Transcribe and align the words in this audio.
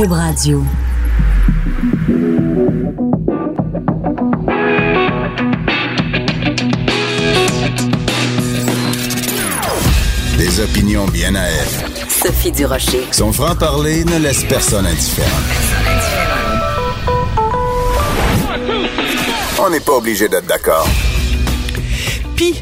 Cube 0.00 0.12
Radio. 0.12 0.64
Des 10.38 10.60
opinions 10.60 11.04
bien 11.08 11.34
à 11.34 11.42
elle. 11.42 12.08
Sophie 12.08 12.50
Durocher. 12.50 13.02
Son 13.12 13.30
franc-parler 13.30 14.04
ne 14.04 14.16
laisse 14.20 14.42
personne 14.44 14.86
indifférent. 14.86 15.28
On 19.58 19.68
n'est 19.68 19.80
pas 19.80 19.92
obligé 19.92 20.30
d'être 20.30 20.46
d'accord. 20.46 20.88
Puis, 22.36 22.54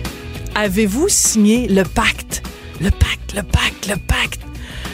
avez-vous 0.56 1.08
signé 1.08 1.68
le 1.68 1.84
pacte? 1.84 2.42
Le 2.80 2.90
pacte, 2.90 3.34
le 3.36 3.42
pacte, 3.44 3.86
le 3.86 3.94
pacte. 3.94 4.47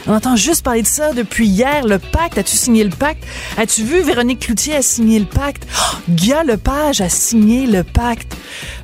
On 0.07 0.13
entend 0.13 0.35
juste 0.35 0.63
parler 0.63 0.83
de 0.83 0.87
ça 0.87 1.13
depuis 1.13 1.47
hier. 1.47 1.85
Le 1.87 1.97
pacte, 1.97 2.37
as-tu 2.37 2.55
signé 2.55 2.83
le 2.83 2.91
pacte? 2.91 3.23
As-tu 3.57 3.83
vu 3.83 4.01
Véronique 4.01 4.41
Cloutier 4.41 4.75
a 4.75 4.81
signé 4.83 5.17
le 5.17 5.25
pacte? 5.25 5.65
Oh, 5.75 5.97
Guy 6.09 6.33
Lepage 6.45 7.01
a 7.01 7.09
signé 7.09 7.65
le 7.65 7.83
pacte. 7.83 8.35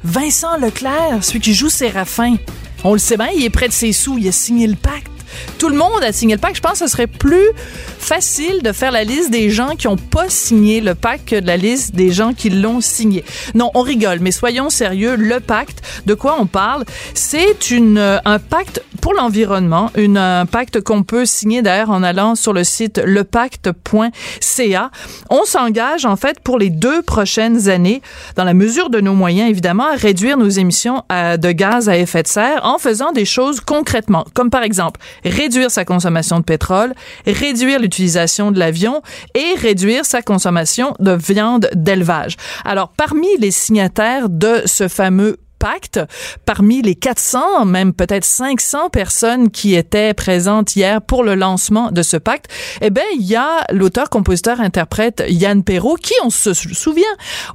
Vincent 0.03 0.57
Leclerc, 0.57 1.23
celui 1.23 1.39
qui 1.39 1.53
joue 1.53 1.69
Séraphin, 1.69 2.37
on 2.83 2.93
le 2.93 2.99
sait 2.99 3.17
bien, 3.17 3.29
il 3.35 3.45
est 3.45 3.51
près 3.51 3.67
de 3.67 3.73
ses 3.73 3.91
sous, 3.91 4.17
il 4.17 4.27
a 4.27 4.31
signé 4.31 4.65
le 4.65 4.75
pacte. 4.75 5.11
Tout 5.57 5.69
le 5.69 5.75
monde 5.75 6.03
a 6.03 6.11
signé 6.11 6.35
le 6.35 6.41
pacte. 6.41 6.57
Je 6.57 6.61
pense 6.61 6.79
que 6.79 6.85
ce 6.85 6.87
serait 6.87 7.07
plus 7.07 7.47
facile 7.99 8.61
de 8.63 8.71
faire 8.71 8.91
la 8.91 9.03
liste 9.03 9.29
des 9.29 9.49
gens 9.49 9.75
qui 9.75 9.87
n'ont 9.87 9.97
pas 9.97 10.29
signé 10.29 10.81
le 10.81 10.95
pacte 10.95 11.29
que 11.29 11.39
de 11.39 11.47
la 11.47 11.57
liste 11.57 11.95
des 11.95 12.11
gens 12.11 12.33
qui 12.33 12.49
l'ont 12.49 12.81
signé. 12.81 13.23
Non, 13.53 13.71
on 13.75 13.81
rigole, 13.81 14.19
mais 14.19 14.31
soyons 14.31 14.69
sérieux. 14.69 15.15
Le 15.15 15.39
pacte, 15.39 15.81
de 16.05 16.13
quoi 16.13 16.37
on 16.39 16.47
parle? 16.47 16.85
C'est 17.13 17.71
euh, 17.71 18.19
un 18.25 18.39
pacte 18.39 18.81
pour 19.01 19.13
l'environnement, 19.13 19.91
un 19.97 20.45
pacte 20.45 20.81
qu'on 20.81 21.03
peut 21.03 21.25
signer 21.25 21.61
d'ailleurs 21.61 21.89
en 21.89 22.03
allant 22.03 22.35
sur 22.35 22.53
le 22.53 22.63
site 22.63 23.01
lepacte.ca. 23.03 24.91
On 25.29 25.43
s'engage 25.43 26.05
en 26.05 26.15
fait 26.15 26.39
pour 26.39 26.59
les 26.59 26.69
deux 26.69 27.01
prochaines 27.01 27.67
années, 27.67 28.01
dans 28.35 28.43
la 28.43 28.53
mesure 28.53 28.89
de 28.89 29.01
nos 29.01 29.13
moyens 29.13 29.49
évidemment, 29.49 29.87
à 29.87 29.95
réduire 29.95 30.37
nos 30.37 30.49
émissions 30.49 31.03
euh, 31.11 31.37
de 31.37 31.51
gaz 31.51 31.89
à 31.89 31.97
effet 31.97 32.23
de 32.23 32.27
serre 32.27 32.61
en 32.63 32.77
faisant 32.77 33.11
des 33.11 33.25
choses 33.25 33.59
concrètement, 33.59 34.25
comme 34.33 34.49
par 34.49 34.63
exemple 34.63 35.01
réduire 35.25 35.71
sa 35.71 35.83
consommation 35.83 36.39
de 36.39 36.43
pétrole, 36.43 36.93
réduire 37.25 37.79
l'utilisation 37.79 38.51
de 38.51 38.59
l'avion 38.59 39.01
et 39.33 39.57
réduire 39.57 40.05
sa 40.05 40.21
consommation 40.21 40.93
de 40.99 41.11
viande 41.11 41.69
d'élevage. 41.73 42.37
Alors, 42.65 42.89
parmi 42.95 43.27
les 43.39 43.51
signataires 43.51 44.29
de 44.29 44.61
ce 44.65 44.87
fameux 44.87 45.37
pacte. 45.61 45.99
Parmi 46.45 46.81
les 46.81 46.95
400, 46.95 47.65
même 47.65 47.93
peut-être 47.93 48.25
500 48.25 48.89
personnes 48.89 49.51
qui 49.51 49.75
étaient 49.75 50.15
présentes 50.15 50.75
hier 50.75 51.03
pour 51.03 51.23
le 51.23 51.35
lancement 51.35 51.91
de 51.91 52.01
ce 52.01 52.17
pacte, 52.17 52.51
eh 52.81 52.89
ben, 52.89 53.03
il 53.15 53.25
y 53.25 53.35
a 53.35 53.63
l'auteur, 53.71 54.09
compositeur, 54.09 54.59
interprète 54.59 55.23
Yann 55.29 55.63
Perrault 55.63 55.97
qui, 56.01 56.15
on 56.25 56.31
se 56.31 56.53
souvient, 56.53 57.03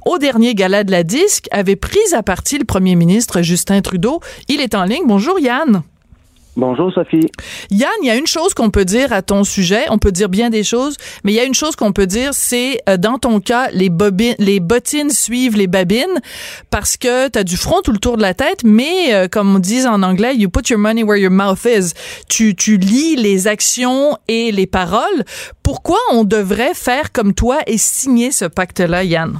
au 0.05 0.17
dernier 0.19 0.55
gala 0.55 0.85
de 0.85 0.91
la 0.91 1.03
disque, 1.03 1.47
avait 1.51 1.75
pris 1.75 1.99
à 2.13 2.23
partie 2.23 2.57
le 2.57 2.65
premier 2.65 2.95
ministre 2.95 3.41
Justin 3.41 3.81
Trudeau. 3.81 4.21
Il 4.47 4.61
est 4.61 4.73
en 4.73 4.85
ligne. 4.85 5.03
Bonjour 5.05 5.37
Yann. 5.37 5.83
Bonjour 6.57 6.91
Sophie. 6.91 7.29
Yann, 7.69 7.91
il 8.01 8.07
y 8.07 8.09
a 8.09 8.15
une 8.15 8.25
chose 8.25 8.55
qu'on 8.55 8.71
peut 8.71 8.83
dire 8.83 9.13
à 9.13 9.21
ton 9.21 9.43
sujet, 9.43 9.85
on 9.91 9.99
peut 9.99 10.11
dire 10.11 10.27
bien 10.27 10.49
des 10.49 10.63
choses, 10.63 10.97
mais 11.23 11.31
il 11.31 11.35
y 11.35 11.39
a 11.39 11.43
une 11.43 11.53
chose 11.53 11.75
qu'on 11.75 11.91
peut 11.91 12.07
dire, 12.07 12.33
c'est 12.33 12.79
euh, 12.89 12.97
dans 12.97 13.19
ton 13.19 13.39
cas, 13.39 13.69
les 13.73 13.91
les 14.39 14.59
bottines 14.59 15.11
suivent 15.11 15.55
les 15.55 15.67
babines 15.67 16.19
parce 16.71 16.97
que 16.97 17.29
tu 17.29 17.37
as 17.37 17.43
du 17.43 17.57
front 17.57 17.81
tout 17.83 17.91
le 17.91 17.99
tour 17.99 18.17
de 18.17 18.23
la 18.23 18.33
tête, 18.33 18.63
mais 18.63 19.13
euh, 19.13 19.27
comme 19.27 19.55
on 19.55 19.59
dit 19.59 19.85
en 19.85 20.01
anglais, 20.01 20.35
you 20.35 20.49
put 20.49 20.67
your 20.71 20.79
money 20.79 21.03
where 21.03 21.19
your 21.19 21.29
mouth 21.29 21.63
is. 21.65 21.93
Tu 22.27 22.55
tu 22.55 22.77
lis 22.77 23.15
les 23.15 23.45
actions 23.45 24.17
et 24.27 24.51
les 24.51 24.65
paroles. 24.65 25.25
Pourquoi 25.61 25.99
on 26.11 26.23
devrait 26.23 26.73
faire 26.73 27.11
comme 27.11 27.35
toi 27.35 27.59
et 27.67 27.77
signer 27.77 28.31
ce 28.31 28.45
pacte-là, 28.45 29.03
Yann? 29.03 29.39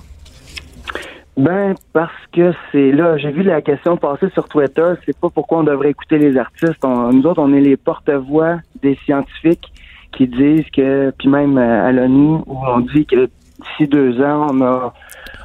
Ben, 1.38 1.76
parce 1.94 2.12
que 2.34 2.52
c'est 2.72 2.92
là, 2.92 3.16
j'ai 3.18 3.30
vu 3.30 3.44
la 3.44 3.62
question 3.62 3.96
passer 3.96 4.28
sur 4.32 4.50
Twitter, 4.50 4.94
c'est 5.06 5.18
pas 5.20 5.30
pourquoi 5.30 5.60
on 5.60 5.64
devrait 5.64 5.92
écouter 5.92 6.18
les 6.18 6.36
artistes. 6.36 6.84
Nous 6.84 7.28
autres, 7.28 7.40
on 7.40 7.54
est 7.54 7.62
les 7.62 7.78
porte-voix 7.78 8.58
des 8.82 8.96
scientifiques 9.06 9.72
qui 10.14 10.28
disent 10.28 10.68
que, 10.76 11.14
puis 11.20 11.28
même 11.28 11.60
euh, 11.60 11.88
à 11.88 11.92
l'ONU, 11.92 12.40
où 12.48 12.58
on 12.66 12.80
dit 12.80 13.06
que 13.06 13.30
d'ici 13.60 13.88
deux 13.88 14.20
ans, 14.20 14.48
on 14.50 14.62
a, 14.62 14.94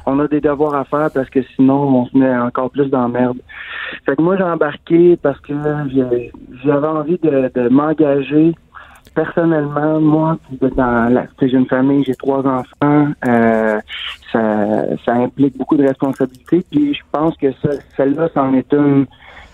on 0.07 0.19
a 0.19 0.27
des 0.27 0.41
devoirs 0.41 0.73
à 0.73 0.83
faire 0.85 1.11
parce 1.13 1.29
que 1.29 1.43
sinon, 1.55 1.75
on 1.75 2.05
se 2.07 2.17
met 2.17 2.35
encore 2.37 2.71
plus 2.71 2.87
dans 2.87 3.07
merde. 3.07 3.37
Fait 4.03 4.15
que 4.15 4.21
moi, 4.23 4.35
j'ai 4.35 4.43
embarqué 4.43 5.15
parce 5.17 5.39
que 5.41 5.53
j'avais 6.63 6.87
envie 6.87 7.19
de, 7.19 7.51
de 7.53 7.69
m'engager 7.69 8.55
personnellement, 9.13 9.99
moi, 9.99 10.37
dans 10.75 11.13
la, 11.13 11.25
j'ai 11.41 11.57
une 11.57 11.67
famille, 11.67 12.03
j'ai 12.03 12.15
trois 12.15 12.45
enfants, 12.45 13.07
euh, 13.27 13.79
ça, 14.31 14.97
ça 15.05 15.13
implique 15.13 15.57
beaucoup 15.57 15.77
de 15.77 15.87
responsabilités. 15.87 16.63
Puis 16.71 16.93
je 16.93 17.01
pense 17.11 17.35
que 17.37 17.51
ça, 17.61 17.69
celle-là, 17.95 18.29
c'en 18.33 18.53
est 18.53 18.71
une 18.73 19.05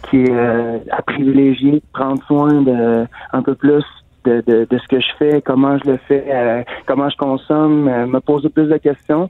qui 0.09 0.23
est 0.23 0.31
euh, 0.31 0.79
à 0.91 1.01
privilégier, 1.01 1.81
prendre 1.93 2.23
soin 2.23 2.61
de 2.61 3.05
un 3.33 3.41
peu 3.41 3.55
plus 3.55 3.83
de, 4.25 4.41
de, 4.45 4.67
de 4.69 4.77
ce 4.77 4.87
que 4.87 4.99
je 4.99 5.07
fais, 5.17 5.41
comment 5.41 5.77
je 5.77 5.91
le 5.91 5.97
fais, 6.07 6.25
euh, 6.29 6.63
comment 6.85 7.09
je 7.09 7.17
consomme, 7.17 7.87
euh, 7.87 8.05
me 8.05 8.19
poser 8.19 8.49
plus 8.49 8.67
de 8.67 8.77
questions. 8.77 9.29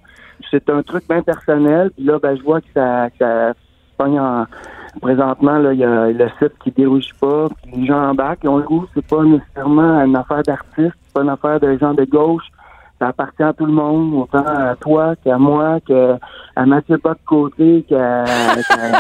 C'est 0.52 0.70
un 0.70 0.82
truc 0.84 1.04
bien 1.10 1.22
personnel. 1.22 1.92
Puis 1.96 2.06
là, 2.06 2.18
ben, 2.22 2.38
je 2.38 2.44
vois 2.44 2.62
que 2.62 2.68
ça, 2.74 3.10
que 3.10 3.18
ça 3.20 3.54
pogne 3.98 4.20
en, 4.20 4.46
présentement, 5.02 5.58
là, 5.58 5.74
il 5.74 5.80
y 5.80 5.84
a 5.84 6.10
le 6.10 6.30
site 6.40 6.54
qui 6.64 6.72
déroule 6.72 7.02
pas, 7.20 7.48
puis 7.62 7.82
les 7.82 7.88
gens 7.88 8.10
embarquent. 8.10 8.44
Ils 8.44 8.50
ont 8.50 8.58
le 8.58 8.64
goût, 8.64 8.86
c'est 8.94 9.06
pas 9.06 9.24
nécessairement 9.24 10.02
une 10.04 10.16
affaire 10.16 10.44
d'artiste, 10.44 10.94
c'est 11.04 11.14
pas 11.14 11.22
une 11.22 11.30
affaire 11.30 11.60
de 11.60 11.78
gens 11.78 11.94
de 11.94 12.06
gauche. 12.06 12.46
Ça 13.00 13.08
appartient 13.08 13.44
à 13.44 13.54
tout 13.54 13.66
le 13.66 13.72
monde, 13.72 14.14
autant 14.14 14.44
à 14.46 14.76
toi 14.76 15.16
qu'à 15.24 15.38
moi, 15.38 15.80
qu'à 15.88 16.20
Mathieu 16.66 16.98
Pas 16.98 17.14
de 17.14 17.20
côté, 17.26 17.86
qu'à 17.88 18.26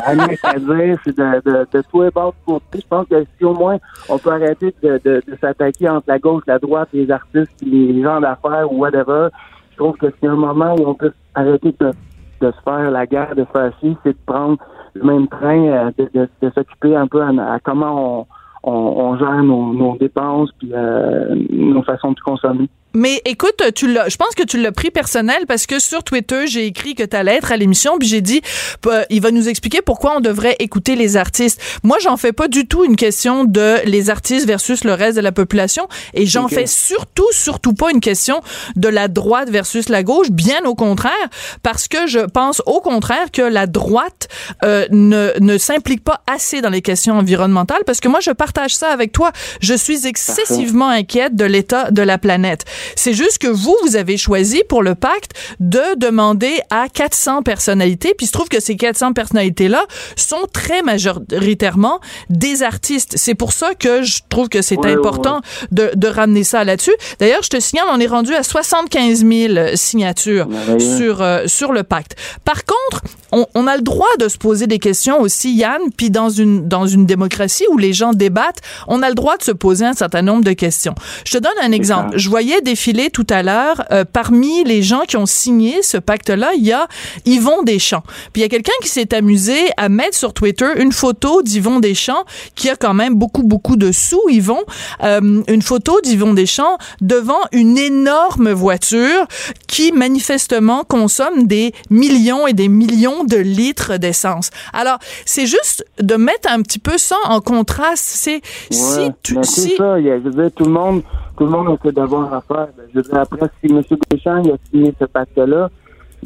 Agnès 0.05 0.39
Cazin, 0.41 0.95
c'est 1.03 1.17
de, 1.17 1.41
de, 1.43 1.67
de 1.69 1.83
tous 1.91 2.03
les 2.03 2.11
bords 2.11 2.33
de 2.33 2.53
côté. 2.53 2.79
Je 2.81 2.87
pense 2.87 3.07
que 3.07 3.25
si 3.37 3.43
au 3.43 3.53
moins 3.53 3.77
on 4.07 4.17
peut 4.17 4.31
arrêter 4.31 4.73
de, 4.81 5.01
de, 5.03 5.21
de 5.27 5.35
s'attaquer 5.41 5.89
entre 5.89 6.05
la 6.07 6.17
gauche, 6.17 6.43
la 6.47 6.59
droite, 6.59 6.87
les 6.93 7.11
artistes, 7.11 7.51
puis 7.59 7.91
les 7.91 8.01
gens 8.01 8.21
d'affaires 8.21 8.71
ou 8.71 8.77
whatever, 8.77 9.27
je 9.71 9.77
trouve 9.77 9.97
que 9.97 10.07
c'est 10.21 10.27
un 10.27 10.35
moment 10.35 10.75
où 10.75 10.87
on 10.87 10.93
peut 10.93 11.11
arrêter 11.35 11.75
de, 11.77 11.91
de 12.39 12.51
se 12.51 12.61
faire 12.63 12.91
la 12.91 13.05
guerre 13.05 13.35
de 13.35 13.45
faire 13.51 13.71
ci, 13.81 13.97
c'est 14.03 14.13
de 14.13 14.25
prendre 14.25 14.57
le 14.95 15.03
même 15.03 15.27
train, 15.27 15.61
euh, 15.67 15.91
de, 15.97 16.09
de, 16.13 16.29
de 16.41 16.49
s'occuper 16.51 16.95
un 16.95 17.07
peu 17.07 17.21
à, 17.21 17.29
à 17.53 17.59
comment 17.59 18.21
on, 18.21 18.25
on, 18.63 18.71
on 18.73 19.17
gère 19.17 19.43
nos, 19.43 19.73
nos 19.73 19.97
dépenses 19.97 20.51
puis 20.57 20.71
euh, 20.73 21.35
nos 21.49 21.83
façons 21.83 22.11
de 22.11 22.19
consommer. 22.19 22.69
Mais 22.93 23.21
écoute, 23.25 23.61
tu 23.75 23.91
l'as, 23.91 24.09
je 24.09 24.17
pense 24.17 24.33
que 24.35 24.43
tu 24.43 24.59
l'as 24.59 24.71
pris 24.71 24.89
personnel 24.89 25.45
parce 25.47 25.67
que 25.67 25.79
sur 25.79 26.03
Twitter, 26.03 26.47
j'ai 26.47 26.65
écrit 26.65 26.95
que 26.95 27.03
tu 27.03 27.15
allais 27.15 27.35
être 27.35 27.51
à 27.51 27.57
l'émission, 27.57 27.97
puis 27.99 28.07
j'ai 28.07 28.21
dit, 28.21 28.41
euh, 28.87 29.03
il 29.11 29.21
va 29.21 29.29
nous 29.29 29.47
expliquer 29.47 29.81
pourquoi 29.81 30.17
on 30.17 30.19
devrait 30.21 30.55
écouter 30.59 30.95
les 30.95 31.15
artistes. 31.15 31.61
Moi, 31.83 31.97
j'en 32.01 32.17
fais 32.17 32.33
pas 32.33 32.47
du 32.47 32.67
tout 32.67 32.83
une 32.83 32.95
question 32.95 33.45
de 33.45 33.77
les 33.85 34.09
artistes 34.09 34.47
versus 34.47 34.83
le 34.83 34.93
reste 34.93 35.17
de 35.17 35.21
la 35.21 35.31
population, 35.31 35.87
et 36.15 36.25
j'en 36.25 36.47
fais 36.47 36.65
surtout, 36.65 37.27
surtout 37.31 37.73
pas 37.73 37.91
une 37.91 37.99
question 37.99 38.41
de 38.75 38.87
la 38.87 39.07
droite 39.07 39.49
versus 39.49 39.89
la 39.89 40.01
gauche, 40.01 40.31
bien 40.31 40.65
au 40.65 40.73
contraire, 40.73 41.13
parce 41.61 41.87
que 41.87 42.07
je 42.07 42.19
pense 42.19 42.61
au 42.65 42.81
contraire 42.81 43.29
que 43.31 43.43
la 43.43 43.67
droite 43.67 44.29
euh, 44.63 44.87
ne, 44.89 45.31
ne 45.39 45.57
s'implique 45.57 46.03
pas 46.03 46.21
assez 46.25 46.61
dans 46.61 46.69
les 46.69 46.81
questions 46.81 47.17
environnementales, 47.17 47.83
parce 47.85 47.99
que 47.99 48.07
moi, 48.07 48.19
je 48.19 48.31
partage 48.31 48.75
ça 48.75 48.89
avec 48.89 49.11
toi. 49.11 49.31
Je 49.61 49.75
suis 49.75 50.07
excessivement 50.07 50.89
inquiète 50.89 51.35
de 51.35 51.45
l'état 51.45 51.91
de 51.91 52.01
la 52.01 52.17
planète. 52.17 52.65
C'est 52.95 53.13
juste 53.13 53.37
que 53.39 53.47
vous, 53.47 53.75
vous 53.83 53.95
avez 53.95 54.17
choisi 54.17 54.63
pour 54.67 54.83
le 54.83 54.95
pacte 54.95 55.31
de 55.59 55.81
demander 55.97 56.59
à 56.69 56.87
400 56.89 57.43
personnalités, 57.43 58.13
puis 58.17 58.25
il 58.25 58.27
se 58.27 58.31
trouve 58.33 58.47
que 58.49 58.59
ces 58.59 58.75
400 58.75 59.13
personnalités-là 59.13 59.85
sont 60.15 60.45
très 60.53 60.81
majoritairement 60.81 61.99
des 62.29 62.63
artistes. 62.63 63.13
C'est 63.17 63.35
pour 63.35 63.53
ça 63.53 63.73
que 63.75 64.03
je 64.03 64.19
trouve 64.29 64.49
que 64.49 64.61
c'est 64.61 64.77
Ouais, 64.79 64.93
important 64.93 65.41
De, 65.71 65.91
de 65.95 66.07
ramener 66.07 66.43
ça 66.45 66.63
là-dessus. 66.63 66.93
D'ailleurs, 67.19 67.43
je 67.43 67.49
te 67.49 67.59
signale, 67.59 67.85
on 67.91 67.99
est 67.99 68.07
rendu 68.07 68.33
à 68.33 68.43
75 68.43 69.25
000 69.25 69.75
signatures 69.75 70.47
Merveilleux. 70.47 70.97
sur, 70.97 71.21
euh, 71.21 71.47
sur 71.47 71.73
le 71.73 71.83
pacte. 71.83 72.15
Par 72.45 72.63
contre, 72.65 73.03
on, 73.31 73.45
on 73.55 73.67
a 73.67 73.75
le 73.75 73.81
droit 73.83 74.07
de 74.19 74.27
se 74.29 74.37
poser 74.37 74.67
des 74.67 74.79
questions 74.79 75.19
aussi, 75.19 75.53
Yann, 75.53 75.81
puis 75.97 76.09
dans 76.09 76.29
une, 76.29 76.67
dans 76.67 76.87
une 76.87 77.05
démocratie 77.05 77.65
où 77.71 77.77
les 77.77 77.93
gens 77.93 78.13
débattent, 78.13 78.59
on 78.87 79.01
a 79.03 79.09
le 79.09 79.15
droit 79.15 79.37
de 79.37 79.43
se 79.43 79.51
poser 79.51 79.85
un 79.85 79.93
certain 79.93 80.21
nombre 80.21 80.43
de 80.43 80.53
questions. 80.53 80.95
Je 81.25 81.37
te 81.37 81.43
donne 81.43 81.51
un 81.61 81.71
exemple. 81.71 82.17
Je 82.17 82.29
voyais 82.29 82.61
défiler 82.69 83.09
tout 83.09 83.25
à 83.31 83.41
l'heure, 83.41 83.83
euh, 83.91 84.05
parmi 84.05 84.63
les 84.63 84.83
gens 84.83 85.01
qui 85.07 85.17
ont 85.17 85.25
signé 85.25 85.81
ce 85.81 85.97
pacte-là, 85.97 86.51
il 86.55 86.63
y 86.63 86.71
a 86.71 86.87
Yvon 87.25 87.63
Deschamps. 87.63 88.03
Puis 88.31 88.41
il 88.41 88.41
y 88.41 88.45
a 88.45 88.49
quelqu'un 88.49 88.77
qui 88.83 88.89
s'est 88.89 89.15
amusé 89.15 89.57
à 89.77 89.89
mettre 89.89 90.15
sur 90.15 90.33
Twitter 90.33 90.67
une 90.77 90.91
photo 90.91 91.41
d'Yvon 91.41 91.79
Deschamps, 91.79 92.25
qui 92.53 92.69
a 92.69 92.75
quand 92.75 92.93
même 92.93 93.15
beaucoup, 93.15 93.41
beaucoup 93.43 93.75
de 93.75 93.91
sous, 93.91 94.21
Yvon, 94.29 94.59
euh, 95.03 95.41
une 95.47 95.61
photo 95.63 95.99
d'Yvon 96.01 96.33
Deschamps 96.35 96.77
devant 97.01 97.41
une 97.51 97.77
énorme 97.79 98.51
voiture 98.51 99.25
qui 99.67 99.91
manifestement 99.91 100.83
consomme 100.83 101.47
des 101.47 101.73
millions 101.89 102.45
et 102.45 102.53
des 102.53 102.67
millions 102.69 103.23
de 103.23 103.37
litres 103.37 103.97
d'essence. 103.97 104.51
Alors, 104.73 104.99
c'est 105.25 105.47
juste 105.47 105.83
de 105.99 106.15
mettre 106.15 106.51
un 106.51 106.61
petit 106.61 106.79
peu 106.79 106.99
ça 106.99 107.17
en 107.25 107.41
contraste. 107.41 108.05
C'est 108.05 108.41
si 108.69 109.09
tu 109.23 109.35
mais 109.35 109.43
si 109.43 109.75
ça, 109.75 109.99
il 109.99 110.05
y 110.05 110.11
a, 110.11 110.19
je 110.19 110.25
veux 110.25 110.43
dire, 110.43 110.51
tout 110.55 110.65
le 110.65 110.71
monde, 110.71 111.01
tout 111.39 111.45
le 111.45 111.51
monde 111.51 111.77
essaie 111.79 111.91
d'avoir 111.93 112.31
affaire. 112.33 112.67
Ben, 112.77 112.83
je 112.93 112.97
veux 112.97 113.01
dire, 113.03 113.17
après, 113.17 113.47
si 113.63 113.71
M. 113.73 113.81
Deschamps 114.11 114.43
a 114.43 114.57
signé 114.69 114.93
ce 114.99 115.05
pacte-là, 115.05 115.69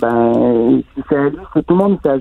ben, 0.01 0.81
c'est 1.07 1.15
à 1.15 1.29
lui, 1.29 1.37
c'est 1.53 1.65
tout 1.65 1.73
le 1.75 1.83
monde, 1.83 1.97
à 2.05 2.15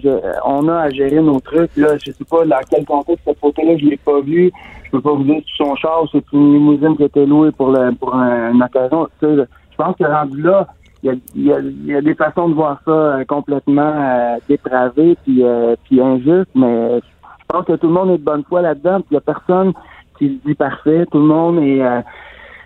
on 0.44 0.68
a 0.68 0.76
à 0.82 0.90
gérer 0.90 1.20
nos 1.22 1.40
trucs. 1.40 1.74
Là, 1.76 1.96
je 1.96 2.12
sais 2.12 2.24
pas 2.30 2.44
dans 2.44 2.60
quel 2.70 2.84
contexte 2.84 3.24
cette 3.24 3.38
photo-là, 3.40 3.76
je 3.78 3.86
l'ai 3.86 3.96
pas 3.96 4.20
vue. 4.20 4.52
Je 4.84 4.90
peux 4.90 5.00
pas 5.00 5.14
vous 5.14 5.24
dire 5.24 5.40
si 5.46 5.56
son 5.56 5.74
char, 5.76 6.04
c'est 6.12 6.22
une 6.34 6.52
limousine 6.52 6.94
qui 6.96 7.02
a 7.04 7.06
été 7.06 7.24
louée 7.24 7.50
pour, 7.50 7.70
le, 7.72 7.92
pour 7.94 8.14
un- 8.14 8.52
une 8.52 8.62
occasion. 8.62 9.08
Je 9.22 9.46
pense 9.76 9.96
que 9.96 10.04
rendu 10.04 10.42
là, 10.42 10.66
il 11.02 11.08
y 11.08 11.10
a, 11.10 11.14
y, 11.34 11.52
a, 11.52 11.60
y 11.86 11.94
a 11.96 12.00
des 12.02 12.14
façons 12.14 12.50
de 12.50 12.54
voir 12.54 12.78
ça 12.84 12.90
euh, 12.90 13.24
complètement 13.24 13.92
euh, 13.96 14.36
dépravées 14.48 15.16
puis, 15.24 15.42
euh, 15.42 15.74
puis 15.84 16.00
injustes, 16.00 16.50
mais 16.54 17.00
je 17.00 17.46
pense 17.48 17.64
que 17.64 17.72
tout 17.72 17.88
le 17.88 17.92
monde 17.94 18.10
est 18.10 18.18
de 18.18 18.22
bonne 18.24 18.44
foi 18.48 18.60
là-dedans, 18.60 19.00
il 19.10 19.14
y 19.14 19.16
a 19.16 19.20
personne 19.20 19.72
qui 20.18 20.28
se 20.28 20.46
dit 20.48 20.54
parfait. 20.54 21.06
Tout 21.10 21.18
le 21.18 21.24
monde 21.24 21.58
est, 21.58 21.82
euh, 21.82 22.00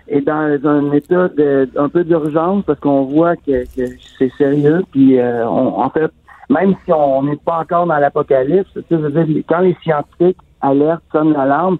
est 0.07 0.21
dans 0.21 0.57
un 0.69 0.91
état 0.91 1.27
de, 1.29 1.69
un 1.77 1.89
peu 1.89 2.03
d'urgence 2.03 2.63
parce 2.65 2.79
qu'on 2.79 3.03
voit 3.03 3.35
que, 3.35 3.63
que 3.75 3.85
c'est 4.17 4.31
sérieux. 4.37 4.83
Puis 4.91 5.19
euh, 5.19 5.47
on- 5.47 5.79
en 5.81 5.89
fait, 5.89 6.11
même 6.49 6.73
si 6.85 6.91
on 6.93 7.23
n'est 7.23 7.35
pas 7.37 7.59
encore 7.59 7.85
dans 7.87 7.97
l'apocalypse, 7.97 8.69
tu 8.73 8.79
sais, 8.81 8.85
je 8.91 8.95
veux 8.95 9.23
dire, 9.25 9.43
quand 9.47 9.59
les 9.59 9.75
scientifiques 9.83 10.37
alertent, 10.61 11.03
sonnent 11.11 11.33
l'alarme, 11.33 11.77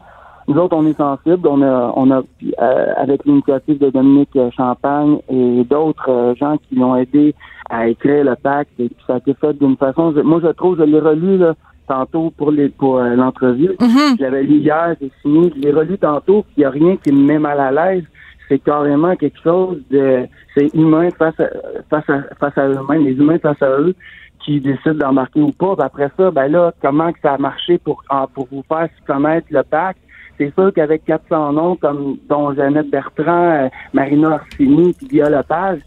nous 0.50 0.58
autres, 0.58 0.78
on 0.78 0.86
est 0.86 0.98
sensibles. 0.98 1.46
On 1.48 1.62
a, 1.62 1.92
on 1.96 2.10
a 2.12 2.22
euh, 2.62 2.94
avec 2.98 3.26
l'initiative 3.26 3.80
de 3.80 3.90
Dominique 3.90 4.38
Champagne 4.56 5.18
et 5.30 5.64
d'autres 5.66 6.10
euh, 6.10 6.36
gens 6.36 6.56
qui 6.58 6.76
l'ont 6.76 6.96
aidé 6.96 7.36
à 7.70 7.88
écrire 7.90 8.24
le 8.24 8.36
pacte, 8.36 8.72
et 8.80 8.88
puis 8.88 9.04
ça 9.06 9.16
a 9.16 9.18
été 9.18 9.34
fait 9.34 9.52
d'une 9.60 9.76
façon. 9.76 10.14
je- 10.16 10.22
moi, 10.22 10.40
je 10.42 10.48
trouve, 10.50 10.78
je 10.78 10.84
l'ai 10.84 11.00
relu 11.02 11.38
là, 11.38 11.54
tantôt 11.86 12.32
pour 12.38 12.52
les 12.52 12.70
pour 12.70 12.98
euh, 13.00 13.16
l'entrevue. 13.16 13.76
Je 14.18 14.24
l'avais 14.24 14.44
lu 14.44 14.60
hier, 14.60 14.96
j'ai 15.02 15.12
fini, 15.22 15.52
je 15.54 15.62
l'ai 15.62 15.72
relu 15.72 15.98
tantôt, 15.98 16.44
puis 16.44 16.54
il 16.58 16.60
n'y 16.62 16.66
a 16.66 16.70
rien 16.70 16.96
qui 16.96 17.12
me 17.12 17.26
met 17.26 17.40
mal 17.40 17.60
à 17.60 17.72
l'aise. 17.72 18.04
C'est 18.50 18.60
carrément 18.60 19.16
quelque 19.16 19.40
chose 19.42 19.82
de 19.90 20.28
c'est 20.56 20.74
humain 20.74 21.10
face 21.18 21.40
à 21.40 21.50
face 21.90 22.10
à 22.10 22.24
face 22.40 22.58
à 22.58 22.68
eux-mêmes, 22.68 23.06
les 23.06 23.14
humains 23.14 23.40
face 23.40 23.62
à 23.62 23.70
eux 23.80 23.96
qui 24.40 24.62
décident 24.62 24.94
d'embarquer 24.94 25.42
ou 25.42 25.52
pas. 25.52 25.76
Après 25.80 26.10
ça, 26.18 26.32
ben 26.32 26.48
là, 26.48 26.72
comment 26.82 27.12
que 27.12 27.20
ça 27.22 27.34
a 27.34 27.38
marché 27.38 27.78
pour 27.78 28.04
pour 28.34 28.48
vous 28.52 28.64
faire 28.68 28.90
connaître 29.06 29.48
le 29.52 29.64
pacte? 29.64 30.00
C'est 30.38 30.54
sûr 30.54 30.72
qu'avec 30.74 31.04
400 31.06 31.54
noms 31.54 31.76
comme 31.76 32.18
dont 32.30 32.54
Jeannette 32.54 32.90
Bertrand, 32.90 33.50
euh, 33.50 33.70
Marina 33.94 34.36
Orsini, 34.36 34.94
puis 34.94 35.08
Guillaume 35.08 35.32
Lepage, 35.32 35.80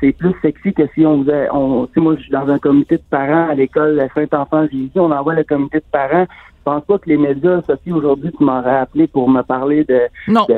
c'est 0.00 0.12
plus 0.12 0.34
sexy 0.42 0.72
que 0.72 0.82
si 0.94 1.04
on 1.04 1.24
faisait, 1.24 1.48
on, 1.52 1.88
moi, 1.96 2.14
je 2.16 2.22
suis 2.22 2.30
dans 2.30 2.48
un 2.48 2.58
comité 2.58 2.96
de 2.98 3.02
parents 3.10 3.48
à 3.48 3.54
l'école 3.54 4.06
Saint-Enfant 4.14 4.66
Jésus, 4.70 4.90
on 4.96 5.10
envoie 5.10 5.34
le 5.34 5.44
comité 5.44 5.78
de 5.78 5.84
parents. 5.90 6.26
Je 6.66 6.72
pense 6.72 6.84
pas 6.84 6.98
que 6.98 7.08
les 7.08 7.16
médias, 7.16 7.60
Sophie, 7.64 7.92
aujourd'hui, 7.92 8.32
tu 8.36 8.42
m'aurais 8.42 8.78
appelé 8.78 9.06
pour 9.06 9.30
me 9.30 9.42
parler 9.42 9.84
de, 9.84 10.00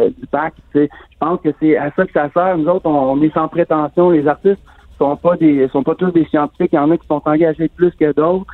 du 0.09 0.27
pacte, 0.31 0.57
tu 0.73 0.79
sais. 0.81 0.89
Je 1.13 1.17
pense 1.19 1.39
que 1.43 1.51
c'est 1.61 1.77
à 1.77 1.91
ça 1.95 2.07
que 2.07 2.13
ça 2.13 2.31
sert. 2.33 2.57
Nous 2.57 2.67
autres, 2.67 2.87
on, 2.89 3.13
on 3.13 3.21
est 3.21 3.35
sans 3.35 3.47
prétention. 3.47 4.09
Les 4.09 4.27
artistes 4.27 4.63
sont 4.97 5.17
pas 5.17 5.37
des, 5.37 5.69
sont 5.69 5.83
pas 5.83 5.95
tous 5.95 6.11
des 6.11 6.25
scientifiques. 6.25 6.71
Il 6.73 6.77
y 6.77 6.79
en 6.79 6.91
a 6.91 6.97
qui 6.97 7.07
sont 7.07 7.21
engagés 7.27 7.69
plus 7.69 7.91
que 7.91 8.11
d'autres. 8.15 8.51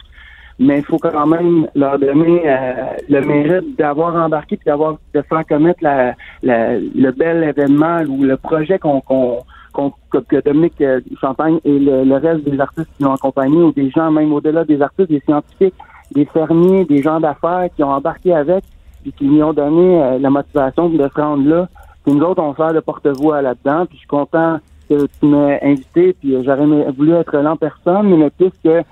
Mais 0.59 0.79
il 0.79 0.85
faut 0.85 0.99
quand 0.99 1.27
même 1.29 1.69
leur 1.77 1.97
donner 2.01 2.43
euh, 2.45 2.73
le 3.09 3.21
mérite 3.21 3.79
d'avoir 3.79 4.17
embarqué 4.17 4.57
puis 4.57 4.65
d'avoir 4.67 4.97
de 5.15 5.23
faire 5.23 5.47
commettre 5.47 5.79
la, 5.83 6.15
la- 6.43 6.79
le 6.79 7.11
bel 7.13 7.45
événement 7.45 8.01
ou 8.09 8.25
le 8.25 8.37
projet 8.37 8.81
qu'on 8.81 9.01
qu'on 9.01 9.39
qu'on- 9.73 9.93
que, 10.11 10.19
que 10.19 10.41
Dominique 10.45 10.81
euh, 10.81 11.01
Champagne 11.21 11.59
et 11.65 11.79
le, 11.79 12.03
le 12.05 12.17
reste 12.17 12.45
des 12.49 12.61
artistes 12.61 12.89
qui 12.97 13.03
l'ont 13.05 13.15
accompagné 13.15 13.57
ou 13.59 13.71
des 13.73 13.91
gens 13.91 14.11
même 14.13 14.33
au-delà 14.33 14.65
des 14.65 14.81
artistes, 14.83 15.09
des 15.11 15.21
scientifiques, 15.21 15.75
des 16.15 16.25
fermiers, 16.27 16.85
des 16.85 17.03
gens 17.03 17.21
d'affaires 17.21 17.69
qui 17.75 17.83
ont 17.83 17.91
embarqué 17.91 18.35
avec 18.35 18.65
puis 19.03 19.13
qui 19.13 19.25
lui 19.25 19.43
ont 19.43 19.53
donné 19.53 20.03
euh, 20.03 20.19
la 20.19 20.31
motivation 20.31 20.89
de 20.89 21.09
se 21.09 21.21
rendre 21.21 21.47
là. 21.47 21.69
Puis 22.05 22.15
nous 22.15 22.25
autres, 22.25 22.43
on 22.43 22.55
sert 22.55 22.73
de 22.73 22.81
porte-voix 22.81 23.43
là-dedans. 23.43 23.85
Puis 23.87 23.97
je 23.97 23.99
suis 24.01 24.09
content 24.09 24.59
que 24.89 25.07
tu 25.21 25.27
m'aies 25.27 25.61
invité. 25.63 26.15
Puis 26.15 26.43
j'aurais 26.43 26.67
voulu 26.91 27.13
être 27.13 27.37
là 27.37 27.53
en 27.53 27.57
personne, 27.57 28.17
mais 28.17 28.31
puisque 28.31 28.85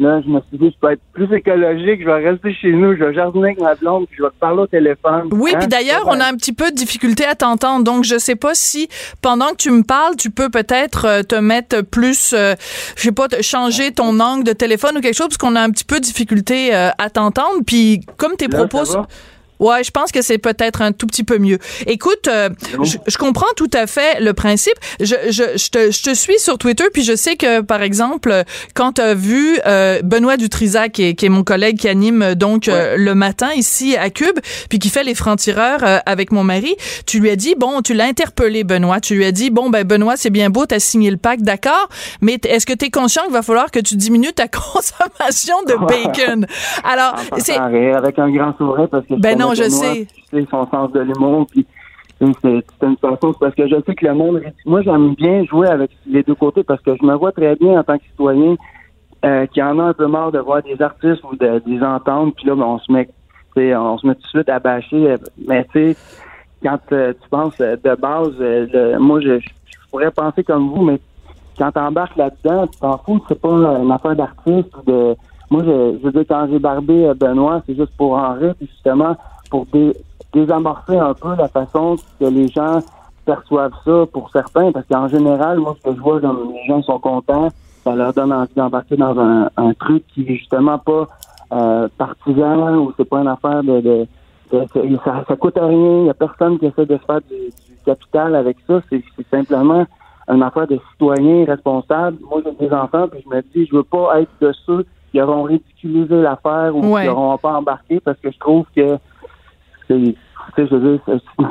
là, 0.00 0.20
je 0.24 0.28
me 0.30 0.40
suis 0.48 0.58
dit, 0.58 0.74
je 0.74 0.78
peux 0.80 0.92
être 0.92 1.00
plus 1.12 1.32
écologique, 1.34 2.00
je 2.00 2.06
vais 2.06 2.28
rester 2.30 2.52
chez 2.54 2.72
nous, 2.72 2.96
je 2.96 3.04
vais 3.04 3.14
jardiner 3.14 3.48
avec 3.48 3.60
ma 3.60 3.74
blonde, 3.74 4.06
puis 4.08 4.16
je 4.18 4.22
vais 4.24 4.30
te 4.30 4.34
parler 4.40 4.62
au 4.62 4.66
téléphone. 4.66 5.28
Oui, 5.30 5.52
Hein? 5.54 5.58
puis 5.60 5.68
d'ailleurs, 5.68 6.02
on 6.06 6.18
a 6.18 6.24
un 6.26 6.34
petit 6.34 6.52
peu 6.52 6.70
de 6.70 6.74
difficulté 6.76 7.24
à 7.24 7.34
t'entendre. 7.34 7.84
Donc, 7.84 8.04
je 8.04 8.18
sais 8.18 8.34
pas 8.36 8.54
si 8.54 8.88
pendant 9.22 9.50
que 9.50 9.56
tu 9.56 9.70
me 9.70 9.82
parles, 9.82 10.16
tu 10.16 10.30
peux 10.30 10.48
peut-être 10.48 11.04
euh, 11.06 11.22
te 11.22 11.34
mettre 11.36 11.82
plus, 11.82 12.32
euh, 12.32 12.54
je 12.96 13.02
sais 13.02 13.12
pas, 13.12 13.26
changer 13.42 13.92
ton 13.92 14.18
angle 14.20 14.44
de 14.44 14.52
téléphone 14.52 14.96
ou 14.96 15.00
quelque 15.00 15.16
chose, 15.16 15.28
parce 15.28 15.38
qu'on 15.38 15.54
a 15.56 15.60
un 15.60 15.70
petit 15.70 15.84
peu 15.84 15.96
de 16.00 16.04
difficulté 16.04 16.74
euh, 16.74 16.88
à 16.98 17.10
t'entendre. 17.10 17.60
Puis, 17.66 18.00
comme 18.16 18.36
tes 18.36 18.48
Là, 18.48 18.58
propos? 18.66 18.84
Ouais, 19.60 19.84
je 19.84 19.90
pense 19.90 20.10
que 20.10 20.22
c'est 20.22 20.38
peut-être 20.38 20.82
un 20.82 20.92
tout 20.92 21.06
petit 21.06 21.24
peu 21.24 21.38
mieux. 21.38 21.58
Écoute, 21.86 22.28
euh, 22.28 22.48
je, 22.82 22.96
je 23.06 23.18
comprends 23.18 23.52
tout 23.56 23.70
à 23.72 23.86
fait 23.86 24.20
le 24.20 24.32
principe. 24.32 24.74
Je, 25.00 25.14
je, 25.28 25.56
je, 25.56 25.68
te, 25.70 25.90
je 25.90 26.02
te 26.02 26.14
suis 26.14 26.38
sur 26.38 26.58
Twitter, 26.58 26.84
puis 26.92 27.02
je 27.02 27.14
sais 27.14 27.36
que, 27.36 27.60
par 27.60 27.82
exemple, 27.82 28.44
quand 28.74 28.94
tu 28.94 29.00
as 29.02 29.14
vu 29.14 29.58
euh, 29.66 30.00
Benoît 30.02 30.36
Dutrisac, 30.36 30.92
qui 30.92 31.04
est, 31.04 31.14
qui 31.14 31.26
est 31.26 31.30
mon 31.30 31.44
collègue 31.44 31.78
qui 31.78 31.88
anime 31.88 32.22
euh, 32.22 32.34
donc 32.34 32.68
euh, 32.68 32.96
le 32.96 33.14
matin 33.14 33.48
ici 33.54 33.96
à 33.96 34.10
Cube, 34.10 34.38
puis 34.68 34.78
qui 34.78 34.88
fait 34.88 35.04
les 35.04 35.14
francs-tireurs 35.14 35.84
euh, 35.84 35.98
avec 36.06 36.32
mon 36.32 36.44
mari, 36.44 36.74
tu 37.06 37.20
lui 37.20 37.30
as 37.30 37.36
dit, 37.36 37.54
bon, 37.56 37.82
tu 37.82 37.94
l'as 37.94 38.06
interpellé, 38.06 38.64
Benoît. 38.64 39.00
Tu 39.00 39.14
lui 39.14 39.24
as 39.24 39.32
dit, 39.32 39.50
bon, 39.50 39.70
ben 39.70 39.84
Benoît, 39.86 40.16
c'est 40.16 40.30
bien 40.30 40.50
beau, 40.50 40.66
tu 40.66 40.74
as 40.74 40.80
signé 40.80 41.10
le 41.10 41.16
pacte, 41.16 41.42
d'accord, 41.42 41.88
mais 42.20 42.38
est-ce 42.44 42.66
que 42.66 42.72
tu 42.72 42.86
es 42.86 42.90
conscient 42.90 43.22
qu'il 43.24 43.32
va 43.32 43.42
falloir 43.42 43.70
que 43.70 43.80
tu 43.80 43.96
diminues 43.96 44.32
ta 44.32 44.48
consommation 44.48 45.56
de 45.66 45.74
bacon? 45.86 46.46
Alors, 46.84 47.14
c'est... 47.38 47.56
avec 47.56 48.18
un 48.18 48.30
grand 48.30 48.56
sourire 48.56 48.88
parce 48.90 49.06
que 49.06 49.14
Ben 49.14 49.32
connais 49.32 49.44
non, 49.50 49.64
je 49.64 49.68
sais. 49.70 50.06
Tu 50.30 50.40
sais 50.40 50.46
son 50.50 50.66
sens 50.70 50.92
de 50.92 51.00
l'humour 51.00 51.46
puis 51.50 51.66
c'est 52.20 52.62
une 52.82 52.96
façon 52.98 53.32
parce 53.40 53.54
que 53.54 53.66
je 53.66 53.76
sais 53.86 53.94
que 53.94 54.06
le 54.06 54.12
monde 54.14 54.42
moi 54.66 54.82
j'aime 54.82 55.14
bien 55.14 55.42
jouer 55.44 55.68
avec 55.68 55.90
les 56.06 56.22
deux 56.22 56.34
côtés 56.34 56.62
parce 56.62 56.80
que 56.82 56.94
je 57.00 57.04
me 57.04 57.14
vois 57.14 57.32
très 57.32 57.56
bien 57.56 57.80
en 57.80 57.82
tant 57.82 57.96
que 57.96 58.04
citoyen 58.04 58.56
euh, 59.24 59.46
qui 59.46 59.62
en 59.62 59.78
a 59.78 59.84
un 59.84 59.92
peu 59.94 60.06
marre 60.06 60.30
de 60.30 60.38
voir 60.38 60.62
des 60.62 60.80
artistes 60.82 61.22
ou 61.24 61.34
de, 61.36 61.46
de 61.46 61.62
les 61.66 61.82
entendre 61.82 62.32
puis 62.36 62.46
là 62.46 62.54
ben, 62.54 62.64
on 62.64 62.78
se 62.78 62.92
met 62.92 63.08
on 63.56 63.96
se 63.98 64.06
met 64.06 64.14
tout 64.16 64.22
de 64.22 64.26
suite 64.28 64.48
à 64.50 64.58
bâcher 64.58 65.14
mais 65.48 65.64
tu 65.72 65.92
sais 65.94 65.96
quand 66.62 66.78
euh, 66.92 67.12
tu 67.22 67.28
penses 67.30 67.58
euh, 67.62 67.76
de 67.82 67.94
base 67.94 68.34
euh, 68.40 68.66
le- 68.72 68.98
moi 68.98 69.20
je, 69.20 69.38
je 69.38 69.48
pourrais 69.90 70.10
penser 70.10 70.44
comme 70.44 70.68
vous 70.68 70.84
mais 70.84 71.00
quand 71.58 71.72
t'embarques 71.72 72.16
là-dedans, 72.16 72.66
tu 72.68 72.78
t'en 72.80 72.96
fous, 72.98 73.20
c'est 73.28 73.38
pas 73.38 73.50
une 73.50 73.90
affaire 73.92 74.16
d'artiste 74.16 74.70
de. 74.86 75.14
Moi, 75.50 75.62
je, 75.62 75.98
je 75.98 76.06
veux 76.06 76.12
dire, 76.12 76.24
quand 76.26 76.46
j'ai 76.50 76.58
barbé 76.58 77.12
Benoît, 77.14 77.60
c'est 77.66 77.76
juste 77.76 77.94
pour 77.98 78.14
en 78.14 78.32
rire, 78.32 78.54
puis 78.56 78.66
justement 78.66 79.14
pour 79.50 79.66
dé- 79.66 79.96
désamorcer 80.32 80.96
un 80.96 81.14
peu 81.14 81.34
la 81.36 81.48
façon 81.48 81.96
que 82.18 82.24
les 82.26 82.48
gens 82.48 82.78
perçoivent 83.26 83.74
ça 83.84 84.04
pour 84.12 84.30
certains, 84.30 84.72
parce 84.72 84.86
qu'en 84.86 85.08
général, 85.08 85.58
moi, 85.58 85.76
ce 85.78 85.90
que 85.90 85.96
je 85.96 86.00
vois, 86.00 86.20
comme 86.20 86.52
les 86.54 86.66
gens 86.66 86.82
sont 86.82 86.98
contents, 86.98 87.48
ça 87.84 87.94
leur 87.94 88.12
donne 88.12 88.32
envie 88.32 88.54
d'embarquer 88.54 88.96
dans 88.96 89.18
un, 89.18 89.50
un 89.56 89.72
truc 89.74 90.04
qui 90.14 90.22
est 90.22 90.36
justement 90.36 90.78
pas 90.78 91.06
euh, 91.52 91.88
partisan 91.98 92.76
ou 92.76 92.92
c'est 92.96 93.08
pas 93.08 93.20
une 93.20 93.28
affaire 93.28 93.62
de, 93.62 93.80
de, 93.80 94.06
de- 94.52 94.88
de- 94.88 94.98
ça, 95.04 95.24
ça 95.26 95.36
coûte 95.36 95.58
rien, 95.60 96.00
il 96.02 96.06
y 96.06 96.10
a 96.10 96.14
personne 96.14 96.58
qui 96.58 96.66
essaie 96.66 96.86
de 96.86 96.96
se 96.96 97.04
faire 97.04 97.20
du, 97.28 97.36
du 97.48 97.76
capital 97.84 98.34
avec 98.36 98.56
ça, 98.66 98.80
c'est 98.88 99.02
c'est 99.16 99.26
simplement 99.28 99.84
une 100.28 100.42
affaire 100.44 100.66
de 100.68 100.78
citoyen 100.92 101.44
responsable. 101.44 102.18
Moi, 102.30 102.40
j'ai 102.44 102.66
des 102.68 102.72
enfants, 102.72 103.08
puis 103.08 103.20
je 103.24 103.34
me 103.34 103.42
dis, 103.42 103.66
je 103.66 103.74
veux 103.74 103.82
pas 103.82 104.20
être 104.20 104.30
de 104.40 104.52
ceux 104.64 104.86
qui 105.10 105.20
auront 105.20 105.42
ridiculisé 105.42 106.22
l'affaire 106.22 106.70
ou 106.76 106.84
Ouais. 106.94 107.02
qui 107.02 107.08
n'auront 107.08 107.36
pas 107.38 107.54
embarqué 107.54 107.98
parce 107.98 108.18
que 108.20 108.30
je 108.30 108.38
trouve 108.38 108.64
que 108.76 108.96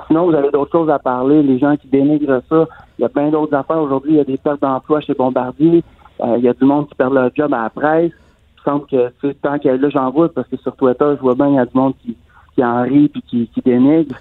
sinon 0.08 0.26
vous 0.26 0.36
avez 0.36 0.52
d'autres 0.52 0.72
choses 0.72 0.90
à 0.90 1.00
parler. 1.00 1.44
Les 1.44 1.60
gens 1.60 1.76
qui 1.78 1.88
dénigrent 1.88 2.42
ça, 2.50 2.68
il 2.98 3.04
y 3.04 3.06
a 3.06 3.10
plein 3.10 3.30
d'autres 3.30 3.56
affaires. 3.56 3.82
Aujourd'hui, 3.82 4.14
il 4.14 4.18
y 4.18 4.22
a 4.22 4.26
des 4.26 4.38
pertes 4.38 4.62
d'emploi 4.62 5.02
chez 5.02 5.14
Bombardier. 5.14 5.84
Euh, 6.22 6.36
il 6.38 6.44
y 6.44 6.50
a 6.50 6.54
du 6.54 6.66
monde 6.66 6.88
qui 6.88 6.96
perd 6.96 7.14
leur 7.14 7.32
job 7.36 7.54
à 7.54 7.64
la 7.64 7.70
presse. 7.70 8.12
Il 8.58 8.64
semble 8.64 8.86
que, 8.88 9.10
tu 9.22 9.30
sais, 9.30 9.34
tant 9.42 9.58
que 9.58 9.70
là, 9.70 9.90
j'en 9.90 10.12
vois, 10.12 10.30
parce 10.30 10.48
que 10.48 10.58
sur 10.58 10.76
Twitter, 10.76 11.14
je 11.16 11.22
vois 11.22 11.36
bien, 11.36 11.48
il 11.48 11.56
y 11.56 11.60
a 11.60 11.66
du 11.66 11.78
monde 11.78 11.94
qui, 12.02 12.18
qui 12.56 12.64
en 12.64 12.84
rit 12.84 13.10
puis 13.10 13.24
qui, 13.30 13.50
qui 13.54 13.62
dénigre. 13.66 14.16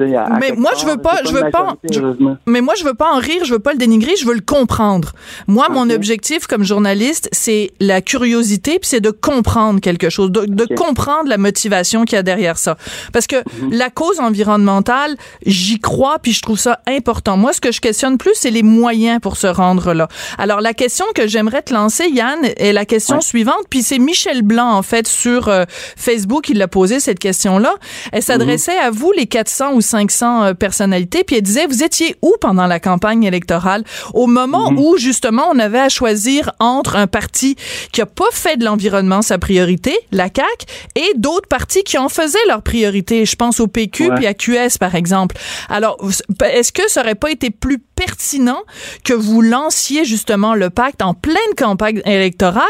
À- 0.00 0.34
à 0.34 0.38
Mais 0.38 0.52
moi, 0.52 0.70
part, 0.70 0.80
je 0.80 0.86
veux 0.86 0.96
pas- 0.96 1.20
je 1.26 1.30
veux 1.32 1.50
pas- 1.50 1.76
je-. 1.92 2.00
Mais 2.46 2.62
moi, 2.62 2.72
je 2.74 2.84
veux 2.84 2.94
pas 2.94 3.12
en 3.12 3.18
rire, 3.18 3.44
je 3.44 3.52
veux 3.52 3.58
pas 3.58 3.72
le 3.72 3.78
dénigrer, 3.78 4.16
je 4.16 4.24
veux 4.24 4.32
le 4.32 4.40
comprendre. 4.40 5.12
Moi, 5.46 5.66
mon 5.68 5.90
objectif 5.90 6.46
comme 6.46 6.64
journaliste, 6.64 7.28
c'est 7.32 7.70
la 7.80 8.00
curiosité, 8.00 8.78
puis 8.78 8.88
c'est 8.88 9.02
de 9.02 9.10
comprendre 9.10 9.80
quelque 9.80 10.08
chose, 10.08 10.30
de, 10.32 10.64
comprendre 10.74 11.28
la 11.28 11.36
motivation 11.36 12.04
qu'il 12.06 12.16
y 12.16 12.18
a 12.18 12.22
derrière 12.22 12.56
ça. 12.56 12.78
Parce 13.12 13.26
que 13.26 13.36
Mhm. 13.36 13.72
la 13.74 13.90
cause 13.90 14.20
environnementale, 14.20 15.16
j'y 15.44 15.78
crois, 15.80 16.18
puis 16.18 16.32
je 16.32 16.40
trouve 16.40 16.58
ça 16.58 16.80
important. 16.86 17.36
Moi, 17.36 17.52
ce 17.52 17.60
que 17.60 17.70
je 17.72 17.82
questionne 17.82 18.16
plus, 18.16 18.32
c'est 18.34 18.50
les 18.50 18.62
moyens 18.62 19.20
pour 19.20 19.36
se 19.36 19.46
rendre 19.48 19.92
là. 19.92 20.08
Alors, 20.38 20.62
la 20.62 20.72
question 20.72 21.04
que 21.14 21.26
j'aimerais 21.26 21.60
te 21.60 21.74
lancer, 21.74 22.08
Yann, 22.08 22.38
est 22.56 22.72
la 22.72 22.86
question 22.86 23.16
Ouais. 23.16 23.22
suivante, 23.22 23.64
puis 23.68 23.82
c'est 23.82 23.98
Michel 23.98 24.40
Blanc, 24.42 24.70
en 24.72 24.82
fait, 24.82 25.06
sur 25.06 25.48
euh, 25.48 25.64
Facebook, 25.96 26.48
il 26.48 26.56
l'a 26.56 26.68
posé 26.68 27.00
cette 27.00 27.18
question 27.18 27.53
élection-là. 27.58 27.74
Elle 28.12 28.22
s'adressait 28.22 28.78
à 28.78 28.90
vous, 28.90 29.12
les 29.12 29.26
400 29.26 29.74
ou 29.74 29.80
500 29.80 30.54
personnalités, 30.54 31.24
puis 31.24 31.36
elle 31.36 31.42
disait, 31.42 31.66
vous 31.66 31.82
étiez 31.82 32.16
où 32.22 32.34
pendant 32.40 32.66
la 32.66 32.80
campagne 32.80 33.24
électorale? 33.24 33.84
Au 34.12 34.26
moment 34.26 34.70
mhm. 34.70 34.78
où, 34.78 34.96
justement, 34.96 35.44
on 35.52 35.58
avait 35.58 35.80
à 35.80 35.88
choisir 35.88 36.52
entre 36.58 36.96
un 36.96 37.06
parti 37.06 37.56
qui 37.92 38.00
a 38.00 38.06
pas 38.06 38.24
fait 38.32 38.56
de 38.56 38.64
l'environnement 38.64 39.22
sa 39.22 39.38
priorité, 39.38 39.96
la 40.12 40.24
CAQ, 40.24 40.66
et 40.96 41.12
d'autres 41.16 41.48
partis 41.48 41.82
qui 41.82 41.98
en 41.98 42.08
faisaient 42.08 42.38
leur 42.48 42.62
priorité. 42.62 43.24
Je 43.24 43.36
pense 43.36 43.60
au 43.60 43.66
PQ 43.66 44.10
puis 44.16 44.26
à 44.26 44.34
QS, 44.34 44.78
par 44.78 44.94
exemple. 44.94 45.36
Alors, 45.68 45.96
est-ce 46.44 46.72
que 46.72 46.88
ça 46.88 47.00
aurait 47.00 47.14
pas 47.14 47.30
été 47.30 47.50
plus 47.50 47.78
pertinent 47.78 48.62
que 49.04 49.14
vous 49.14 49.42
lanciez 49.42 50.04
justement 50.04 50.54
le 50.54 50.70
pacte 50.70 51.02
en 51.02 51.14
pleine 51.14 51.36
campagne 51.56 52.02
électorale 52.04 52.64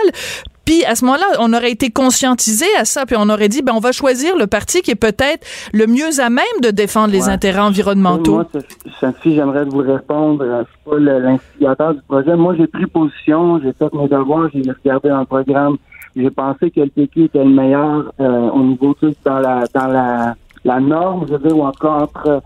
puis 0.65 0.85
à 0.85 0.95
ce 0.95 1.05
moment-là, 1.05 1.27
on 1.41 1.53
aurait 1.53 1.71
été 1.71 1.91
conscientisé 1.91 2.67
à 2.79 2.85
ça, 2.85 3.07
puis 3.07 3.17
on 3.19 3.29
aurait 3.29 3.49
dit, 3.49 3.63
ben 3.63 3.73
on 3.75 3.81
va 3.81 3.93
choisir 3.93 4.37
le 4.37 4.47
parti 4.47 4.83
qui 4.83 4.91
est 4.91 4.97
peut-être 4.97 5.47
le 5.73 5.87
mieux 5.87 6.21
à 6.21 6.31
même 6.31 6.45
de 6.63 6.71
défendre 6.71 7.13
les 7.13 7.29
intérêts 7.29 7.61
environnementaux. 7.61 8.35
Moi, 8.35 8.47
Sophie, 9.01 9.35
j'aimerais 9.35 9.65
vous 9.65 9.79
répondre. 9.79 10.45
Euh, 10.45 10.63
c'est 10.65 10.91
pas 10.91 10.99
l'instigateur 10.99 11.95
du 11.95 12.01
projet. 12.03 12.37
Moi, 12.37 12.55
j'ai 12.57 12.67
pris 12.67 12.87
position, 12.87 13.61
j'ai 13.61 13.73
fait 13.73 13.93
mes 13.93 14.09
devoirs, 14.09 14.49
j'ai 14.53 14.63
regardé 14.63 15.09
dans 15.09 15.21
le 15.21 15.27
programme. 15.27 15.77
J'ai 16.17 16.31
pensé 16.31 16.71
que 16.71 16.81
le 16.81 16.89
PQ 16.89 17.25
était 17.25 17.43
le 17.43 17.51
meilleur 17.51 18.13
euh, 18.21 18.51
au 18.51 18.63
niveau 18.63 18.95
tout 18.95 19.13
dans 19.25 19.41
la 19.41 19.65
dans 19.75 19.89
la, 19.89 20.37
la 20.65 20.81
norme, 20.81 21.27
je 21.29 21.33
veux 21.33 21.49
dire, 21.49 21.57
ou 21.57 21.65
encore 21.65 22.03
entre 22.03 22.43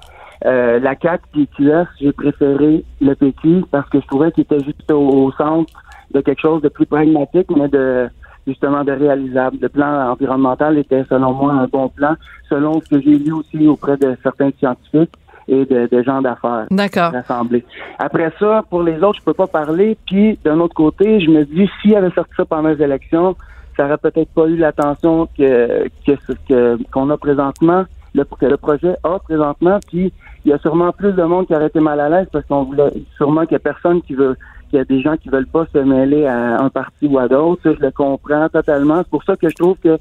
euh, 0.47 0.79
la 0.79 0.95
CAC 0.95 1.23
et 1.37 1.47
QS, 1.47 1.87
j'ai 2.01 2.13
préféré 2.13 2.85
le 3.01 3.15
PQ 3.15 3.65
parce 3.71 3.89
que 3.91 4.01
je 4.01 4.07
trouvais 4.07 4.31
qu'il 4.31 4.43
était 4.43 4.63
juste 4.63 4.91
au, 4.91 5.33
centre 5.33 5.73
de 6.13 6.21
quelque 6.21 6.41
chose 6.41 6.63
de 6.63 6.69
plus 6.69 6.87
pragmatique, 6.87 7.49
mais 7.57 7.69
de 7.69 8.09
justement 8.47 8.83
de 8.83 8.93
réalisable. 8.93 9.59
Le 9.61 9.69
plan 9.69 10.11
environnemental 10.11 10.79
était, 10.79 11.05
selon 11.09 11.33
moi, 11.35 11.53
un 11.53 11.67
bon 11.67 11.89
plan, 11.89 12.15
selon 12.49 12.81
ce 12.81 12.89
que 12.89 13.01
j'ai 13.01 13.19
lu 13.19 13.33
aussi 13.33 13.67
auprès 13.67 13.97
de 13.97 14.17
certains 14.23 14.51
scientifiques 14.59 15.13
et 15.49 15.65
de, 15.65 16.03
gens 16.03 16.21
d'affaires 16.21 16.67
D'accord. 16.71 17.13
rassemblés. 17.13 17.65
Après 17.99 18.33
ça, 18.39 18.63
pour 18.69 18.83
les 18.83 19.03
autres, 19.03 19.19
je 19.21 19.25
peux 19.25 19.35
pas 19.35 19.47
parler. 19.47 19.97
Puis, 20.07 20.39
d'un 20.45 20.61
autre 20.61 20.75
côté, 20.75 21.21
je 21.21 21.31
me 21.31 21.45
dis, 21.45 21.69
s'il 21.81 21.95
avait 21.95 22.11
sorti 22.11 22.33
ça 22.37 22.45
pendant 22.45 22.69
les 22.69 22.83
élections, 22.83 23.35
ça 23.77 23.87
aurait 23.87 23.99
peut-être 23.99 24.31
pas 24.31 24.47
eu 24.47 24.57
l'attention 24.57 25.29
que 25.39 25.89
que 26.07 26.79
qu'on 26.93 27.11
a 27.11 27.17
présentement, 27.17 27.85
le, 28.15 28.25
que 28.25 28.47
le 28.47 28.57
projet 28.57 28.95
a 29.05 29.19
présentement. 29.21 29.79
Puis, 29.87 30.13
il 30.45 30.51
y 30.51 30.53
a 30.53 30.59
sûrement 30.59 30.93
plus 30.93 31.13
de 31.13 31.23
monde 31.23 31.47
qui 31.47 31.55
aurait 31.55 31.69
été 31.69 31.81
mal 31.81 32.01
à 32.01 32.09
l'aise 32.09 32.27
parce 32.31 32.45
qu'on 32.47 32.65
voulait 32.65 32.93
sûrement 33.17 33.43
qu'il 33.43 33.53
y 33.53 33.57
a 33.57 33.61
personne 33.61 34.03
qui 34.03 34.15
veut 34.15 34.37
qu'il 34.69 34.79
y 34.79 34.83
a 34.83 34.85
des 34.85 35.01
gens 35.01 35.17
qui 35.17 35.29
veulent 35.29 35.47
pas 35.47 35.67
se 35.73 35.79
mêler 35.79 36.27
à 36.27 36.61
un 36.61 36.69
parti 36.69 37.07
ou 37.07 37.19
à 37.19 37.29
d'autres. 37.29 37.63
Je 37.65 37.81
le 37.81 37.91
comprends 37.91 38.49
totalement. 38.49 38.99
C'est 38.99 39.11
pour 39.11 39.25
ça 39.25 39.37
que 39.37 39.49
je 39.49 39.55
trouve 39.55 39.77
que 39.79 39.99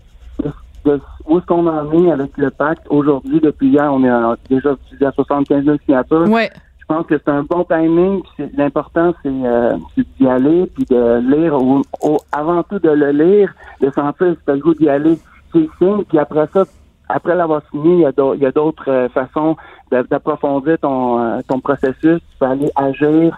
où 1.25 1.37
est-ce 1.37 1.45
qu'on 1.45 1.67
en 1.67 1.91
est 1.91 2.11
avec 2.11 2.37
le 2.37 2.49
pacte 2.49 2.85
aujourd'hui, 2.89 3.39
depuis 3.41 3.69
hier, 3.69 3.91
on 3.93 4.03
est 4.03 4.37
déjà 4.49 4.75
à 5.01 5.11
75 5.11 5.65
000 5.65 5.77
signatures. 5.85 6.29
Ouais. 6.29 6.49
Je 6.79 6.95
pense 6.95 7.05
que 7.05 7.15
c'est 7.17 7.31
un 7.31 7.43
bon 7.43 7.65
timing. 7.65 8.21
L'important, 8.55 9.13
euh, 9.25 9.77
c'est 9.93 10.07
d'y 10.17 10.27
aller, 10.27 10.67
puis 10.73 10.85
de 10.85 11.19
lire, 11.35 11.61
ou, 11.61 11.83
avant 12.31 12.63
tout 12.63 12.79
de 12.79 12.89
le 12.89 13.11
lire, 13.11 13.53
de 13.81 13.91
sentir 13.91 14.35
si 14.35 14.51
le 14.51 14.57
goût 14.57 14.73
d'y 14.73 14.87
aller. 14.87 15.19
C'est 15.51 15.67
signe, 15.77 16.03
puis 16.07 16.17
après 16.17 16.47
ça, 16.53 16.63
après 17.09 17.35
l'avoir 17.35 17.61
signé, 17.71 17.93
il 17.93 18.41
y 18.41 18.45
a 18.45 18.51
d'autres 18.51 18.89
euh, 18.89 19.09
façons 19.09 19.57
d'approfondir 19.91 20.77
ton, 20.79 21.19
euh, 21.19 21.39
ton 21.47 21.59
processus. 21.59 22.19
Tu 22.19 22.37
peux 22.39 22.45
aller 22.45 22.69
agir, 22.75 23.37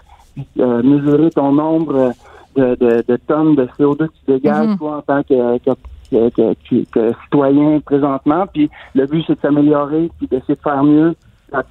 euh, 0.58 0.82
mesurer 0.82 1.30
ton 1.30 1.52
nombre 1.52 2.12
de, 2.56 2.74
de, 2.74 3.04
de, 3.06 3.16
tonnes 3.16 3.54
de 3.54 3.66
CO2 3.78 3.96
que 3.96 4.12
tu 4.24 4.32
dégages, 4.32 4.68
mm-hmm. 4.68 4.78
toi, 4.78 4.96
en 4.98 5.02
tant 5.02 5.22
que, 5.22 5.58
que, 5.58 6.54
que, 6.92 7.12
citoyen 7.24 7.80
présentement. 7.80 8.46
Puis 8.52 8.70
le 8.94 9.06
but, 9.06 9.24
c'est 9.26 9.34
de 9.34 9.40
s'améliorer, 9.40 10.10
puis 10.18 10.26
d'essayer 10.26 10.54
de 10.54 10.60
faire 10.60 10.82
mieux. 10.82 11.14
la 11.52 11.62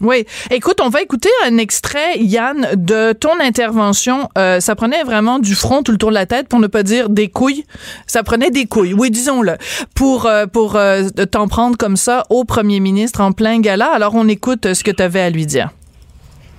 oui. 0.00 0.24
Écoute, 0.50 0.80
on 0.82 0.88
va 0.88 1.02
écouter 1.02 1.28
un 1.44 1.58
extrait, 1.58 2.18
Yann, 2.18 2.68
de 2.74 3.12
ton 3.12 3.38
intervention. 3.38 4.30
Euh, 4.38 4.58
ça 4.58 4.74
prenait 4.74 5.02
vraiment 5.02 5.38
du 5.38 5.54
front 5.54 5.82
tout 5.82 5.92
le 5.92 5.98
tour 5.98 6.08
de 6.08 6.14
la 6.14 6.24
tête, 6.24 6.48
pour 6.48 6.58
ne 6.58 6.66
pas 6.68 6.82
dire 6.82 7.10
des 7.10 7.28
couilles. 7.28 7.64
Ça 8.06 8.22
prenait 8.22 8.50
des 8.50 8.64
couilles, 8.64 8.94
oui, 8.94 9.10
disons-le, 9.10 9.56
pour, 9.94 10.24
euh, 10.24 10.46
pour 10.46 10.76
euh, 10.76 11.08
t'en 11.30 11.48
prendre 11.48 11.76
comme 11.76 11.96
ça 11.96 12.24
au 12.30 12.44
premier 12.44 12.80
ministre 12.80 13.20
en 13.20 13.32
plein 13.32 13.60
gala. 13.60 13.90
Alors, 13.92 14.14
on 14.14 14.26
écoute 14.26 14.72
ce 14.72 14.82
que 14.82 14.90
tu 14.90 15.02
avais 15.02 15.20
à 15.20 15.28
lui 15.28 15.44
dire. 15.44 15.70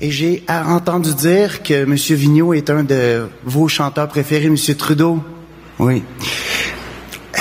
Et 0.02 0.12
j'ai 0.12 0.44
entendu 0.50 1.14
dire 1.14 1.62
que 1.64 1.84
M. 1.84 1.94
Vigneault 1.94 2.54
est 2.54 2.70
un 2.70 2.84
de 2.84 3.30
vos 3.44 3.68
chanteurs 3.68 4.08
préférés, 4.08 4.48
M. 4.48 4.58
Trudeau. 4.78 5.24
Oui. 5.78 6.04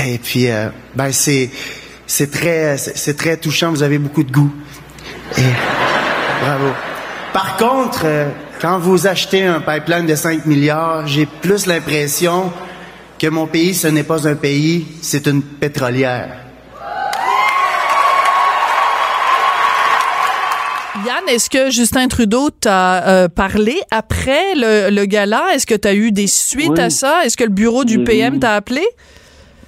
Et 0.05 0.19
puis, 0.19 0.47
ben, 0.95 1.11
c'est, 1.11 1.51
c'est 2.07 2.31
très, 2.31 2.77
c'est 2.77 3.17
très 3.17 3.39
touchant. 3.39 3.71
Vous 3.71 3.83
avez 3.83 3.99
beaucoup 3.99 4.23
de 4.23 4.31
goût. 4.31 4.53
Et... 5.39 5.43
Bravo. 6.43 6.69
Par 7.33 7.57
contre, 7.57 8.03
euh, 8.05 8.29
quand 8.61 8.79
vous 8.79 9.07
achetez 9.07 9.45
un 9.45 9.61
pipeline 9.61 10.07
de 10.07 10.15
5 10.15 10.47
milliards, 10.47 11.07
j'ai 11.07 11.27
plus 11.27 11.67
l'impression 11.67 12.51
que 13.19 13.29
mon 13.29 13.47
pays, 13.47 13.75
ce 13.75 13.87
n'est 13.87 14.03
pas 14.03 14.27
un 14.27 14.35
pays, 14.35 14.87
c'est 15.01 15.27
une 15.27 15.43
pétrolière. 15.43 16.40
Yann, 21.07 21.29
est-ce 21.29 21.49
que 21.49 21.71
Justin 21.71 22.09
Trudeau 22.09 22.51
t'a 22.51 23.07
euh, 23.07 23.29
parlé 23.29 23.81
après 23.91 24.55
le, 24.55 25.05
gala? 25.07 25.55
Est-ce 25.55 25.67
que 25.67 25.75
tu 25.75 25.89
as 25.89 25.95
eu 25.95 26.13
des 26.13 26.27
suites 26.27 26.79
à 26.79 26.91
ça? 26.91 27.25
Est-ce 27.25 27.37
que 27.37 27.45
le 27.45 27.51
bureau 27.51 27.85
du 27.85 28.05
PM 28.05 28.39
t'a 28.39 28.55
appelé? 28.55 28.83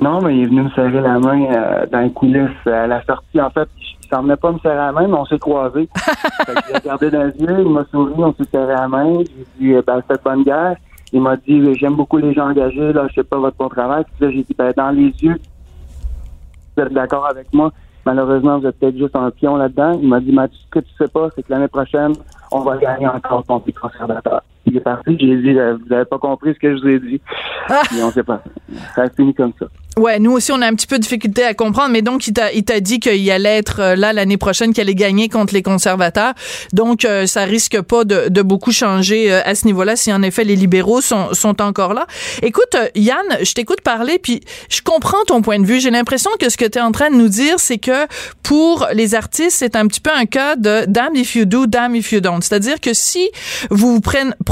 Non, 0.01 0.21
mais 0.21 0.37
il 0.37 0.43
est 0.43 0.47
venu 0.47 0.63
me 0.63 0.71
serrer 0.71 1.01
la 1.01 1.19
main 1.19 1.45
euh, 1.45 1.87
dans 1.91 2.01
les 2.01 2.11
coulisses 2.11 2.67
à 2.67 2.87
la 2.87 3.03
sortie. 3.05 3.41
En 3.41 3.51
fait, 3.51 3.69
s'en 4.13 4.23
venait 4.23 4.37
pas 4.37 4.53
me 4.53 4.59
serrer 4.59 4.77
la 4.77 4.93
main, 4.93 5.09
mais 5.09 5.15
on 5.15 5.25
s'est 5.25 5.39
croisés. 5.39 5.89
j'ai 6.69 6.75
regardé 6.75 7.11
dans 7.11 7.25
les 7.25 7.41
yeux, 7.41 7.61
il 7.61 7.71
m'a 7.71 7.85
souri, 7.91 8.13
on 8.19 8.35
s'est 8.35 8.51
serré 8.51 8.75
la 8.75 8.89
main. 8.89 9.15
J'ai 9.21 9.47
dit, 9.59 9.73
euh, 9.73 9.83
ben, 9.87 10.03
cette 10.11 10.23
bonne 10.23 10.43
guerre. 10.43 10.77
Il 11.13 11.21
m'a 11.21 11.37
dit, 11.37 11.75
j'aime 11.79 11.95
beaucoup 11.95 12.19
les 12.19 12.33
gens 12.35 12.51
engagés, 12.51 12.93
là, 12.93 13.07
je 13.09 13.15
sais 13.15 13.25
pas 13.25 13.39
votre 13.39 13.57
bon 13.57 13.69
travail. 13.69 14.05
Puis 14.05 14.27
là, 14.27 14.33
j'ai 14.33 14.43
dit, 14.43 14.55
ben, 14.57 14.73
dans 14.77 14.91
les 14.91 15.13
yeux, 15.23 15.39
vous 16.77 16.83
êtes 16.83 16.93
d'accord 16.93 17.27
avec 17.27 17.53
moi. 17.53 17.73
Malheureusement, 18.05 18.59
vous 18.59 18.67
êtes 18.67 18.79
peut-être 18.79 18.97
juste 18.99 19.15
un 19.15 19.31
pion 19.31 19.57
là-dedans. 19.57 19.99
Il 20.03 20.09
m'a 20.09 20.21
dit, 20.21 20.33
Mathieu, 20.33 20.59
ce 20.65 20.71
que 20.71 20.79
tu 20.81 20.93
sais 20.99 21.09
pas, 21.09 21.29
c'est 21.35 21.43
que 21.43 21.53
l'année 21.53 21.69
prochaine, 21.69 22.13
on 22.51 22.61
va 22.61 22.77
gagner 22.77 23.07
encore 23.07 23.45
ton 23.45 23.61
petit 23.61 23.73
conservateur. 23.73 24.43
Il 24.65 24.77
est 24.77 24.81
parti, 24.81 25.17
j'ai 25.19 25.37
dit, 25.37 25.59
euh, 25.59 25.77
vous 25.77 25.89
n'avez 25.89 26.05
pas 26.05 26.19
compris 26.19 26.55
ce 26.55 26.59
que 26.59 26.77
je 26.77 26.83
vous 26.83 26.89
ai 26.89 27.01
dit. 27.01 27.21
Ah! 27.69 27.83
Et 27.97 28.03
on 28.03 28.13
sait 28.13 28.23
pas. 28.23 28.43
Ça 28.95 29.03
a 29.03 29.11
fini 29.11 29.35
comme 29.35 29.53
ça. 29.59 29.67
Ouais, 29.99 30.19
nous 30.19 30.33
aussi, 30.33 30.53
on 30.53 30.63
a 30.63 30.67
un 30.67 30.75
petit 30.75 30.87
peu 30.87 30.97
de 30.97 31.03
difficulté 31.03 31.45
à 31.45 31.53
comprendre, 31.53 31.91
mais 31.91 32.01
donc, 32.01 32.27
il 32.27 32.33
t'a, 32.33 32.51
il 32.53 32.65
t'a 32.65 32.81
dit 32.81 32.99
qu'il 32.99 33.31
allait 33.31 33.59
être 33.59 33.81
euh, 33.81 33.95
là 33.95 34.15
l'année 34.15 34.39
prochaine, 34.39 34.73
qu'il 34.73 34.81
allait 34.81 34.95
gagner 34.95 35.29
contre 35.29 35.53
les 35.53 35.63
conservateurs. 35.63 36.33
Donc, 36.73 37.05
euh, 37.05 37.27
ça 37.27 37.43
risque 37.43 37.79
pas 37.83 38.05
de, 38.05 38.31
de 38.31 38.41
beaucoup 38.41 38.73
changer 38.73 39.31
euh, 39.31 39.43
à 39.45 39.55
ce 39.55 39.67
niveau-là 39.67 39.95
si, 39.97 40.11
en 40.11 40.23
effet, 40.23 40.45
les 40.45 40.57
libéraux 40.57 41.03
sont, 41.03 41.35
sont 41.35 41.61
encore 41.61 41.93
là. 41.93 42.07
Écoute, 42.41 42.75
Yann, 42.95 43.19
je 43.43 43.53
t'écoute 43.53 43.83
parler, 43.83 44.19
puis 44.19 44.41
je 44.71 44.81
comprends 44.81 45.23
ton 45.27 45.43
point 45.43 45.59
de 45.59 45.67
vue. 45.67 45.79
J'ai 45.79 45.91
l'impression 45.91 46.31
que 46.41 46.49
ce 46.49 46.57
que 46.57 46.65
tu 46.65 46.79
es 46.79 46.83
en 46.83 46.93
train 46.93 47.11
de 47.11 47.17
nous 47.17 47.29
dire, 47.29 47.57
c'est 47.59 47.79
que 47.79 48.07
pour 48.43 48.87
les 48.95 49.15
artistes, 49.15 49.59
c'est 49.59 49.77
un 49.77 49.87
petit 49.89 50.01
peu 50.01 50.11
un 50.11 50.25
cas 50.25 50.57
de 50.57 50.87
damn 50.89 51.15
if 51.17 51.35
you 51.35 51.45
do, 51.45 51.67
damn 51.67 51.95
if 51.95 52.13
you 52.13 52.21
don't. 52.21 52.41
C'est-à-dire 52.41 52.81
que 52.81 52.95
si 52.95 53.29
vous 53.69 53.93
vous 53.93 54.01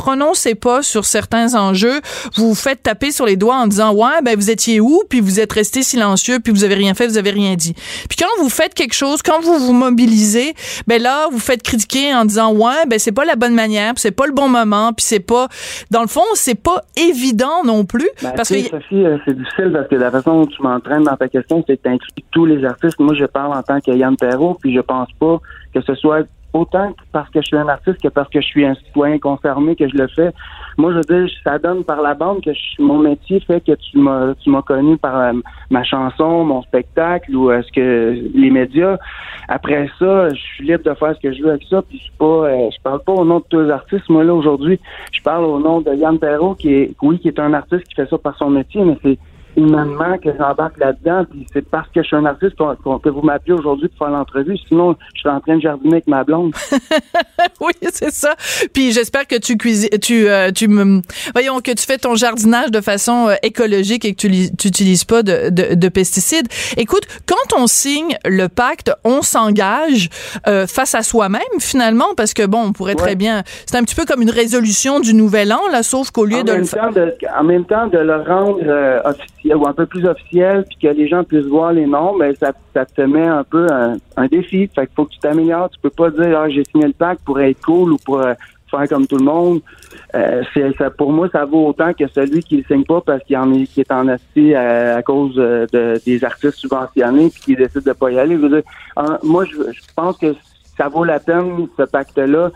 prononcez 0.01 0.55
pas 0.55 0.81
sur 0.81 1.05
certains 1.05 1.55
enjeux, 1.55 2.01
vous 2.35 2.49
vous 2.49 2.55
faites 2.55 2.83
taper 2.83 3.11
sur 3.11 3.27
les 3.27 3.37
doigts 3.37 3.57
en 3.57 3.67
disant, 3.67 3.93
ouais, 3.93 4.23
ben, 4.25 4.35
vous 4.35 4.51
étiez 4.51 4.81
où, 4.81 5.03
puis 5.11 5.21
vous 5.21 5.41
êtes 5.41 5.53
resté 5.53 5.83
silencieux, 5.83 6.39
puis 6.43 6.55
vous 6.55 6.65
avez 6.65 6.75
rien 6.75 6.95
fait, 6.95 7.07
vous 7.07 7.19
avez 7.19 7.33
rien 7.33 7.55
dit. 7.55 7.75
Puis 8.09 8.17
quand 8.19 8.43
vous 8.43 8.49
faites 8.49 8.73
quelque 8.73 8.95
chose, 8.95 9.21
quand 9.21 9.43
vous 9.43 9.59
vous 9.59 9.75
mobilisez, 9.75 10.55
ben 10.87 11.03
là, 11.03 11.29
vous 11.31 11.39
faites 11.39 11.63
critiquer 11.63 12.15
en 12.15 12.25
disant 12.25 12.51
ouais, 12.55 12.87
ben 12.89 12.99
c'est 12.99 13.13
pas 13.13 13.27
la 13.27 13.37
bonne 13.37 13.55
manière, 13.55 13.93
c'est 13.97 14.11
pas 14.11 14.27
le 14.27 14.33
bon 14.33 14.49
moment, 14.49 14.95
puis 14.95 15.05
c'est 15.05 15.21
pas, 15.21 15.49
dans 15.91 16.01
le 16.01 16.09
fond, 16.09 16.25
c'est 16.33 16.59
pas 16.59 16.81
évident 16.97 17.63
non 17.63 17.85
plus. 17.85 18.09
Ben, 18.23 18.33
parce 18.35 18.49
que 18.49 18.63
Sophie, 18.63 19.05
euh, 19.05 19.19
c'est 19.27 19.37
difficile 19.37 19.71
parce 19.75 19.89
que 19.89 19.97
la 19.97 20.11
façon 20.11 20.41
dont 20.41 20.47
tu 20.47 20.63
m'entraînes 20.63 21.05
dans 21.05 21.17
ta 21.17 21.29
question, 21.29 21.63
c'est 21.67 21.85
d'inclure 21.85 22.09
tous 22.31 22.47
les 22.47 22.65
artistes. 22.65 22.99
Moi, 22.99 23.15
je 23.15 23.27
parle 23.27 23.53
en 23.53 23.63
tant 23.63 23.81
que 23.81 23.91
Yann 23.91 24.17
Perrault, 24.17 24.57
puis 24.63 24.75
je 24.75 24.81
pense 24.81 25.09
pas 25.19 25.41
que 25.75 25.83
ce 25.83 25.95
soit 25.95 26.27
autant 26.53 26.95
parce 27.13 27.29
que 27.31 27.41
je 27.41 27.47
suis 27.47 27.57
un 27.57 27.69
artiste 27.69 28.01
que 28.03 28.09
parce 28.09 28.29
que 28.29 28.41
je 28.41 28.47
suis 28.47 28.65
un 28.65 28.75
citoyen 28.75 29.19
concerné 29.19 29.77
que 29.77 29.89
je 29.89 29.97
le 29.97 30.09
fais. 30.09 30.31
Moi, 30.77 30.93
je 30.93 30.97
veux 30.97 31.27
dire, 31.27 31.35
ça 31.45 31.59
donne 31.59 31.85
par 31.85 32.03
la 32.03 32.15
bande 32.15 32.43
que 32.43 32.51
mon 32.81 32.99
métier 32.99 33.41
fait 33.41 33.61
que 33.61 33.73
tu 33.73 33.99
m'as 33.99 34.35
tu 34.35 34.51
m'as 34.51 34.63
connu 34.63 34.97
par 34.97 35.17
euh, 35.19 35.33
ma 35.71 35.85
chanson, 35.85 36.45
mon 36.45 36.63
spectacle 36.63 37.35
ou 37.35 37.51
est-ce 37.51 37.71
que 37.73 38.19
les 38.35 38.51
médias. 38.51 38.99
Après 39.49 39.89
ça, 39.99 40.29
je 40.29 40.41
suis 40.41 40.67
libre 40.67 40.85
de 40.85 40.95
faire 40.95 41.15
ce 41.17 41.21
que 41.21 41.33
je 41.33 41.43
veux 41.43 41.51
avec 41.51 41.65
ça. 41.69 41.83
Puis 41.83 41.99
je 41.99 42.05
suis 42.05 42.13
pas, 42.19 42.25
euh, 42.25 42.71
je 42.71 42.83
parle 42.83 43.03
pas 43.03 43.13
au 43.13 43.25
nom 43.25 43.39
de 43.39 43.45
tous 43.49 43.61
les 43.61 43.71
artistes. 43.71 44.09
Moi 44.09 44.25
là 44.25 44.35
aujourd'hui, 44.35 44.79
je 45.13 45.23
parle 45.23 45.45
au 45.45 45.59
nom 45.59 45.81
de 45.81 45.95
Yann 45.95 46.19
Perrault 46.19 46.55
qui 46.55 46.73
est, 46.75 46.95
oui, 47.03 47.19
qui 47.19 47.29
est 47.29 47.39
un 47.39 47.55
artiste 47.55 47.85
qui 47.85 47.95
fait 47.95 48.09
ça 48.09 48.19
par 48.19 48.37
son 48.37 48.51
métier, 48.51 48.85
mais 48.85 48.97
c'est 49.03 49.19
humainement 49.57 50.19
que 50.19 50.31
j'embarque 50.37 50.79
là-dedans. 50.79 51.25
Puis 51.31 51.47
c'est 51.53 51.69
parce 51.69 51.89
que 51.89 52.03
je 52.03 52.07
suis 52.07 52.17
un 52.17 52.25
artiste 52.25 52.57
que 52.57 53.09
vous 53.09 53.23
m'appelez 53.23 53.55
aujourd'hui 53.55 53.89
pour 53.89 54.07
faire 54.07 54.17
l'entrevue. 54.17 54.57
Sinon, 54.69 54.97
je 55.15 55.21
suis 55.21 55.29
en 55.29 55.41
train 55.41 55.57
de 55.57 55.63
jardiner 55.63 55.95
avec 55.95 56.07
ma 56.07 56.25
blonde. 56.25 56.55
oui, 57.61 57.73
c'est 57.93 58.13
ça. 58.13 58.35
Puis 58.73 58.93
j'espère 58.93 59.27
que 59.27 59.37
tu 59.37 59.57
cuisines, 59.57 59.91
tu, 60.01 60.29
euh, 60.29 60.51
tu 60.51 60.69
me, 60.69 61.03
voyons 61.33 61.61
que 61.61 61.73
tu 61.73 61.85
fais 61.85 61.99
ton 61.99 62.15
jardinage 62.15 62.71
de 62.71 62.81
façon 62.81 63.29
euh, 63.29 63.35
écologique 63.43 64.05
et 64.05 64.15
que 64.15 64.21
tu 64.21 64.29
n'utilises 64.29 65.05
pas 65.05 65.23
de, 65.23 65.51
de, 65.51 65.75
de, 65.75 65.89
pesticides. 65.89 66.47
Écoute, 66.77 67.07
quand 67.27 67.57
on 67.57 67.67
signe 67.67 68.17
le 68.25 68.49
pacte, 68.49 68.93
on 69.05 69.23
s'engage 69.23 70.09
euh, 70.47 70.67
face 70.67 70.95
à 70.95 71.03
soi-même 71.03 71.41
finalement, 71.59 72.15
parce 72.17 72.35
que 72.35 72.47
bon, 72.47 72.63
on 72.67 72.73
pourrait 72.73 72.95
très 72.95 73.17
bien. 73.17 73.43
C'est 73.67 73.77
un 73.77 73.83
petit 73.83 73.95
peu 73.95 74.05
comme 74.05 74.23
une 74.23 74.31
résolution 74.31 75.01
du 75.01 75.15
nouvel 75.15 75.53
an, 75.53 75.61
là, 75.71 75.83
sauf 75.83 76.11
qu'au 76.11 76.25
lieu 76.25 76.39
en 76.39 76.45
de 76.45 76.53
le 76.53 76.65
faire. 76.65 76.91
en 77.39 77.45
même 77.45 77.65
temps, 77.65 77.87
de 77.87 77.99
le 77.99 78.17
rendre 78.23 78.61
officiel 79.05 79.40
ou 79.45 79.67
un 79.67 79.73
peu 79.73 79.87
plus 79.87 80.07
officiel, 80.07 80.65
puis 80.69 80.79
que 80.79 80.95
les 80.95 81.09
gens 81.09 81.25
puissent 81.25 81.47
voir 81.47 81.73
les 81.73 81.87
noms, 81.87 82.17
ben 82.17 82.35
ça, 82.37 82.53
ça 82.75 82.85
te 82.85 83.01
met 83.03 83.27
un 83.27 83.45
peu 83.45 83.67
un, 83.71 84.27
défi. 84.27 84.69
Fait 84.75 84.87
qu'il 84.87 84.95
faut 84.95 85.07
que 85.07 85.13
tu 85.13 85.19
t'améliores. 85.19 85.71
Tu 85.71 85.81
peux 85.81 85.91
pas 85.91 86.11
dire 86.11 86.39
ah 86.39 86.49
j'ai 86.49 86.65
signé 86.65 86.87
le 86.87 86.93
pacte 86.93 87.23
pour 87.25 87.41
être 87.41 87.61
cool 87.65 87.93
ou 87.93 87.97
pour 88.05 88.21
euh, 88.21 88.35
faire 88.71 88.89
comme 88.89 89.07
tout 89.07 89.17
le 89.17 89.25
monde. 89.25 89.61
Euh, 90.15 90.43
c'est 90.55 90.77
ça 90.77 90.91
pour 90.91 91.13
moi 91.13 91.29
ça 91.31 91.45
vaut 91.45 91.69
autant 91.69 91.93
que 91.93 92.07
celui 92.09 92.43
qui 92.43 92.59
le 92.59 92.65
signe 92.65 92.85
pas 92.85 93.01
parce 93.01 93.23
qu'il 93.25 93.37
en 93.37 93.53
est 93.53 93.67
qui 93.67 93.81
est 93.81 93.93
en 93.93 94.09
assis 94.09 94.55
à, 94.55 95.03
cause 95.03 95.35
de, 95.35 96.01
des 96.05 96.25
artistes 96.25 96.57
subventionnés 96.57 97.31
puis 97.31 97.41
qui 97.41 97.57
décide 97.57 97.83
de 97.83 97.93
pas 97.93 98.11
y 98.11 98.19
aller. 98.19 98.37
moi 99.23 99.45
je, 99.45 99.57
je 99.73 99.81
pense 99.97 100.19
que 100.19 100.35
ça 100.77 100.89
vaut 100.89 101.05
la 101.05 101.19
peine 101.19 101.67
ce 101.77 101.83
pacte 101.83 102.19
là 102.19 102.51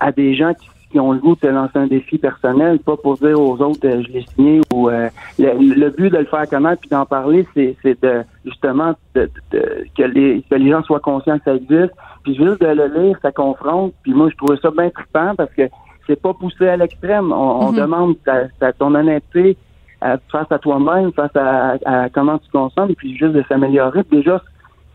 à 0.00 0.12
des 0.12 0.34
gens 0.34 0.52
qui 0.54 0.68
qui 0.96 1.00
ont 1.00 1.12
le 1.12 1.18
goût 1.18 1.36
de 1.42 1.48
lancer 1.48 1.76
un 1.78 1.86
défi 1.86 2.16
personnel, 2.16 2.78
pas 2.78 2.96
pour 2.96 3.18
dire 3.18 3.38
aux 3.38 3.60
autres 3.60 3.86
euh, 3.86 4.02
je 4.02 4.12
l'ai 4.12 4.24
signé 4.34 4.62
ou 4.72 4.88
euh, 4.88 5.10
le, 5.38 5.90
but 5.90 6.08
de 6.08 6.16
le 6.16 6.24
faire 6.24 6.48
connaître 6.48 6.80
puis 6.80 6.88
d'en 6.88 7.04
parler, 7.04 7.46
c'est, 7.52 7.76
de 8.02 8.22
justement 8.46 8.94
de, 9.14 9.28
que 9.52 10.02
les 10.04 10.42
que 10.48 10.54
les 10.54 10.70
gens 10.70 10.82
soient 10.84 11.00
conscients 11.00 11.36
que 11.36 11.44
ça 11.44 11.54
existe. 11.54 11.92
Puis 12.24 12.34
juste 12.34 12.62
de 12.62 12.68
le 12.68 12.86
lire, 12.86 13.18
ça 13.20 13.30
confronte. 13.30 13.92
Puis 14.04 14.14
moi, 14.14 14.30
je 14.30 14.36
trouvais 14.36 14.56
ça 14.56 14.70
bien 14.70 14.88
trippant 14.88 15.34
parce 15.36 15.52
que 15.52 15.68
c'est 16.06 16.18
pas 16.18 16.32
poussé 16.32 16.66
à 16.66 16.78
l'extrême. 16.78 17.30
On, 17.30 17.72
mm-hmm. 17.72 17.76
demande 17.76 18.14
ta, 18.24 18.72
ton 18.72 18.94
honnêteté 18.94 19.58
face 20.00 20.50
à 20.50 20.58
toi-même, 20.58 21.12
face 21.12 21.36
à, 21.36 22.08
comment 22.14 22.38
tu 22.38 22.50
consommes, 22.50 22.94
puis 22.94 23.18
juste 23.18 23.34
de 23.34 23.44
s'améliorer. 23.50 24.02
Déjà, 24.10 24.40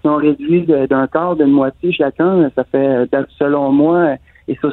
si 0.02 0.08
on 0.08 0.16
réduit 0.16 0.66
d'un 0.66 1.06
quart, 1.06 1.36
d'une 1.36 1.52
moitié 1.52 1.92
chacun, 1.92 2.50
ça 2.56 2.64
fait, 2.64 3.08
selon 3.38 3.72
moi, 3.72 4.16
et 4.48 4.58
ça, 4.62 4.70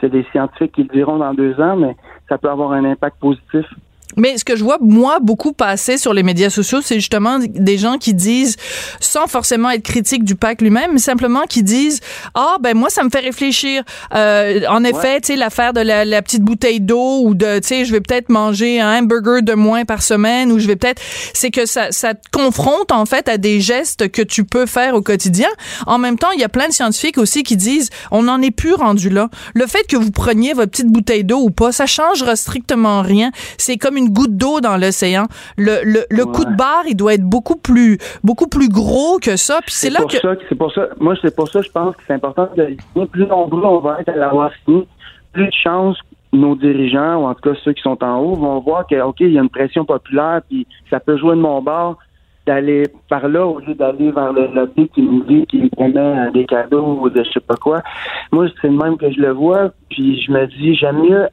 c'est 0.00 0.10
des 0.10 0.24
scientifiques 0.32 0.72
qui 0.72 0.82
le 0.82 0.88
diront 0.88 1.18
dans 1.18 1.34
deux 1.34 1.58
ans, 1.60 1.76
mais 1.76 1.96
ça 2.28 2.38
peut 2.38 2.50
avoir 2.50 2.72
un 2.72 2.84
impact 2.84 3.18
positif 3.18 3.66
mais 4.16 4.38
ce 4.38 4.44
que 4.44 4.56
je 4.56 4.64
vois, 4.64 4.78
moi, 4.80 5.18
beaucoup 5.20 5.52
passer 5.52 5.98
sur 5.98 6.14
les 6.14 6.22
médias 6.22 6.50
sociaux, 6.50 6.80
c'est 6.82 6.96
justement 6.96 7.38
des 7.38 7.78
gens 7.78 7.98
qui 7.98 8.14
disent, 8.14 8.56
sans 9.00 9.26
forcément 9.26 9.70
être 9.70 9.82
critiques 9.82 10.24
du 10.24 10.34
pacte 10.34 10.62
lui-même, 10.62 10.92
mais 10.94 10.98
simplement 10.98 11.42
qui 11.48 11.62
disent, 11.62 12.00
ah, 12.34 12.56
ben 12.60 12.76
moi, 12.76 12.90
ça 12.90 13.04
me 13.04 13.10
fait 13.10 13.20
réfléchir. 13.20 13.82
Euh, 14.14 14.62
en 14.68 14.84
effet, 14.84 15.20
tu 15.20 15.28
sais, 15.28 15.36
l'affaire 15.36 15.72
de 15.72 15.80
la, 15.80 16.22
petite 16.22 16.42
bouteille 16.42 16.80
d'eau 16.80 17.22
ou 17.22 17.34
de, 17.34 17.58
tu 17.58 17.68
sais, 17.68 17.84
je 17.84 17.92
vais 17.92 18.00
peut-être 18.00 18.30
manger 18.30 18.80
un 18.80 18.98
hamburger 18.98 19.42
de 19.42 19.52
moins 19.52 19.84
par 19.84 20.02
semaine 20.02 20.50
ou 20.50 20.58
je 20.58 20.66
vais 20.66 20.76
peut-être, 20.76 21.00
c'est 21.34 21.50
que 21.50 21.66
ça, 21.66 21.92
ça 21.92 22.14
te 22.14 22.30
confronte, 22.32 22.90
en 22.92 23.06
fait, 23.06 23.28
à 23.28 23.36
des 23.36 23.60
gestes 23.60 24.10
que 24.10 24.22
tu 24.22 24.44
peux 24.44 24.66
faire 24.66 24.94
au 24.94 25.02
quotidien. 25.02 25.48
En 25.86 25.98
même 25.98 26.18
temps, 26.18 26.30
il 26.30 26.40
y 26.40 26.44
a 26.44 26.48
plein 26.48 26.68
de 26.68 26.72
scientifiques 26.72 27.18
aussi 27.18 27.42
qui 27.42 27.56
disent, 27.56 27.90
on 28.10 28.22
n'en 28.24 28.40
est 28.40 28.50
plus 28.50 28.74
rendu 28.74 29.10
là. 29.10 29.28
Le 29.54 29.66
fait 29.66 29.86
que 29.88 29.96
vous 29.96 30.10
preniez 30.10 30.54
votre 30.54 30.70
petite 30.70 30.88
bouteille 30.88 31.24
d'eau 31.24 31.38
ou 31.38 31.50
pas, 31.50 31.72
ça 31.72 31.86
changera 31.86 32.36
strictement 32.36 33.02
rien. 33.02 33.30
C'est 33.58 33.76
comme 33.76 33.96
une 33.96 34.05
goutte 34.10 34.36
d'eau 34.36 34.60
dans 34.60 34.76
l'océan. 34.76 35.24
Le, 35.56 35.84
le, 35.84 36.04
le 36.10 36.24
coup 36.26 36.44
de 36.44 36.56
barre, 36.56 36.84
il 36.88 36.96
doit 36.96 37.14
être 37.14 37.24
beaucoup 37.24 37.56
plus, 37.56 37.98
beaucoup 38.22 38.48
plus 38.48 38.68
gros 38.68 39.18
que 39.18 39.36
ça. 39.36 39.60
Puis 39.62 39.74
c'est 39.74 39.90
là 39.90 40.00
que. 40.04 40.16
c'est 40.48 40.54
pour 40.54 40.72
ça. 40.72 40.88
Moi, 40.98 41.14
c'est 41.22 41.34
pour 41.34 41.48
ça, 41.48 41.60
je 41.62 41.70
pense 41.70 41.96
que 41.96 42.02
c'est 42.06 42.14
important 42.14 42.48
de. 42.56 42.76
Plus 43.06 43.26
nombreux 43.26 43.62
on 43.64 43.78
va 43.78 44.00
être 44.00 44.08
à 44.08 44.16
l'avoir 44.16 44.50
signé, 44.64 44.86
plus 45.32 45.46
de 45.46 45.52
chances 45.52 45.98
nos 46.32 46.54
dirigeants, 46.54 47.22
ou 47.22 47.26
en 47.26 47.34
tout 47.34 47.50
cas 47.50 47.58
ceux 47.64 47.72
qui 47.72 47.82
sont 47.82 48.02
en 48.02 48.18
haut, 48.18 48.34
vont 48.34 48.60
voir 48.60 48.86
que, 48.86 49.00
OK, 49.00 49.20
il 49.20 49.32
y 49.32 49.38
a 49.38 49.42
une 49.42 49.48
pression 49.48 49.84
populaire, 49.84 50.40
puis 50.48 50.66
ça 50.90 51.00
peut 51.00 51.16
jouer 51.16 51.34
de 51.34 51.40
mon 51.40 51.62
bord 51.62 51.98
d'aller 52.46 52.84
par 53.08 53.26
là 53.26 53.44
au 53.44 53.58
lieu 53.58 53.74
d'aller 53.74 54.12
vers 54.12 54.32
le 54.32 54.46
lobby 54.54 54.88
qui 54.94 55.02
nous 55.02 55.24
dit 55.24 55.46
qu'il 55.46 55.68
promet 55.70 56.30
des 56.32 56.44
cadeaux 56.44 56.98
ou 57.00 57.10
de 57.10 57.24
je 57.24 57.30
sais 57.32 57.40
pas 57.40 57.56
quoi. 57.56 57.82
Moi, 58.30 58.46
c'est 58.60 58.68
le 58.68 58.76
même 58.76 58.96
que 58.96 59.10
je 59.10 59.20
le 59.20 59.32
vois, 59.32 59.72
puis 59.90 60.22
je 60.22 60.30
me 60.30 60.46
dis, 60.46 60.76
j'aime 60.76 61.02
mieux 61.02 61.26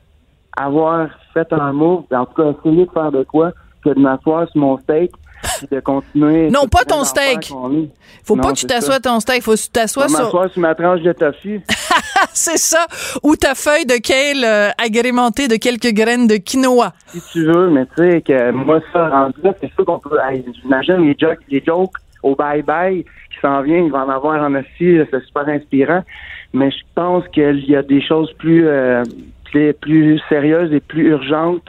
avoir 0.57 1.09
fait 1.33 1.51
un 1.51 1.73
move, 1.73 2.03
en 2.11 2.25
tout 2.25 2.33
cas 2.35 2.51
essayer 2.51 2.85
de 2.85 2.91
faire 2.91 3.11
de 3.11 3.23
quoi, 3.23 3.51
que 3.83 3.89
de 3.89 3.99
m'asseoir 3.99 4.47
sur 4.49 4.61
mon 4.61 4.77
steak 4.79 5.11
de 5.69 5.79
continuer. 5.79 6.49
Non, 6.49 6.67
pas 6.67 6.83
ton 6.83 7.03
steak. 7.03 7.51
Faut 8.23 8.35
pas 8.35 8.51
que 8.51 8.57
tu 8.57 8.65
t'assoies 8.65 8.99
ton 8.99 9.19
steak, 9.19 9.43
faut 9.43 9.53
que 9.53 9.59
tu 9.59 9.69
t'assoies 9.69 10.07
sur. 10.07 10.19
m'asseoir 10.19 10.49
sur 10.49 10.61
ma 10.61 10.75
tranche 10.75 11.01
de 11.01 11.11
tofu. 11.11 11.61
c'est 12.33 12.57
ça. 12.57 12.85
Ou 13.23 13.35
ta 13.35 13.55
feuille 13.55 13.85
de 13.85 13.97
kale 13.97 14.43
euh, 14.43 14.69
agrémentée 14.77 15.47
de 15.47 15.55
quelques 15.55 15.93
graines 15.93 16.27
de 16.27 16.37
quinoa. 16.37 16.93
Si 17.07 17.21
tu 17.31 17.45
veux, 17.45 17.69
mais 17.69 17.85
tu 17.87 17.95
sais 17.97 18.21
que 18.21 18.51
moi, 18.51 18.79
ça, 18.91 19.09
rendu 19.09 19.35
là, 19.43 19.53
c'est 19.59 19.73
sûr 19.73 19.85
qu'on 19.85 19.99
peut. 19.99 20.17
J'imagine 20.61 21.05
les 21.05 21.15
jokes, 21.19 21.39
les 21.49 21.63
jokes 21.65 21.97
au 22.21 22.35
bye-bye 22.35 23.03
qui 23.03 23.39
s'en 23.41 23.61
viennent, 23.61 23.85
il 23.85 23.91
va 23.91 24.05
en 24.05 24.09
avoir 24.09 24.41
en 24.41 24.55
aussi, 24.55 24.97
c'est 25.11 25.23
super 25.25 25.47
inspirant. 25.47 26.03
Mais 26.53 26.71
je 26.71 26.83
pense 26.95 27.27
qu'il 27.29 27.69
y 27.69 27.75
a 27.75 27.81
des 27.81 28.01
choses 28.01 28.31
plus. 28.37 28.67
Euh, 28.67 29.03
plus 29.79 30.19
sérieuses 30.29 30.73
et 30.73 30.79
plus 30.79 31.09
urgentes, 31.09 31.67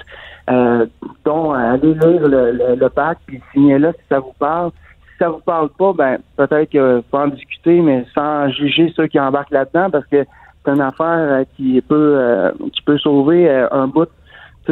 euh, 0.50 0.86
dont 1.24 1.52
aller 1.52 1.94
lire 1.94 2.28
le, 2.28 2.76
le, 2.78 2.88
pacte 2.88 3.22
puis 3.26 3.40
signer 3.52 3.78
là 3.78 3.92
si 3.92 4.00
ça 4.08 4.20
vous 4.20 4.34
parle. 4.38 4.70
Si 5.10 5.18
ça 5.18 5.28
vous 5.28 5.40
parle 5.40 5.68
pas, 5.78 5.92
ben 5.92 6.18
peut-être 6.36 6.70
qu'il 6.70 7.02
faut 7.10 7.18
en 7.18 7.28
discuter, 7.28 7.80
mais 7.80 8.04
sans 8.14 8.48
juger 8.50 8.92
ceux 8.96 9.06
qui 9.06 9.18
embarquent 9.18 9.52
là-dedans, 9.52 9.90
parce 9.90 10.06
que 10.06 10.24
c'est 10.64 10.72
une 10.72 10.80
affaire 10.80 11.06
euh, 11.06 11.44
qui 11.56 11.80
peut 11.82 12.16
euh, 12.18 12.52
qui 12.72 12.82
peut 12.82 12.98
sauver 12.98 13.48
euh, 13.48 13.68
un 13.70 13.86
bout 13.86 14.08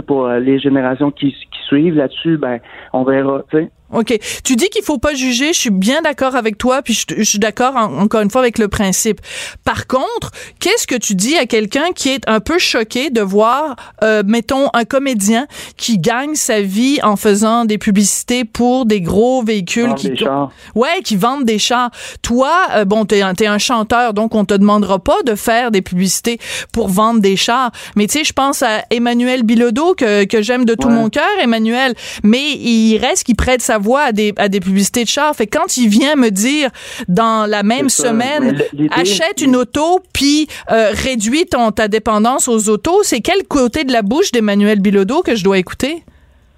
pour 0.07 0.27
les 0.29 0.59
générations 0.59 1.11
qui, 1.11 1.33
qui 1.33 1.62
suivent 1.66 1.96
là-dessus. 1.96 2.38
Ben 2.38 2.61
on 2.92 3.05
verra. 3.05 3.42
sais. 3.51 3.70
OK. 3.93 4.19
Tu 4.45 4.57
dis 4.57 4.69
qu'il 4.69 4.83
faut 4.83 4.99
pas 4.99 5.15
juger. 5.15 5.53
Je 5.53 5.59
suis 5.59 5.71
bien 5.71 6.03
d'accord 6.03 6.35
avec 6.35 6.59
toi, 6.59 6.83
puis 6.83 6.95
je, 6.95 7.23
suis 7.23 7.39
d'accord 7.39 7.77
encore 7.77 8.23
une 8.23 8.31
fois 8.31 8.41
avec 8.41 8.59
le 8.59 8.69
principe. 8.69 9.21
Par 9.65 9.87
contre, 9.87 10.31
qu'est-ce 10.61 10.87
que 10.87 10.95
tu 10.95 11.15
dis 11.15 11.37
à 11.37 11.47
quelqu'un 11.47 11.93
qui 11.95 12.09
est 12.09 12.29
un 12.29 12.41
peu 12.41 12.59
choqué 12.59 13.11
de 13.11 13.21
voir, 13.21 13.77
euh, 14.03 14.23
mettons, 14.27 14.69
un 14.73 14.85
comédien 14.85 15.47
qui 15.77 15.99
gagne 15.99 16.35
sa 16.35 16.63
vie 16.63 17.01
en 17.03 17.17
faisant 17.17 17.65
des 17.65 17.79
publicités 17.79 18.45
pour 18.45 18.87
des 18.87 19.01
gros 19.01 19.43
véhicules 19.43 19.95
qui, 19.95 20.13
ouais, 20.75 21.03
qui 21.05 21.17
vendent 21.17 21.45
des 21.45 21.59
chars. 21.59 21.91
Toi, 22.23 22.53
euh, 22.75 22.85
bon, 22.85 23.05
t'es 23.05 23.19
es 23.19 23.47
un 23.47 23.59
chanteur, 23.59 24.15
donc 24.15 24.35
on 24.35 24.45
te 24.45 24.55
demandera 24.55 24.99
pas 24.99 25.23
de 25.25 25.35
faire 25.35 25.71
des 25.71 25.83
publicités 25.83 26.39
pour 26.73 26.89
vendre 26.89 27.21
des 27.21 27.37
chars. 27.37 27.71
Mais 27.97 28.07
tu 28.07 28.19
sais, 28.19 28.25
je 28.25 28.33
pense 28.33 28.63
à 28.63 28.85
Emmanuel 28.91 29.43
Bilodeau 29.43 29.95
que, 29.95 30.25
que 30.25 30.43
j'aime 30.43 30.65
de 30.65 30.75
tout 30.75 30.89
mon 30.89 31.09
cœur, 31.09 31.29
Emmanuel. 31.41 31.95
Mais 32.23 32.53
il 32.53 32.99
reste 32.99 33.25
qu'il 33.25 33.37
prête 33.37 33.63
sa 33.63 33.79
voix 33.83 34.01
à 34.01 34.12
des, 34.12 34.33
à 34.37 34.49
des 34.49 34.61
publicités 34.61 35.05
de 35.05 35.09
chars. 35.09 35.35
Fait 35.35 35.47
quand 35.47 35.77
il 35.77 35.88
vient 35.88 36.16
me 36.16 36.31
dire 36.31 36.71
dans 37.09 37.49
la 37.49 37.62
même 37.62 37.88
semaine, 37.88 38.57
achète 38.90 39.42
une 39.42 39.57
auto 39.57 40.01
puis 40.14 40.47
euh, 40.71 40.90
réduis 40.92 41.47
ton, 41.47 41.71
ta 41.71 41.88
dépendance 41.88 42.49
aux 42.49 42.71
autos, 42.71 43.03
c'est 43.03 43.21
quel 43.21 43.47
côté 43.47 43.85
de 43.85 43.92
la 43.92 44.03
bouche 44.03 44.33
d'Emmanuel 44.33 44.81
Bilodeau 44.81 45.23
que 45.23 45.35
je 45.35 45.45
dois 45.45 45.59
écouter? 45.59 46.03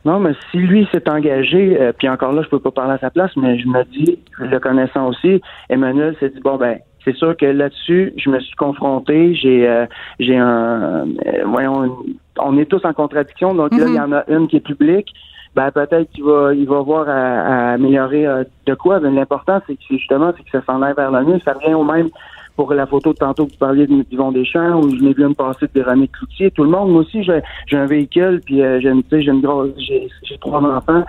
Non, 0.05 0.21
mais 0.21 0.33
si 0.51 0.59
lui 0.59 0.87
s'est 0.93 1.09
engagé, 1.09 1.81
euh, 1.81 1.93
puis 1.97 2.09
encore 2.11 2.33
là, 2.33 2.43
je 2.43 2.49
peux 2.49 2.59
pas 2.59 2.71
parler 2.71 2.93
à 2.93 2.99
sa 2.99 3.11
place, 3.11 3.31
mais 3.37 3.59
je 3.59 3.67
me 3.67 3.83
dis, 3.85 4.19
le 4.39 4.61
connaissant 4.61 5.09
aussi, 5.09 5.41
Emmanuel 5.71 6.15
s'est 6.21 6.29
dit 6.29 6.41
bon 6.41 6.57
ben, 6.57 6.79
c'est 7.05 7.17
sûr 7.17 7.37
que 7.37 7.47
là-dessus, 7.47 8.13
je 8.17 8.31
me 8.31 8.39
suis 8.41 8.55
confronté, 8.57 9.35
j'ai 9.35 9.67
euh, 9.67 9.87
j'ai 10.21 10.37
un 10.37 11.07
voyons, 11.47 11.97
on 12.39 12.59
est 12.59 12.67
tous 12.67 12.85
en 12.85 12.93
contradiction, 12.93 13.55
donc 13.55 13.73
là, 13.77 13.87
il 13.89 13.95
y 13.95 14.01
en 14.01 14.13
a 14.13 14.25
une 14.29 14.49
qui 14.49 14.57
est 14.57 14.67
publique, 14.67 15.09
ben 15.55 15.71
peut-être 15.71 16.11
qu'il 16.11 16.25
va 16.25 16.55
il 16.55 16.67
va 16.67 16.81
voir 16.81 17.09
à, 17.09 17.73
améliorer 17.73 18.27
euh, 18.27 18.45
de 18.67 18.75
quoi. 18.75 19.01
Mais 19.01 19.11
l'important, 19.11 19.61
c'est 19.67 19.75
que 19.75 19.83
justement, 19.91 20.33
c'est 20.37 20.43
que 20.43 20.51
ça 20.51 20.65
s'en 20.65 20.83
aille 20.83 20.95
vers 20.95 21.11
le 21.11 21.25
mieux. 21.25 21.41
Ça 21.45 21.53
revient 21.53 21.75
au 21.75 21.85
même 21.85 22.09
pour 22.57 22.73
la 22.73 22.87
photo 22.87 23.13
de 23.13 23.19
tantôt 23.19 23.47
que 23.47 23.53
vous 23.53 23.59
parliez 23.59 23.87
de 23.87 24.05
Yvon 24.11 24.31
Deschamps, 24.31 24.79
où 24.79 24.89
je 24.89 25.03
n'ai 25.03 25.13
vu 25.13 25.25
une 25.25 25.35
passer 25.35 25.67
de 25.67 25.73
Véronique 25.75 26.13
Cloutier. 26.13 26.51
Tout 26.53 26.65
le 26.65 26.71
monde, 26.71 26.91
moi 26.91 27.01
aussi, 27.01 27.25
j'ai 27.25 27.77
un 27.77 27.87
véhicule, 27.87 28.41
puis 28.45 28.63
euh, 28.63 28.81
j'ai 28.81 28.91
une 28.91 29.41
grosse 29.41 29.71
j'ai 29.79 30.39
trois 30.41 30.61
enfants. 30.61 31.03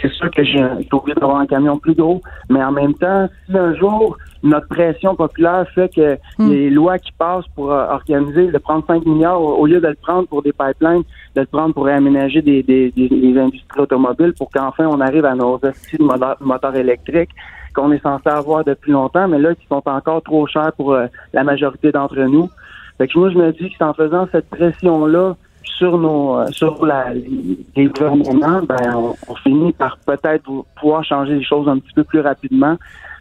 C'est 0.00 0.12
sûr 0.12 0.30
que 0.30 0.44
j'ai 0.44 0.64
obligé 0.92 1.14
d'avoir 1.18 1.38
un 1.38 1.46
camion 1.46 1.76
plus 1.76 1.94
gros. 1.94 2.20
Mais 2.48 2.62
en 2.62 2.70
même 2.70 2.94
temps, 2.94 3.28
si 3.46 3.56
un 3.56 3.74
jour 3.74 4.16
notre 4.42 4.68
pression 4.68 5.14
populaire 5.14 5.66
fait 5.74 5.92
que 5.94 6.18
hmm. 6.38 6.50
les 6.50 6.70
lois 6.70 6.98
qui 6.98 7.12
passent 7.12 7.46
pour 7.54 7.72
euh, 7.72 7.86
organiser, 7.88 8.50
de 8.50 8.58
prendre 8.58 8.84
5 8.86 9.06
milliards 9.06 9.40
au, 9.40 9.66
lieu 9.66 9.80
de 9.80 9.88
le 9.88 9.94
prendre 9.94 10.26
pour 10.28 10.42
des 10.42 10.52
pipelines, 10.52 11.02
de 11.34 11.40
le 11.40 11.46
prendre 11.46 11.74
pour 11.74 11.88
aménager 11.88 12.42
des, 12.42 12.62
des, 12.62 12.90
des, 12.90 13.38
industries 13.38 13.80
automobiles 13.80 14.34
pour 14.36 14.50
qu'enfin 14.50 14.86
on 14.86 15.00
arrive 15.00 15.24
à 15.24 15.34
nos 15.34 15.58
astuces 15.64 15.98
de 15.98 16.44
moteurs, 16.44 16.76
électriques 16.76 17.30
qu'on 17.74 17.90
est 17.92 18.02
censé 18.02 18.28
avoir 18.28 18.64
depuis 18.64 18.92
longtemps, 18.92 19.28
mais 19.28 19.38
là, 19.38 19.54
qui 19.54 19.66
sont 19.66 19.82
encore 19.86 20.22
trop 20.22 20.46
chers 20.46 20.72
pour 20.74 20.92
euh, 20.92 21.06
la 21.32 21.42
majorité 21.42 21.90
d'entre 21.90 22.20
nous. 22.20 22.50
Fait 22.98 23.08
que 23.08 23.18
moi, 23.18 23.30
je 23.30 23.38
me 23.38 23.50
dis 23.52 23.70
que 23.70 23.74
c'est 23.78 23.84
en 23.84 23.94
faisant 23.94 24.28
cette 24.30 24.50
pression-là 24.50 25.36
sur 25.64 25.96
nos 25.96 26.36
euh, 26.36 26.46
sur 26.48 26.84
la, 26.84 27.14
les 27.14 27.86
gouvernements, 27.86 28.62
ben 28.62 29.14
on, 29.28 29.34
finit 29.36 29.72
par 29.72 29.96
peut-être 29.98 30.44
pouvoir 30.78 31.02
changer 31.04 31.34
les 31.34 31.44
choses 31.44 31.68
un 31.68 31.78
petit 31.78 31.94
peu 31.94 32.04
plus 32.04 32.20
rapidement. 32.20 32.76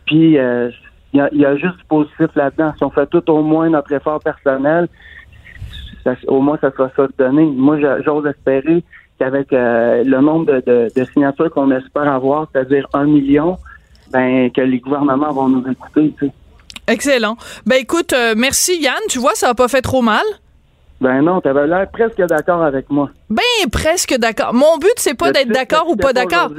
Puis 0.05 0.37
euh, 0.37 0.69
il 1.13 1.17
y, 1.17 1.21
a, 1.21 1.29
y, 1.33 1.45
a, 1.45 1.55
juste 1.55 1.77
du 1.77 1.85
positif 1.85 2.27
là-dedans. 2.35 2.73
Si 2.77 2.83
on 2.83 2.89
fait 2.89 3.07
tout 3.07 3.29
au 3.29 3.41
moins 3.41 3.69
notre 3.69 3.91
effort 3.93 4.19
personnel, 4.19 4.87
ça, 6.03 6.15
au 6.27 6.41
moins 6.41 6.57
ça 6.59 6.71
sera 6.71 6.89
ça 6.95 7.07
donné. 7.17 7.45
Moi, 7.45 7.77
j'ose 8.05 8.25
espérer 8.25 8.83
qu'avec 9.19 9.53
euh, 9.53 10.03
le 10.03 10.19
nombre 10.19 10.45
de, 10.45 10.63
de, 10.65 10.91
de 10.95 11.05
signatures 11.13 11.51
qu'on 11.51 11.71
espère 11.71 12.11
avoir, 12.11 12.47
c'est-à-dire 12.51 12.87
un 12.93 13.05
million, 13.05 13.57
ben 14.11 14.51
que 14.51 14.61
les 14.61 14.79
gouvernements 14.79 15.31
vont 15.31 15.47
nous 15.47 15.71
écouter. 15.71 16.13
Tu 16.17 16.27
sais. 16.27 16.31
Excellent. 16.87 17.37
Ben 17.65 17.77
écoute, 17.79 18.13
euh, 18.13 18.33
merci 18.35 18.81
Yann. 18.81 18.99
Tu 19.09 19.19
vois, 19.19 19.35
ça 19.35 19.47
n'a 19.47 19.53
pas 19.53 19.67
fait 19.67 19.81
trop 19.81 20.01
mal. 20.01 20.25
Ben 20.99 21.21
non, 21.21 21.41
t'avais 21.41 21.65
l'air 21.65 21.89
presque 21.89 22.21
d'accord 22.21 22.63
avec 22.63 22.89
moi. 22.89 23.09
Ben 23.29 23.41
presque 23.71 24.15
d'accord. 24.17 24.53
Mon 24.53 24.77
but, 24.77 24.93
c'est 24.97 25.15
pas 25.15 25.31
d'être 25.31 25.49
d'accord 25.49 25.89
ou 25.89 25.95
pas 25.95 26.13
d'accord. 26.13 26.51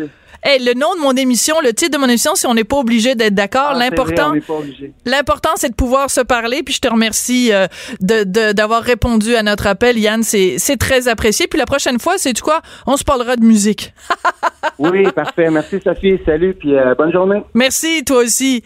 Hey, 0.44 0.58
le 0.58 0.74
nom 0.74 0.92
de 0.96 1.00
mon 1.00 1.12
émission, 1.12 1.54
le 1.62 1.72
titre 1.72 1.92
de 1.92 1.98
mon 1.98 2.08
émission, 2.08 2.34
si 2.34 2.48
on 2.48 2.54
n'est 2.54 2.64
pas 2.64 2.76
obligé 2.76 3.14
d'être 3.14 3.34
d'accord, 3.34 3.70
ah, 3.74 3.78
l'important, 3.78 4.32
l'important, 5.06 5.50
c'est 5.54 5.68
de 5.68 5.74
pouvoir 5.74 6.10
se 6.10 6.20
parler. 6.20 6.64
Puis 6.64 6.74
je 6.74 6.80
te 6.80 6.88
remercie 6.88 7.52
euh, 7.52 7.68
de, 8.00 8.52
d'avoir 8.52 8.82
répondu 8.82 9.36
à 9.36 9.44
notre 9.44 9.68
appel, 9.68 9.96
Yann. 9.98 10.24
C'est, 10.24 10.56
c'est 10.58 10.76
très 10.76 11.06
apprécié. 11.06 11.46
Puis 11.46 11.60
la 11.60 11.64
prochaine 11.64 12.00
fois, 12.00 12.14
c'est 12.18 12.38
quoi? 12.40 12.60
On 12.88 12.96
se 12.96 13.04
parlera 13.04 13.36
de 13.36 13.44
musique. 13.44 13.94
oui, 14.80 15.04
parfait. 15.12 15.48
Merci 15.48 15.78
Sophie. 15.84 16.18
Salut. 16.26 16.54
Puis 16.54 16.74
euh, 16.74 16.96
bonne 16.96 17.12
journée. 17.12 17.44
Merci 17.54 18.04
toi 18.04 18.24
aussi, 18.24 18.64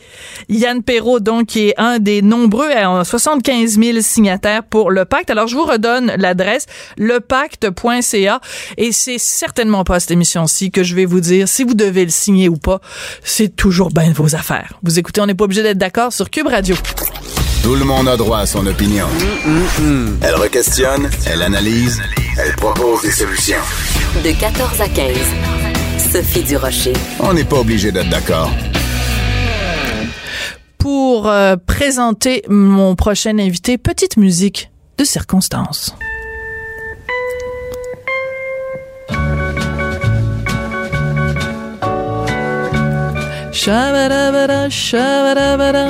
Yann 0.49 0.83
Perrault, 0.83 1.21
donc 1.21 1.49
qui 1.49 1.69
est 1.69 1.75
un 1.77 1.99
des 1.99 2.23
nombreux, 2.23 2.71
75 3.05 3.79
000 3.79 3.99
signataires 4.01 4.63
pour 4.63 4.91
le 4.91 5.05
pacte. 5.05 5.29
Alors 5.29 5.47
je 5.47 5.57
vous 5.57 5.65
redonne 5.65 6.11
l'adresse 6.17 6.65
lepacte.ca 6.97 8.41
et 8.79 8.93
c'est 8.93 9.19
certainement 9.19 9.85
pas 9.85 10.01
cette 10.01 10.13
émission-ci 10.13 10.71
que 10.71 10.83
je 10.83 10.95
vais 10.95 11.05
vous 11.05 11.21
dire 11.21 11.49
si 11.49 11.66
vous 11.67 11.75
devez 11.75 12.05
le 12.05 12.11
signer 12.11 12.49
ou 12.49 12.57
pas, 12.57 12.81
c'est 13.23 13.55
toujours 13.55 13.91
bien 13.91 14.13
vos 14.13 14.35
affaires. 14.35 14.75
Vous 14.83 14.99
écoutez, 14.99 15.21
on 15.21 15.27
n'est 15.27 15.35
pas 15.35 15.45
obligé 15.45 15.63
d'être 15.63 15.79
d'accord 15.79 16.13
sur 16.13 16.31
Cube 16.31 16.47
Radio. 16.47 16.77
Tout 17.63 17.75
le 17.75 17.85
monde 17.85 18.09
a 18.09 18.17
droit 18.17 18.39
à 18.39 18.47
son 18.47 18.67
opinion. 18.67 19.07
Elle 20.23 20.35
requestionne, 20.37 21.11
elle 21.27 21.43
analyse, 21.43 22.01
elle 22.39 22.55
propose 22.55 23.03
des 23.03 23.11
solutions. 23.11 23.57
De 24.23 24.39
14 24.39 24.81
à 24.81 24.89
15, 24.89 25.17
Sophie 26.13 26.45
Durocher. 26.45 26.93
On 27.21 27.33
n'est 27.33 27.45
pas 27.45 27.59
obligé 27.59 27.91
d'être 27.91 28.09
d'accord. 28.09 28.51
Pour 30.79 31.29
euh, 31.29 31.57
présenter 31.57 32.43
mon 32.49 32.95
prochain 32.95 33.39
invité, 33.39 33.79
petite 33.79 34.17
musique 34.17 34.71
de 34.99 35.05
circonstance. 35.05 35.97
Shabba-dabba-da, 43.67 44.71
shabba-dabba-da, 44.71 45.87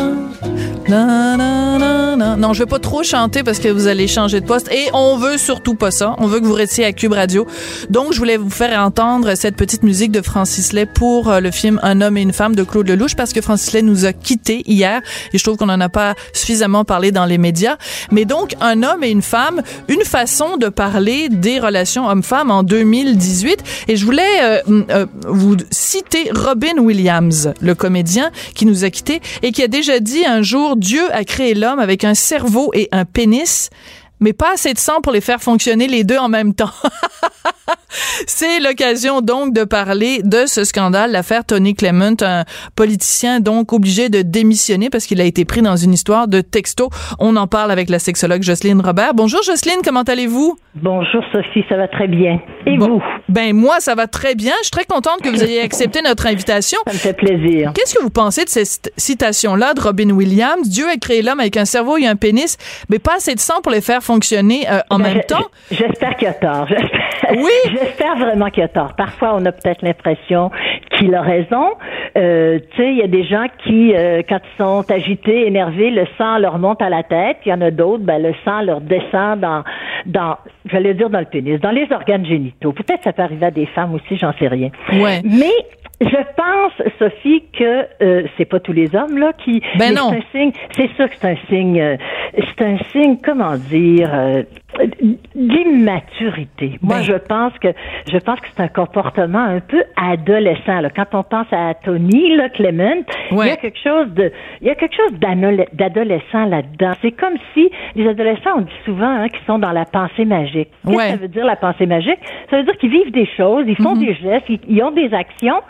na-na-na. 0.88 2.05
Non, 2.16 2.52
je 2.52 2.60
vais 2.60 2.68
pas 2.68 2.78
trop 2.78 3.02
chanter 3.02 3.42
parce 3.42 3.58
que 3.58 3.68
vous 3.68 3.86
allez 3.86 4.08
changer 4.08 4.40
de 4.40 4.46
poste 4.46 4.72
et 4.72 4.88
on 4.94 5.16
veut 5.16 5.36
surtout 5.36 5.74
pas 5.74 5.90
ça. 5.90 6.14
On 6.18 6.26
veut 6.26 6.40
que 6.40 6.46
vous 6.46 6.54
restiez 6.54 6.84
à 6.84 6.92
Cube 6.92 7.12
Radio. 7.12 7.46
Donc, 7.90 8.12
je 8.12 8.18
voulais 8.18 8.38
vous 8.38 8.50
faire 8.50 8.80
entendre 8.80 9.34
cette 9.34 9.56
petite 9.56 9.82
musique 9.82 10.12
de 10.12 10.22
Francis 10.22 10.72
Lay 10.72 10.86
pour 10.86 11.28
euh, 11.28 11.40
le 11.40 11.50
film 11.50 11.78
Un 11.82 12.00
homme 12.00 12.16
et 12.16 12.22
une 12.22 12.32
femme 12.32 12.54
de 12.54 12.62
Claude 12.62 12.88
Lelouch 12.88 13.14
parce 13.16 13.32
que 13.32 13.40
Francis 13.40 13.72
Lay 13.72 13.82
nous 13.82 14.06
a 14.06 14.12
quittés 14.12 14.62
hier 14.66 15.02
et 15.32 15.38
je 15.38 15.44
trouve 15.44 15.56
qu'on 15.56 15.68
en 15.68 15.80
a 15.80 15.88
pas 15.88 16.14
suffisamment 16.32 16.84
parlé 16.84 17.12
dans 17.12 17.26
les 17.26 17.38
médias. 17.38 17.76
Mais 18.10 18.24
donc, 18.24 18.54
Un 18.60 18.82
homme 18.82 19.04
et 19.04 19.10
une 19.10 19.22
femme, 19.22 19.62
une 19.88 20.04
façon 20.04 20.56
de 20.56 20.68
parler 20.68 21.28
des 21.28 21.60
relations 21.60 22.08
hommes-femmes 22.08 22.50
en 22.50 22.62
2018 22.62 23.62
et 23.88 23.96
je 23.96 24.04
voulais 24.04 24.22
euh, 24.42 24.60
euh, 24.90 25.06
vous 25.28 25.56
citer 25.70 26.30
Robin 26.34 26.78
Williams, 26.78 27.52
le 27.60 27.74
comédien 27.74 28.30
qui 28.54 28.64
nous 28.64 28.84
a 28.84 28.90
quittés 28.90 29.20
et 29.42 29.52
qui 29.52 29.62
a 29.62 29.68
déjà 29.68 30.00
dit 30.00 30.24
un 30.24 30.42
jour 30.42 30.76
Dieu 30.76 31.02
a 31.12 31.24
créé 31.24 31.54
l'homme 31.54 31.78
avec 31.78 32.05
un 32.06 32.14
cerveau 32.14 32.70
et 32.74 32.88
un 32.92 33.04
pénis 33.04 33.70
mais 34.20 34.32
pas 34.32 34.52
assez 34.54 34.72
de 34.72 34.78
sang 34.78 35.00
pour 35.02 35.12
les 35.12 35.20
faire 35.20 35.40
fonctionner 35.40 35.88
les 35.88 36.04
deux 36.04 36.18
en 36.18 36.28
même 36.28 36.54
temps. 36.54 36.70
C'est 38.26 38.60
l'occasion 38.60 39.20
donc 39.20 39.54
de 39.54 39.64
parler 39.64 40.20
de 40.22 40.46
ce 40.46 40.64
scandale, 40.64 41.12
l'affaire 41.12 41.44
Tony 41.44 41.74
Clement, 41.74 42.16
un 42.22 42.44
politicien 42.74 43.40
donc 43.40 43.72
obligé 43.72 44.08
de 44.08 44.22
démissionner 44.22 44.90
parce 44.90 45.06
qu'il 45.06 45.20
a 45.20 45.24
été 45.24 45.44
pris 45.44 45.62
dans 45.62 45.76
une 45.76 45.92
histoire 45.92 46.28
de 46.28 46.40
texto. 46.40 46.90
On 47.18 47.36
en 47.36 47.46
parle 47.46 47.70
avec 47.70 47.88
la 47.88 47.98
sexologue 47.98 48.42
Jocelyne 48.42 48.80
Robert. 48.80 49.14
Bonjour 49.14 49.42
Jocelyne, 49.42 49.80
comment 49.84 50.02
allez-vous? 50.02 50.56
Bonjour 50.74 51.22
Sophie, 51.32 51.64
ça 51.68 51.76
va 51.76 51.88
très 51.88 52.06
bien. 52.06 52.40
Et 52.66 52.76
vous? 52.76 53.02
Ben 53.28 53.54
moi, 53.54 53.80
ça 53.80 53.94
va 53.94 54.06
très 54.06 54.34
bien. 54.34 54.52
Je 54.60 54.64
suis 54.64 54.70
très 54.70 54.84
contente 54.84 55.22
que 55.22 55.30
vous 55.30 55.42
ayez 55.42 55.60
accepté 55.62 56.02
notre 56.02 56.26
invitation. 56.26 56.78
Ça 56.86 56.92
me 56.92 56.98
fait 56.98 57.14
plaisir. 57.14 57.72
Qu'est-ce 57.74 57.94
que 57.94 58.02
vous 58.02 58.10
pensez 58.10 58.44
de 58.44 58.50
cette 58.50 58.92
citation-là 58.96 59.74
de 59.74 59.80
Robin 59.80 60.10
Williams? 60.10 60.68
Dieu 60.68 60.86
a 60.88 60.96
créé 60.96 61.22
l'homme 61.22 61.40
avec 61.40 61.56
un 61.56 61.64
cerveau 61.64 61.96
et 61.96 62.06
un 62.06 62.16
pénis, 62.16 62.58
mais 62.90 62.98
pas 62.98 63.16
assez 63.16 63.34
de 63.34 63.40
sang 63.40 63.60
pour 63.62 63.72
les 63.72 63.80
faire 63.80 64.02
fonctionner 64.06 64.66
euh, 64.70 64.78
en 64.90 64.98
ben, 64.98 65.14
même 65.14 65.22
temps? 65.22 65.46
J'espère 65.70 66.16
qu'il 66.16 66.28
a 66.28 66.34
tort. 66.34 66.68
Oui. 67.30 67.50
J'espère 67.70 68.16
vraiment 68.16 68.50
qu'il 68.50 68.62
a 68.62 68.68
tort. 68.68 68.94
Parfois, 68.96 69.34
on 69.34 69.44
a 69.44 69.52
peut-être 69.52 69.82
l'impression 69.82 70.50
qu'il 70.96 71.14
a 71.14 71.22
raison. 71.22 71.72
Euh, 72.16 72.58
tu 72.70 72.76
sais, 72.76 72.90
il 72.92 72.98
y 72.98 73.02
a 73.02 73.08
des 73.08 73.24
gens 73.24 73.46
qui, 73.64 73.94
euh, 73.94 74.22
quand 74.28 74.38
ils 74.38 74.62
sont 74.62 74.90
agités, 74.90 75.46
énervés, 75.46 75.90
le 75.90 76.06
sang 76.16 76.38
leur 76.38 76.58
monte 76.58 76.80
à 76.80 76.88
la 76.88 77.02
tête. 77.02 77.38
Il 77.44 77.50
y 77.50 77.52
en 77.52 77.60
a 77.60 77.70
d'autres, 77.70 78.04
ben, 78.04 78.22
le 78.22 78.32
sang 78.44 78.62
leur 78.62 78.80
descend 78.80 79.40
dans, 79.40 79.64
dans, 80.06 80.36
j'allais 80.70 80.94
dire 80.94 81.10
dans 81.10 81.20
le 81.20 81.26
pénis, 81.26 81.60
dans 81.60 81.72
les 81.72 81.86
organes 81.92 82.24
génitaux. 82.24 82.72
Peut-être 82.72 83.02
ça 83.04 83.12
peut 83.12 83.22
arriver 83.22 83.46
à 83.46 83.50
des 83.50 83.66
femmes 83.66 83.94
aussi, 83.94 84.16
j'en 84.16 84.32
sais 84.38 84.48
rien. 84.48 84.70
Ouais. 84.92 85.20
Mais 85.24 85.52
je 86.00 86.08
pense, 86.36 86.72
Sophie, 86.98 87.44
que 87.58 87.86
euh, 88.02 88.24
c'est 88.36 88.44
pas 88.44 88.60
tous 88.60 88.72
les 88.72 88.94
hommes 88.94 89.16
là 89.18 89.32
qui. 89.44 89.62
Ben 89.78 89.94
non. 89.94 90.10
C'est 90.10 90.16
un 90.16 90.40
signe. 90.42 90.52
C'est 90.72 90.90
sûr 90.94 91.08
que 91.08 91.16
c'est 91.18 91.28
un 91.30 91.36
signe. 91.48 91.80
Euh, 91.80 91.96
c'est 92.36 92.64
un 92.64 92.78
signe. 92.92 93.16
Comment 93.24 93.56
dire 93.56 94.10
euh, 94.12 94.42
d'immaturité. 95.34 96.78
Moi, 96.82 96.96
Ben. 96.98 97.02
je 97.02 97.12
pense 97.14 97.52
que 97.58 97.68
je 98.12 98.18
pense 98.18 98.40
que 98.40 98.46
c'est 98.54 98.62
un 98.62 98.68
comportement 98.68 99.38
un 99.42 99.60
peu 99.60 99.82
adolescent. 99.96 100.80
Là. 100.80 100.90
Quand 100.90 101.06
on 101.14 101.22
pense 101.22 101.46
à 101.52 101.74
Tony, 101.74 102.36
là, 102.36 102.48
Clement, 102.50 103.02
il 103.30 103.36
y 103.38 103.50
a 103.50 103.56
quelque 103.56 103.78
chose 103.82 104.08
de, 104.12 104.30
il 104.60 104.66
y 104.66 104.70
a 104.70 104.74
quelque 104.74 104.96
chose 104.96 105.12
d'adolescent 105.72 106.44
là-dedans. 106.46 106.92
C'est 107.02 107.12
comme 107.12 107.34
si 107.54 107.70
les 107.94 108.06
adolescents, 108.08 108.50
on 108.58 108.60
dit 108.62 108.72
souvent 108.84 109.08
hein, 109.08 109.28
qu'ils 109.28 109.44
sont 109.46 109.58
dans 109.58 109.72
la 109.72 109.84
pensée 109.86 110.24
magique. 110.24 110.68
Qu'est-ce 110.84 110.96
Ouais. 110.96 111.04
que 111.04 111.10
ça 111.10 111.16
veut 111.16 111.28
dire 111.28 111.44
la 111.46 111.56
pensée 111.56 111.86
magique? 111.86 112.18
Ça 112.50 112.58
veut 112.58 112.64
dire 112.64 112.76
qu'ils 112.78 112.90
vivent 112.90 113.12
des 113.12 113.28
choses, 113.36 113.64
ils 113.66 113.76
font 113.76 113.94
des 113.96 114.14
gestes, 114.14 114.46
ils, 114.48 114.60
ils 114.68 114.82
ont 114.82 114.90
des 114.92 115.12
actions. 115.14 115.60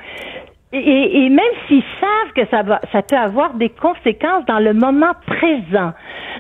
Et, 0.77 1.25
et 1.25 1.29
même 1.29 1.45
s'ils 1.67 1.83
savent 2.01 2.33
que 2.35 2.49
ça 2.51 2.63
va, 2.63 2.81
ça 2.93 3.03
peut 3.03 3.17
avoir 3.17 3.55
des 3.55 3.71
conséquences 3.71 4.45
dans 4.47 4.59
le 4.59 4.75
moment 4.75 5.13
présent, 5.27 5.93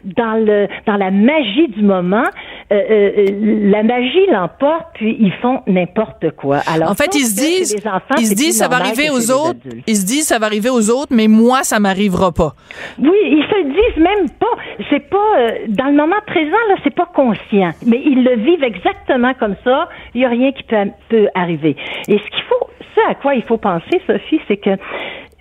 dans 0.04 0.34
le, 0.34 0.68
dans 0.86 0.96
la 0.96 1.10
magie 1.10 1.68
du 1.68 1.82
moment, 1.82 2.24
euh, 2.72 2.74
euh, 2.90 3.26
la 3.70 3.82
magie 3.82 4.26
l'emporte, 4.30 4.86
puis 4.94 5.16
ils 5.18 5.32
font 5.40 5.62
n'importe 5.66 6.30
quoi. 6.32 6.58
Alors, 6.66 6.90
En 6.90 6.94
fait, 6.94 7.14
ils 7.14 7.24
se 7.24 7.36
disent, 7.36 7.76
enfants, 7.86 8.14
ils 8.18 8.26
se 8.26 8.34
disent, 8.34 8.58
ça 8.58 8.68
va 8.68 8.76
arriver 8.76 9.08
aux 9.10 9.30
autres. 9.30 9.60
Ils 9.86 9.96
se 9.96 10.04
disent, 10.04 10.26
ça 10.26 10.38
va 10.38 10.46
arriver 10.46 10.70
aux 10.70 10.90
autres, 10.90 11.12
mais 11.14 11.28
moi, 11.28 11.62
ça 11.62 11.78
m'arrivera 11.80 12.32
pas. 12.32 12.54
Oui, 12.98 13.18
ils 13.24 13.44
se 13.48 13.56
le 13.56 13.70
disent 13.70 14.02
même 14.02 14.28
pas. 14.38 14.46
C'est 14.90 15.08
pas 15.08 15.38
euh, 15.38 15.50
dans 15.68 15.86
le 15.86 15.94
moment 15.94 16.16
présent 16.26 16.56
là, 16.68 16.76
c'est 16.84 16.94
pas 16.94 17.08
conscient, 17.14 17.70
mais 17.86 18.00
ils 18.04 18.24
le 18.24 18.36
vivent 18.36 18.64
exactement 18.64 19.32
comme 19.34 19.56
ça. 19.64 19.88
Il 20.14 20.22
y 20.22 20.24
a 20.24 20.28
rien 20.28 20.52
qui 20.52 20.62
peut, 20.64 20.76
peut 21.08 21.28
arriver. 21.34 21.76
Et 22.08 22.18
ce 22.18 22.30
qu'il 22.30 22.42
faut, 22.48 22.66
ce 22.96 23.10
à 23.10 23.14
quoi 23.14 23.34
il 23.34 23.42
faut 23.42 23.58
penser, 23.58 24.00
Sophie, 24.06 24.25
c'est 24.48 24.56
que 24.58 24.76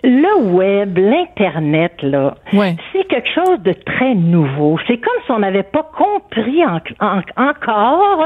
le 0.03 0.43
web, 0.51 0.97
l'internet 0.97 1.93
là, 2.03 2.35
Ouais. 2.53 2.75
c'est 2.93 3.05
quelque 3.07 3.29
chose 3.33 3.59
de 3.63 3.73
très 3.73 4.13
nouveau. 4.13 4.77
C'est 4.87 4.97
comme 4.97 5.21
si 5.25 5.31
on 5.31 5.39
n'avait 5.39 5.63
pas 5.63 5.83
compris 5.97 6.63
en- 6.65 6.79
en- 7.05 7.21
encore 7.49 8.25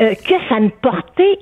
euh, 0.00 0.14
que 0.14 0.34
ça 0.48 0.58
ne 0.58 0.68
portait 0.68 1.38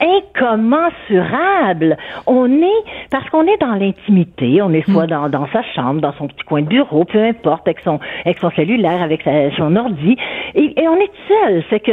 incommensurable. 0.00 1.96
On 2.26 2.46
est 2.50 2.84
parce 3.10 3.28
qu'on 3.30 3.46
est 3.46 3.60
dans 3.60 3.74
l'intimité, 3.74 4.60
on 4.62 4.72
est 4.72 4.88
soit 4.90 5.06
dans, 5.06 5.28
dans 5.28 5.46
sa 5.48 5.62
chambre, 5.74 6.00
dans 6.00 6.12
son 6.14 6.26
petit 6.28 6.42
coin 6.44 6.62
de 6.62 6.68
bureau, 6.68 7.04
peu 7.04 7.22
importe, 7.22 7.66
avec 7.68 7.80
son 7.80 8.00
avec 8.24 8.38
son 8.38 8.50
cellulaire, 8.50 9.02
avec 9.02 9.22
sa- 9.22 9.50
son 9.56 9.76
ordi, 9.76 10.16
et, 10.54 10.80
et 10.80 10.88
on 10.88 10.96
est 10.96 11.12
seul. 11.28 11.62
C'est 11.70 11.80
que 11.80 11.92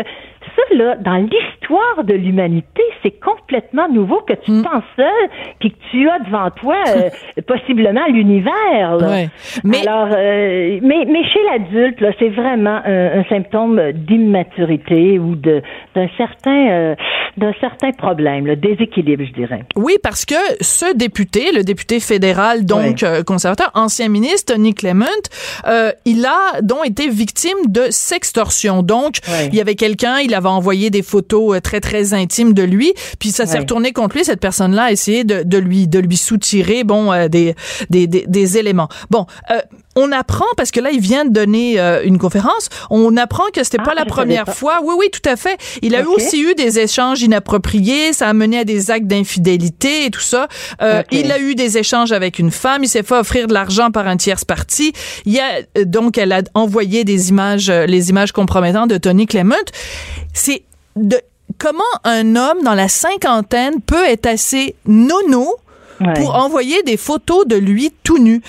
ça 0.55 0.75
là, 0.75 0.95
dans 0.95 1.15
l'histoire 1.17 2.03
de 2.03 2.13
l'humanité, 2.13 2.81
c'est 3.03 3.19
complètement 3.19 3.87
nouveau 3.89 4.21
que 4.21 4.33
tu 4.33 4.51
Mm. 4.51 4.63
penses 4.63 4.83
seul, 4.95 5.29
puis 5.59 5.71
que 5.71 5.77
tu 5.91 6.09
as 6.09 6.19
devant 6.19 6.49
toi 6.51 6.75
euh, 6.87 7.09
possiblement 7.47 8.05
l'univers. 8.07 8.97
Ouais. 9.01 9.29
Mais- 9.63 9.87
Alors, 9.87 10.09
euh, 10.11 10.79
mais, 10.81 11.05
mais 11.05 11.23
chez 11.25 11.39
l'adulte, 11.51 11.99
là, 12.01 12.11
c'est 12.19 12.29
vraiment 12.29 12.81
un, 12.85 13.19
un 13.19 13.23
symptôme 13.25 13.79
d'immaturité 13.93 15.19
ou 15.19 15.35
de 15.35 15.61
d'un 15.95 16.07
certain 16.17 16.69
euh, 16.71 16.95
d'un 17.37 17.53
certain 17.61 17.91
problème, 17.91 18.45
le 18.45 18.55
déséquilibre, 18.55 19.23
je 19.25 19.33
dirais. 19.33 19.63
Oui, 19.75 19.93
parce 20.03 20.25
que 20.25 20.35
ce 20.59 20.93
député, 20.95 21.51
le 21.53 21.63
député 21.63 21.99
fédéral, 21.99 22.65
donc 22.65 23.03
euh, 23.03 23.23
conservateur, 23.23 23.71
ancien 23.73 24.09
ministre, 24.09 24.53
Tony 24.53 24.73
Clement, 24.73 25.05
euh, 25.67 25.91
il 26.05 26.25
a 26.25 26.61
donc 26.61 26.85
été 26.85 27.07
victime 27.09 27.57
de 27.69 27.83
sextorsion. 27.89 28.83
Donc, 28.83 29.15
il 29.49 29.55
y 29.55 29.61
avait 29.61 29.75
quelqu'un, 29.75 30.19
il 30.19 30.30
avait 30.35 30.47
envoyé 30.49 30.89
des 30.89 31.01
photos 31.03 31.55
euh, 31.57 31.59
très, 31.59 31.79
très 31.79 32.13
intimes 32.13 32.53
de 32.53 32.63
lui, 32.63 32.93
puis 33.19 33.29
ça 33.31 33.45
s'est 33.45 33.53
Ouais. 33.53 33.59
retourné 33.59 33.91
contre 33.93 34.15
lui. 34.17 34.25
Cette 34.25 34.39
personne-là 34.39 34.83
a 34.83 34.91
essayé 34.91 35.23
de, 35.23 35.43
de 35.43 35.57
lui 35.57 35.87
de 35.87 35.99
lui 35.99 36.17
soutirer, 36.17 36.83
bon, 36.83 37.11
euh, 37.11 37.27
des, 37.27 37.55
des, 37.89 38.07
des, 38.07 38.25
des 38.27 38.57
éléments. 38.57 38.87
Bon, 39.09 39.25
euh, 39.51 39.59
on 39.95 40.11
apprend, 40.11 40.45
parce 40.57 40.71
que 40.71 40.79
là, 40.79 40.91
il 40.91 40.99
vient 41.01 41.25
de 41.25 41.31
donner 41.31 41.79
euh, 41.79 42.03
une 42.03 42.17
conférence, 42.17 42.69
on 42.89 43.17
apprend 43.17 43.43
que 43.53 43.63
c'était 43.63 43.77
Ah, 43.81 43.83
pas 43.85 43.93
la 43.93 44.05
première 44.05 44.45
pas. 44.45 44.53
fois. 44.53 44.79
Oui, 44.83 44.95
oui, 44.97 45.09
tout 45.11 45.27
à 45.29 45.35
fait. 45.35 45.57
Il 45.81 45.95
a 45.95 46.07
aussi 46.07 46.41
eu 46.41 46.55
des 46.55 46.79
échanges 46.79 47.21
inappropriés, 47.21 48.13
ça 48.13 48.27
a 48.29 48.33
mené 48.33 48.59
à 48.59 48.63
des 48.63 48.91
actes 48.91 49.07
d'infidélité 49.07 50.05
et 50.05 50.11
tout 50.11 50.21
ça. 50.21 50.47
Euh. 50.81 51.03
Il 51.11 51.31
a 51.31 51.39
eu 51.39 51.55
des 51.55 51.77
échanges 51.77 52.11
avec 52.11 52.39
une 52.39 52.51
femme, 52.51 52.83
il 52.83 52.87
s'est 52.87 53.03
fait 53.03 53.15
offrir 53.17 53.47
de 53.47 53.53
l'argent 53.53 53.91
par 53.91 54.07
un 54.07 54.17
tierce 54.17 54.45
parti. 54.45 54.93
Il 55.25 55.33
y 55.33 55.39
a 55.39 55.59
euh, 55.77 55.85
donc 55.85 56.17
elle 56.17 56.31
a 56.31 56.41
envoyé 56.53 57.03
des 57.03 57.29
images, 57.29 57.69
euh, 57.69 57.85
les 57.85 58.09
images 58.09 58.31
compromettantes 58.31 58.89
de 58.89 58.97
Tony 58.97 59.27
Clement. 59.27 59.55
C'est 60.33 60.63
de 60.95 61.19
comment 61.57 61.83
un 62.03 62.35
homme 62.35 62.63
dans 62.63 62.73
la 62.73 62.87
cinquantaine 62.87 63.81
peut 63.81 64.05
être 64.05 64.25
assez 64.25 64.75
nono 64.85 65.55
Ouais. 66.01 66.13
pour 66.13 66.35
envoyer 66.35 66.81
des 66.83 66.97
photos 66.97 67.45
de 67.45 67.55
lui 67.55 67.91
tout 68.03 68.17
nu. 68.17 68.41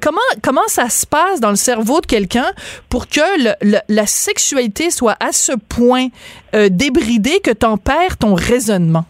Comment 0.00 0.18
comment 0.42 0.66
ça 0.68 0.88
se 0.88 1.06
passe 1.06 1.40
dans 1.40 1.50
le 1.50 1.56
cerveau 1.56 2.00
de 2.00 2.06
quelqu'un 2.06 2.46
pour 2.88 3.08
que 3.08 3.20
le- 3.42 3.54
le- 3.72 3.78
la 3.88 4.06
sexualité 4.06 4.90
soit 4.90 5.16
à 5.20 5.32
ce 5.32 5.52
point 5.68 6.06
euh, 6.54 6.68
débridée 6.70 7.40
que 7.42 7.50
t'en 7.50 7.76
perds 7.76 8.18
ton 8.18 8.34
raisonnement? 8.34 9.04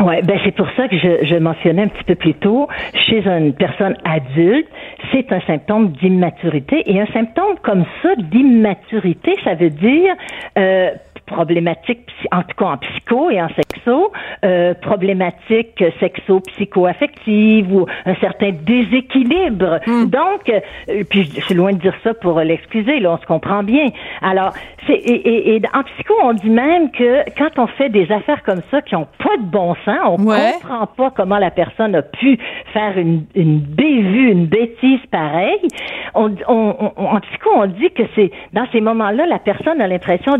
Ouais, 0.00 0.20
ben 0.22 0.36
c'est 0.44 0.56
pour 0.56 0.66
ça 0.76 0.88
que 0.88 0.96
je, 0.98 1.24
je 1.26 1.36
mentionnais 1.36 1.82
un 1.82 1.88
petit 1.88 2.02
peu 2.04 2.14
plus 2.16 2.34
tôt, 2.34 2.66
chez 3.06 3.24
une 3.24 3.52
personne 3.54 3.94
adulte, 4.04 4.66
c'est 5.12 5.30
un 5.32 5.40
symptôme 5.46 5.92
d'immaturité 5.92 6.82
et 6.86 7.00
un 7.00 7.06
symptôme 7.12 7.54
comme 7.62 7.84
ça 8.02 8.08
d'immaturité, 8.16 9.36
ça 9.44 9.54
veut 9.54 9.70
dire 9.70 10.14
euh, 10.58 10.90
problématique, 11.26 12.00
en 12.32 12.42
tout 12.42 12.56
cas 12.58 12.64
en 12.66 12.76
psycho 12.78 13.30
et 13.30 13.40
en 13.40 13.48
sexo, 13.84 14.12
euh, 14.44 14.74
problématique 14.74 15.82
sexo-psycho-affective 16.00 17.72
ou 17.72 17.86
un 18.06 18.14
certain 18.16 18.50
déséquilibre. 18.52 19.80
Donc, 19.86 20.48
euh, 20.48 21.04
puis 21.08 21.24
je 21.34 21.40
suis 21.40 21.54
loin 21.54 21.72
de 21.72 21.78
dire 21.78 21.94
ça 22.02 22.14
pour 22.14 22.40
l'excuser, 22.40 23.00
là, 23.00 23.12
on 23.12 23.18
se 23.18 23.26
comprend 23.26 23.62
bien. 23.62 23.86
Alors, 24.20 24.52
c'est 24.86 24.94
et, 24.94 25.14
et, 25.14 25.56
et 25.56 25.62
en 25.74 25.82
psycho, 25.84 26.14
on 26.22 26.32
dit 26.34 26.50
même 26.50 26.90
que 26.90 27.24
quand 27.36 27.58
on 27.58 27.66
fait 27.66 27.88
des 27.88 28.10
affaires 28.10 28.42
comme 28.42 28.62
ça 28.70 28.82
qui 28.82 28.96
ont 28.96 29.06
pas 29.18 29.36
de 29.38 29.44
bon 29.44 29.74
sens, 29.84 29.98
on 30.18 30.22
Ouais. 30.22 30.52
comprend 30.60 30.86
pas 30.86 31.10
comment 31.10 31.38
la 31.38 31.50
personne 31.50 31.94
a 31.94 32.02
pu 32.02 32.38
faire 32.72 32.96
une, 32.96 33.24
une 33.34 33.58
bévue, 33.58 34.30
une 34.30 34.46
bêtise 34.46 35.00
pareille. 35.10 35.66
On, 36.14 36.34
on, 36.48 36.92
on- 36.96 37.04
en 37.06 37.20
psycho, 37.20 37.50
on 37.56 37.66
dit 37.66 37.90
que 37.90 38.02
c'est 38.14 38.30
dans 38.52 38.66
ces 38.72 38.80
moments-là, 38.80 39.26
la 39.26 39.38
personne 39.38 39.80
a 39.80 39.86
l'impression 39.88 40.34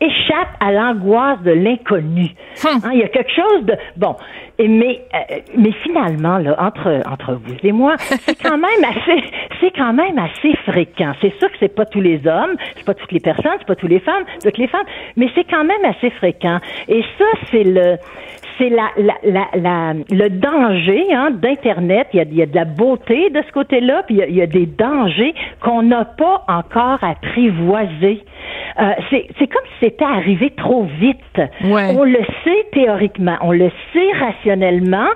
échappe 0.00 0.56
à 0.60 0.72
l'angoisse 0.72 1.40
de 1.42 1.52
l'inconnu. 1.52 2.30
Hum. 2.64 2.80
Hein, 2.84 2.90
il 2.92 3.00
y 3.00 3.02
a 3.02 3.08
quelque 3.08 3.32
chose 3.32 3.64
de 3.64 3.74
bon, 3.96 4.16
et 4.58 4.68
mais 4.68 5.02
euh, 5.14 5.38
mais 5.56 5.72
finalement 5.82 6.38
là 6.38 6.54
entre 6.58 7.00
entre 7.10 7.34
vous 7.34 7.54
et 7.62 7.72
moi, 7.72 7.96
c'est 7.98 8.40
quand 8.42 8.58
même 8.58 8.84
assez 8.84 9.22
c'est 9.60 9.70
quand 9.72 9.92
même 9.92 10.18
assez 10.18 10.54
fréquent. 10.66 11.12
C'est 11.20 11.36
sûr 11.38 11.50
que 11.50 11.56
c'est 11.60 11.74
pas 11.74 11.86
tous 11.86 12.00
les 12.00 12.26
hommes, 12.26 12.56
c'est 12.76 12.84
pas 12.84 12.94
toutes 12.94 13.12
les 13.12 13.20
personnes, 13.20 13.52
c'est 13.58 13.66
pas 13.66 13.74
toutes 13.76 13.90
les 13.90 14.00
femmes, 14.00 14.24
toutes 14.42 14.58
les 14.58 14.68
femmes, 14.68 14.86
mais 15.16 15.28
c'est 15.34 15.44
quand 15.44 15.64
même 15.64 15.84
assez 15.84 16.10
fréquent. 16.10 16.58
Et 16.88 17.02
ça 17.18 17.24
c'est 17.50 17.64
le 17.64 17.96
c'est 18.56 18.68
la, 18.68 18.88
la, 18.96 19.14
la, 19.24 19.46
la- 19.56 19.94
le 20.10 20.28
danger 20.28 21.02
hein, 21.12 21.32
d'Internet. 21.32 22.06
Il 22.12 22.18
y, 22.18 22.20
a, 22.20 22.22
il 22.22 22.36
y 22.36 22.42
a 22.42 22.46
de 22.46 22.54
la 22.54 22.64
beauté 22.64 23.28
de 23.30 23.42
ce 23.44 23.50
côté-là, 23.50 24.04
puis 24.06 24.14
il 24.14 24.18
y 24.18 24.22
a, 24.22 24.26
il 24.28 24.36
y 24.36 24.42
a 24.42 24.46
des 24.46 24.66
dangers 24.66 25.34
qu'on 25.60 25.82
n'a 25.82 26.04
pas 26.04 26.44
encore 26.46 27.02
apprivoisés. 27.02 28.22
Euh, 28.80 28.90
c'est 29.10 29.26
c'est 29.38 29.46
comme 29.48 29.62
si 29.80 29.86
c'était 29.86 30.04
arrivé 30.04 30.50
trop 30.50 30.84
vite. 31.00 31.18
Ouais. 31.64 31.94
On 31.96 32.04
le 32.04 32.18
sait 32.44 32.66
théoriquement, 32.72 33.36
on 33.40 33.50
le 33.52 33.70
sait 33.92 34.12
rationnellement, 34.18 34.43
professionnellement 34.44 35.08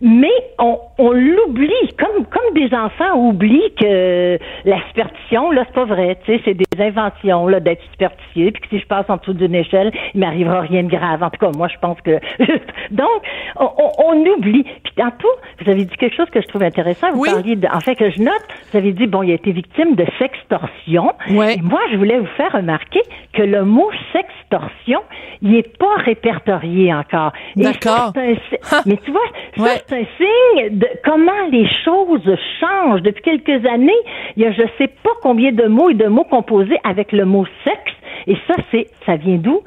mais 0.00 0.30
on, 0.58 0.78
on 0.98 1.10
l'oublie, 1.12 1.72
comme 1.98 2.24
comme 2.26 2.54
des 2.54 2.74
enfants 2.74 3.16
oublient 3.16 3.74
que 3.80 4.38
la 4.64 4.76
superstition, 4.88 5.50
là, 5.50 5.64
c'est 5.66 5.74
pas 5.74 5.84
vrai, 5.84 6.18
tu 6.24 6.32
sais, 6.36 6.42
c'est 6.44 6.54
des 6.54 6.64
inventions, 6.82 7.46
là, 7.48 7.60
d'être 7.60 7.82
superstitieux, 7.92 8.50
puis 8.52 8.62
que 8.62 8.68
si 8.68 8.78
je 8.80 8.86
passe 8.86 9.06
en 9.08 9.16
dessous 9.16 9.32
d'une 9.32 9.54
échelle, 9.54 9.90
il 10.14 10.20
m'arrivera 10.20 10.60
rien 10.60 10.82
de 10.84 10.88
grave. 10.90 11.22
En 11.22 11.30
tout 11.30 11.38
cas, 11.38 11.50
moi, 11.56 11.68
je 11.68 11.78
pense 11.80 12.00
que... 12.02 12.18
Donc, 12.90 13.08
on, 13.56 13.68
on, 13.78 13.90
on 14.14 14.26
oublie. 14.34 14.64
Puis 14.84 14.92
tantôt, 14.96 15.28
vous 15.62 15.70
avez 15.70 15.84
dit 15.84 15.96
quelque 15.96 16.16
chose 16.16 16.30
que 16.30 16.40
je 16.40 16.46
trouve 16.46 16.62
intéressant, 16.62 17.10
vous 17.12 17.20
Oui. 17.22 17.30
parliez, 17.32 17.56
de, 17.56 17.66
en 17.68 17.80
fait, 17.80 17.94
que 17.96 18.10
je 18.10 18.20
note, 18.20 18.42
vous 18.70 18.78
avez 18.78 18.92
dit, 18.92 19.06
bon, 19.06 19.22
il 19.22 19.30
a 19.32 19.34
été 19.34 19.52
victime 19.52 19.94
de 19.94 20.06
sextorsion. 20.18 21.12
Ouais. 21.30 21.54
Et 21.56 21.60
moi, 21.62 21.80
je 21.92 21.96
voulais 21.96 22.18
vous 22.18 22.26
faire 22.36 22.52
remarquer 22.52 23.02
que 23.32 23.42
le 23.42 23.64
mot 23.64 23.90
sextorsion, 24.12 25.00
il 25.42 25.52
n'est 25.52 25.62
pas 25.62 25.96
répertorié 26.04 26.92
encore. 26.94 27.32
D'accord. 27.56 28.12
Mais 28.86 28.96
tu 28.98 29.10
vois, 29.10 29.20
ça, 29.56 29.62
Ouais. 29.62 29.68
C'est 29.88 29.96
un 29.96 30.04
signe 30.16 30.78
de 30.78 30.86
comment 31.04 31.32
les 31.50 31.66
choses 31.84 32.36
changent. 32.60 33.02
Depuis 33.02 33.22
quelques 33.22 33.66
années, 33.68 33.92
il 34.36 34.42
y 34.42 34.46
a 34.46 34.52
je 34.52 34.62
sais 34.78 34.88
pas 35.02 35.10
combien 35.22 35.52
de 35.52 35.64
mots 35.66 35.90
et 35.90 35.94
de 35.94 36.06
mots 36.06 36.24
composés 36.24 36.78
avec 36.84 37.12
le 37.12 37.24
mot 37.24 37.44
sexe. 37.64 37.92
Et 38.26 38.36
ça, 38.46 38.54
c'est, 38.70 38.88
ça 39.06 39.16
vient 39.16 39.36
d'où? 39.36 39.60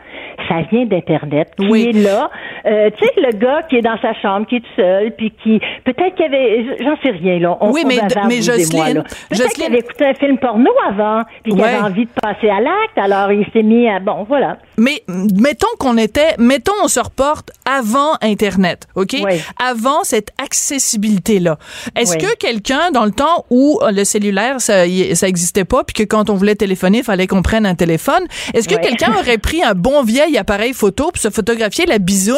Ça 0.48 0.62
vient 0.72 0.86
d'Internet, 0.86 1.50
qui 1.58 1.68
Oui. 1.68 1.90
est 1.90 1.98
là. 2.04 2.30
Euh, 2.66 2.90
tu 2.96 3.06
sais, 3.06 3.12
le 3.18 3.32
gars 3.38 3.62
qui 3.64 3.78
est 3.78 3.82
dans 3.82 3.98
sa 4.02 4.14
chambre, 4.16 4.46
qui 4.46 4.58
est 4.58 4.60
tout 4.60 4.76
seul, 4.76 5.12
puis 5.16 5.32
qui, 5.32 5.60
peut-être 5.84 6.14
qu'il 6.16 6.26
avait, 6.26 6.66
j'en 6.84 6.96
sais 7.02 7.10
rien, 7.12 7.40
là. 7.40 7.58
On, 7.62 7.72
Oui, 7.72 7.82
on 7.84 7.88
mais- 7.88 7.96
bavard, 8.02 8.28
mais 8.28 8.36
vous 8.40 8.50
et 8.50 8.54
moi, 8.54 8.58
Jocelyne- 8.58 8.98
là. 8.98 9.04
Peut-être 9.30 9.54
qu'il 9.54 9.64
avait 9.64 9.80
écouté 9.80 10.06
un 10.06 10.14
film 10.14 10.38
porno 10.38 10.70
avant, 10.88 11.22
puis 11.44 11.54
qu'il 11.54 11.62
Ouais. 11.62 11.70
avait 11.70 11.84
envie 11.88 12.06
de 12.06 12.12
passer 12.22 12.50
à 12.50 12.60
l'acte, 12.60 12.98
alors 12.98 13.32
il 13.32 13.46
s'est 13.52 13.64
mis 13.64 13.88
à, 13.90 14.00
bon, 14.00 14.26
voilà. 14.28 14.58
Mais 14.82 15.04
mettons 15.08 15.68
qu'on 15.78 15.96
était, 15.96 16.34
mettons 16.40 16.74
on 16.84 16.88
se 16.88 17.00
reporte 17.00 17.52
avant 17.66 18.14
Internet, 18.22 18.88
ok? 18.96 19.18
Oui. 19.24 19.34
Avant 19.64 20.04
cette 20.04 20.32
accessibilité-là. 20.44 21.60
Est-ce 21.96 22.14
Oui. 22.14 22.18
que 22.18 22.36
quelqu'un 22.38 22.90
dans 22.92 23.06
le 23.06 23.12
temps 23.12 23.46
où 23.52 23.80
euh, 23.84 23.92
le 23.92 24.04
cellulaire 24.06 24.60
ça, 24.60 24.84
ça 25.14 25.28
existait 25.28 25.66
pas, 25.66 25.84
puis 25.84 25.94
que 25.94 26.04
quand 26.04 26.32
on 26.32 26.34
voulait 26.34 26.56
téléphoner, 26.56 27.00
il 27.00 27.04
fallait 27.04 27.28
qu'on 27.28 27.44
prenne 27.44 27.68
un 27.68 27.76
téléphone, 27.76 28.24
est-ce 28.56 28.68
que 28.68 28.74
Oui. 28.76 28.82
quelqu'un 28.82 29.14
aurait 29.20 29.38
pris 29.38 29.64
un 29.64 29.76
bon 29.76 30.04
vieil 30.04 30.36
appareil 30.38 30.74
photo 30.74 31.12
pour 31.12 31.22
se 31.22 31.30
photographier 31.30 31.86
la 31.86 32.00
bisoune, 32.00 32.38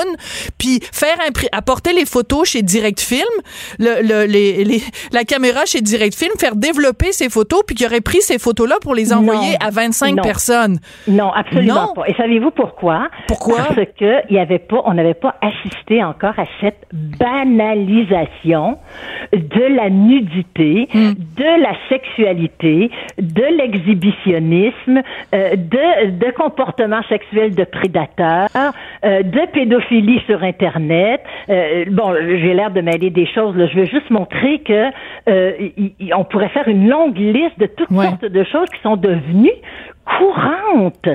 puis 0.58 0.82
faire 0.92 1.16
apporter 1.54 1.94
les 1.94 2.06
photos 2.06 2.50
chez 2.50 2.62
Direct 2.62 3.00
Film, 3.00 3.24
le, 3.80 4.02
le- 4.02 4.26
les, 4.26 4.66
les- 4.66 4.84
la 5.14 5.24
caméra 5.24 5.66
chez 5.66 5.80
Direct 5.80 6.14
Film, 6.18 6.32
faire 6.38 6.58
développer 6.58 7.14
ces 7.14 7.30
photos, 7.30 7.62
puis 7.66 7.76
qu'il 7.78 7.86
aurait 7.86 8.02
pris 8.02 8.22
ces 8.22 8.38
photos-là 8.38 8.76
pour 8.82 8.96
les 8.96 9.14
envoyer 9.14 9.52
Non. 9.54 9.68
à 9.68 9.70
25 9.70 10.16
Non. 10.18 10.24
personnes? 10.24 10.80
Non, 11.08 11.32
absolument 11.32 11.88
Non. 11.88 11.94
pas. 11.94 12.04
Et 12.08 12.14
savez-vous 12.34 12.52
pourquoi? 12.52 13.10
Pourquoi? 13.28 13.58
Parce 13.76 13.76
que 14.00 14.22
il 14.30 14.36
y 14.36 14.40
avait 14.40 14.60
pas, 14.60 14.82
on 14.86 14.94
n'avait 14.94 15.14
pas 15.14 15.36
assisté 15.42 16.04
encore 16.04 16.38
à 16.38 16.46
cette 16.62 16.88
banalisation 16.92 18.78
de 19.32 19.76
la 19.76 19.90
nudité, 19.90 20.88
Hmm. 20.94 21.14
de 21.38 21.62
la 21.62 21.74
sexualité, 21.90 22.92
de 23.18 23.44
l'exhibitionnisme, 23.58 25.02
euh, 25.34 25.56
de, 25.56 26.10
de 26.12 26.32
comportements 26.32 27.04
sexuels 27.10 27.56
de 27.56 27.64
prédateurs, 27.64 28.50
euh, 29.06 29.24
de 29.24 29.52
pédophilie 29.52 30.20
sur 30.26 30.44
Internet. 30.44 31.22
Euh, 31.50 31.86
bon, 31.90 32.14
j'ai 32.28 32.54
l'air 32.54 32.72
de 32.72 32.82
mêler 32.82 33.10
des 33.10 33.26
choses. 33.28 33.56
Là. 33.56 33.68
Je 33.68 33.76
veux 33.80 33.86
juste 33.86 34.10
montrer 34.10 34.60
que 34.60 34.90
y- 35.28 35.94
y- 36.00 36.14
on 36.14 36.24
pourrait 36.24 36.50
faire 36.50 36.68
une 36.68 36.90
longue 36.90 37.18
liste 37.18 37.60
de 37.60 37.66
toutes 37.68 37.92
Ouais. 37.92 38.06
sortes 38.06 38.26
de 38.26 38.44
choses 38.44 38.70
qui 38.76 38.82
sont 38.82 38.96
devenues 38.98 39.52
courantes 40.06 41.08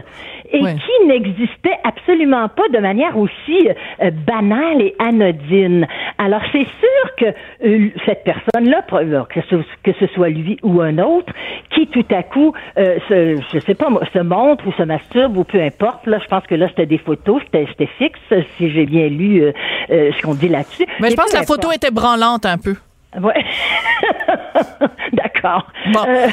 et 0.51 0.63
Ouais. 0.63 0.75
qui 0.75 1.07
n'existaient 1.07 1.79
absolument 1.85 2.49
pas 2.49 2.69
de 2.73 2.79
manière 2.79 3.17
aussi 3.19 3.69
euh, 4.03 4.11
banale 4.11 4.81
et 4.81 4.95
anodine. 4.99 5.87
Alors 6.17 6.41
c'est 6.53 6.65
sûr 6.65 7.15
que 7.19 7.27
euh, 7.67 7.89
cette 8.07 8.25
personne-là, 8.25 8.85
alors, 8.93 9.29
que 9.29 9.41
ce, 9.51 9.57
que 9.83 9.93
ce 10.01 10.07
soit 10.15 10.31
lui 10.31 10.59
ou 10.63 10.81
un 10.81 10.99
autre, 10.99 11.33
qui 11.75 11.87
tout 11.89 12.05
à 12.11 12.23
coup, 12.23 12.53
euh, 12.79 12.99
se, 13.09 13.41
je 13.53 13.59
sais 13.61 13.75
pas, 13.75 13.89
se 14.13 14.19
montre 14.21 14.67
ou 14.67 14.73
se 14.73 14.83
masturbe 14.83 15.37
ou 15.37 15.45
peu 15.45 15.61
importe. 15.61 16.07
Là, 16.07 16.19
je 16.23 16.27
pense 16.27 16.45
que 16.47 16.55
là 16.55 16.69
c'était 16.69 16.87
des 16.87 16.99
photos, 16.99 17.43
c'était 17.45 17.67
fixe 17.99 18.19
si 18.57 18.71
j'ai 18.71 18.87
bien 18.87 19.09
lu 19.09 19.43
euh, 19.43 19.53
euh, 19.91 20.11
ce 20.17 20.23
qu'on 20.23 20.35
dit 20.35 20.49
là-dessus. 20.49 20.87
Mais 21.01 21.11
je 21.11 21.17
pense 21.17 21.31
que 21.31 21.37
la 21.37 21.43
photo 21.43 21.69
importe. 21.69 21.77
était 21.77 21.91
branlante 21.91 22.47
un 22.47 22.59
peu. 22.59 22.75
Ouais. 23.21 23.45
D'accord. 25.13 25.67
Bon. 25.93 26.01
Euh, 26.07 26.27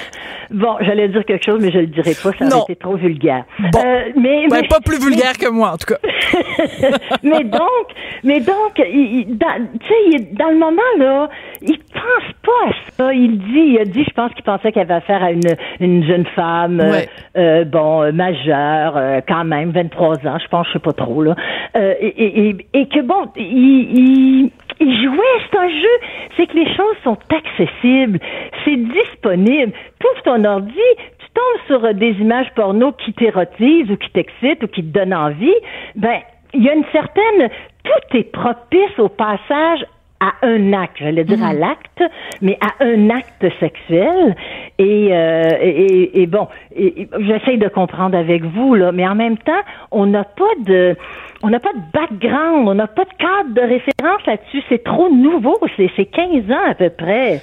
bon, 0.52 0.76
j'allais 0.82 1.08
dire 1.08 1.24
quelque 1.26 1.46
chose, 1.46 1.60
mais 1.62 1.72
je 1.72 1.80
le 1.80 1.88
dirai 1.88 2.12
pas, 2.22 2.32
ça 2.38 2.46
aurait 2.46 2.64
été 2.64 2.76
trop 2.76 2.96
vulgaire. 2.98 3.46
Bon. 3.72 3.80
Euh, 3.80 4.10
mais, 4.18 4.48
Ben, 4.50 4.60
mais- 4.62 4.68
pas 4.68 4.82
plus 4.82 5.00
vulgaire 5.00 5.38
que 5.40 5.50
moi, 5.50 5.72
en 5.72 5.78
tout 5.78 5.94
cas. 5.94 6.00
mais 7.24 7.44
donc, 7.46 7.88
mais 8.24 8.40
donc, 8.42 8.74
il, 8.78 9.38
dans, 9.38 9.66
tu 9.80 9.88
sais, 9.88 9.94
il- 10.12 10.36
dans 10.36 10.50
le 10.50 10.58
moment 10.58 10.82
là, 11.00 11.30
il 11.62 11.78
pense 11.78 12.34
pas 12.44 12.70
à 12.70 12.72
ça. 12.98 13.14
Il 13.14 13.38
dit, 13.40 13.74
il 13.74 13.80
a 13.80 13.86
dit, 13.86 14.04
je 14.04 14.14
pense 14.14 14.34
qu'il 14.34 14.44
pensait 14.44 14.72
qu'il 14.72 14.82
avait 14.82 14.94
affaire 14.96 15.24
à 15.24 15.32
une, 15.32 15.42
une 15.80 16.04
jeune 16.06 16.26
femme, 16.36 16.82
euh, 16.82 16.92
Ouais. 16.92 17.10
euh, 17.38 17.64
bon, 17.66 18.14
majeure, 18.14 19.22
quand 19.28 19.46
même, 19.46 19.72
23 19.72 20.16
ans, 20.28 20.38
je 20.44 20.48
pense, 20.50 20.68
je 20.68 20.74
sais 20.74 20.80
pas 20.80 20.94
trop 20.94 21.24
là, 21.24 21.36
et, 21.76 22.06
et, 22.08 22.50
et, 22.50 22.58
et 22.74 22.88
que 22.88 23.02
bon, 23.02 23.28
il, 23.38 23.46
il, 24.46 24.52
il 24.80 25.04
jouait, 25.04 25.42
c'est 25.50 25.58
un 25.58 25.70
jeu, 25.70 25.98
c'est 26.36 26.48
que 26.48 26.56
les 26.56 26.76
choses 26.76 26.98
sont 27.04 27.18
accessibles, 27.30 28.20
c'est 28.64 28.76
disponible. 28.76 29.74
Tout 30.00 30.22
ton 30.24 30.44
ordi, 30.44 30.74
tu 31.20 31.26
tombes 31.34 31.68
sur 31.68 31.86
euh, 31.86 31.94
des 31.94 32.12
images 32.20 32.52
porno 32.56 32.92
qui 32.92 33.14
t'érotisent 33.14 33.90
ou 33.92 33.98
qui 33.98 34.10
t'excitent 34.12 34.64
ou 34.64 34.68
qui 34.68 34.84
te 34.84 34.98
donnent 34.98 35.14
envie, 35.14 35.56
ben 35.96 36.20
il 36.54 36.64
y 36.64 36.70
a 36.70 36.74
une 36.74 36.86
certaine 36.92 37.50
tout 37.84 38.18
est 38.18 38.32
propice 38.32 38.98
au 38.98 39.10
passage 39.10 39.86
à 40.20 40.46
un 40.48 40.74
acte, 40.74 40.96
j'allais 41.00 41.24
dire 41.26 41.44
à 41.44 41.54
l'acte, 41.54 42.02
mais 42.42 42.58
à 42.62 42.84
un 42.84 43.10
acte 43.10 43.46
sexuel. 43.60 44.36
Et, 44.80 45.10
euh, 45.12 45.50
et, 45.62 46.22
et- 46.22 46.28
bon, 46.28 46.48
et- 46.76 47.08
j'essaye 47.20 47.58
de 47.58 47.68
comprendre 47.68 48.18
avec 48.18 48.44
vous 48.44 48.76
là, 48.76 48.92
mais 48.92 49.08
en 49.08 49.16
même 49.16 49.38
temps, 49.38 49.52
on 49.92 50.06
n'a 50.06 50.24
pas 50.24 50.44
de 50.66 50.96
on 51.44 51.50
n'a 51.50 51.60
pas 51.60 51.74
de 51.74 51.80
background, 51.94 52.68
on 52.68 52.74
n'a 52.74 52.88
pas 52.88 53.04
de 53.04 53.10
cadre 53.20 53.54
de 53.54 53.62
référence 53.62 54.26
là-dessus. 54.26 54.64
C'est 54.68 54.84
trop 54.84 55.10
nouveau. 55.14 55.60
C'est, 55.78 55.92
c'est 55.96 56.06
15 56.06 56.50
ans 56.50 56.70
à 56.72 56.74
peu 56.74 56.90
près. 56.90 57.40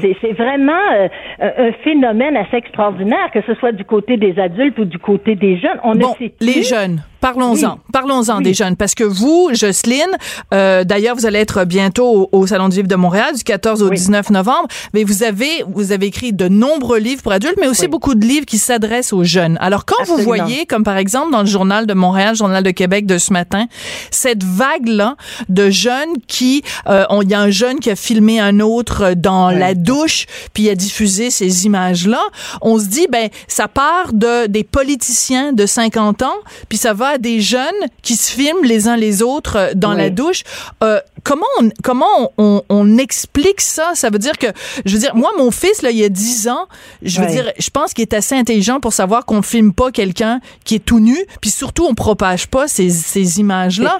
C'est, 0.00 0.14
c'est 0.20 0.32
vraiment 0.32 0.72
euh, 0.94 1.08
un 1.40 1.68
un 1.68 1.72
phénomène 1.84 2.36
assez 2.36 2.56
extraordinaire, 2.56 3.30
que 3.32 3.40
ce 3.46 3.54
soit 3.54 3.72
du 3.72 3.84
côté 3.84 4.16
des 4.18 4.38
adultes 4.38 4.78
ou 4.78 4.84
du 4.84 4.98
côté 4.98 5.36
des 5.36 5.56
jeunes. 5.58 5.78
On 5.84 5.94
Bon, 5.94 6.10
ne 6.10 6.26
sait 6.26 6.34
les 6.40 6.52
plus. 6.54 6.68
jeunes, 6.68 7.02
parlons-en. 7.20 7.74
Oui. 7.74 7.80
Parlons-en 7.92 8.38
Oui. 8.38 8.42
des 8.44 8.54
jeunes. 8.54 8.76
Parce 8.76 8.94
que 8.94 9.04
vous, 9.04 9.48
Jocelyne, 9.54 10.16
euh, 10.52 10.84
d'ailleurs, 10.84 11.14
vous 11.14 11.24
allez 11.26 11.38
être 11.38 11.64
bientôt 11.64 12.15
au, 12.16 12.28
au 12.32 12.46
Salon 12.46 12.68
du 12.68 12.76
Livre 12.76 12.88
de 12.88 12.96
Montréal, 12.96 13.34
du 13.36 13.42
14 13.44 13.82
au 13.82 13.88
Oui. 13.90 13.96
19 13.96 14.30
novembre. 14.30 14.68
Mais 14.94 15.04
vous 15.04 15.22
avez, 15.22 15.64
vous 15.68 15.92
avez 15.92 16.06
écrit 16.06 16.32
de 16.32 16.48
nombreux 16.48 16.98
livres 16.98 17.22
pour 17.22 17.32
adultes, 17.32 17.56
mais 17.60 17.68
aussi 17.68 17.82
Oui. 17.82 17.88
beaucoup 17.88 18.14
de 18.14 18.24
livres 18.26 18.46
qui 18.46 18.58
s'adressent 18.58 19.12
aux 19.12 19.24
jeunes. 19.24 19.58
Alors, 19.60 19.84
quand 19.84 20.04
vous 20.06 20.18
voyez, 20.18 20.66
comme 20.66 20.84
par 20.84 20.96
exemple 20.96 21.32
dans 21.32 21.40
le 21.40 21.46
Journal 21.46 21.86
de 21.86 21.94
Montréal, 21.94 22.34
Journal 22.36 22.62
de 22.62 22.70
Québec 22.70 23.06
de 23.06 23.18
ce 23.18 23.32
matin, 23.32 23.66
cette 24.10 24.42
vague-là 24.44 25.16
de 25.48 25.70
jeunes 25.70 26.14
qui, 26.26 26.62
euh, 26.88 27.04
il 27.22 27.30
y 27.30 27.34
a 27.34 27.40
un 27.40 27.50
jeune 27.50 27.78
qui 27.80 27.90
a 27.90 27.96
filmé 27.96 28.40
un 28.40 28.60
autre 28.60 29.12
dans 29.16 29.48
Oui. 29.48 29.58
la 29.58 29.74
douche, 29.74 30.26
puis 30.52 30.68
a 30.70 30.74
diffusé 30.74 31.30
ces 31.30 31.66
images-là, 31.66 32.20
on 32.62 32.78
se 32.78 32.86
dit, 32.86 33.06
ben, 33.10 33.28
ça 33.48 33.68
part 33.68 34.12
de 34.12 34.46
des 34.46 34.64
politiciens 34.64 35.52
de 35.52 35.66
50 35.66 36.22
ans, 36.22 36.34
puis 36.68 36.78
ça 36.78 36.92
va 36.94 37.08
à 37.08 37.18
des 37.18 37.40
jeunes 37.40 37.62
qui 38.02 38.16
se 38.16 38.30
filment 38.30 38.62
les 38.64 38.88
uns 38.88 38.96
les 38.96 39.22
autres 39.22 39.56
euh, 39.56 39.70
dans 39.74 39.90
Oui. 39.92 39.96
la 39.98 40.10
douche. 40.10 40.42
Euh, 40.82 41.00
comment 41.26 41.46
on, 41.60 41.68
comment 41.82 42.32
on, 42.38 42.62
on 42.68 42.98
explique 42.98 43.60
ça? 43.60 43.90
Ça 43.94 44.10
veut 44.10 44.18
dire 44.18 44.38
que, 44.38 44.46
je 44.84 44.92
veux 44.94 45.00
dire, 45.00 45.14
moi, 45.16 45.30
mon 45.38 45.50
fils, 45.50 45.82
là, 45.82 45.90
il 45.90 45.98
y 45.98 46.04
a 46.04 46.08
10 46.08 46.48
ans, 46.48 46.66
je 47.02 47.20
veux 47.20 47.26
Ouais. 47.26 47.32
dire, 47.32 47.44
je 47.58 47.70
pense 47.70 47.92
qu'il 47.92 48.02
est 48.02 48.14
assez 48.14 48.36
intelligent 48.36 48.78
pour 48.80 48.92
savoir 48.92 49.26
qu'on 49.26 49.42
filme 49.42 49.72
pas 49.72 49.90
quelqu'un 49.90 50.38
qui 50.64 50.76
est 50.76 50.84
tout 50.84 51.00
nu, 51.00 51.16
puis 51.40 51.50
surtout, 51.50 51.84
on 51.90 51.94
propage 51.94 52.46
pas 52.48 52.68
ces, 52.68 52.90
ces 52.90 53.40
images-là. 53.40 53.96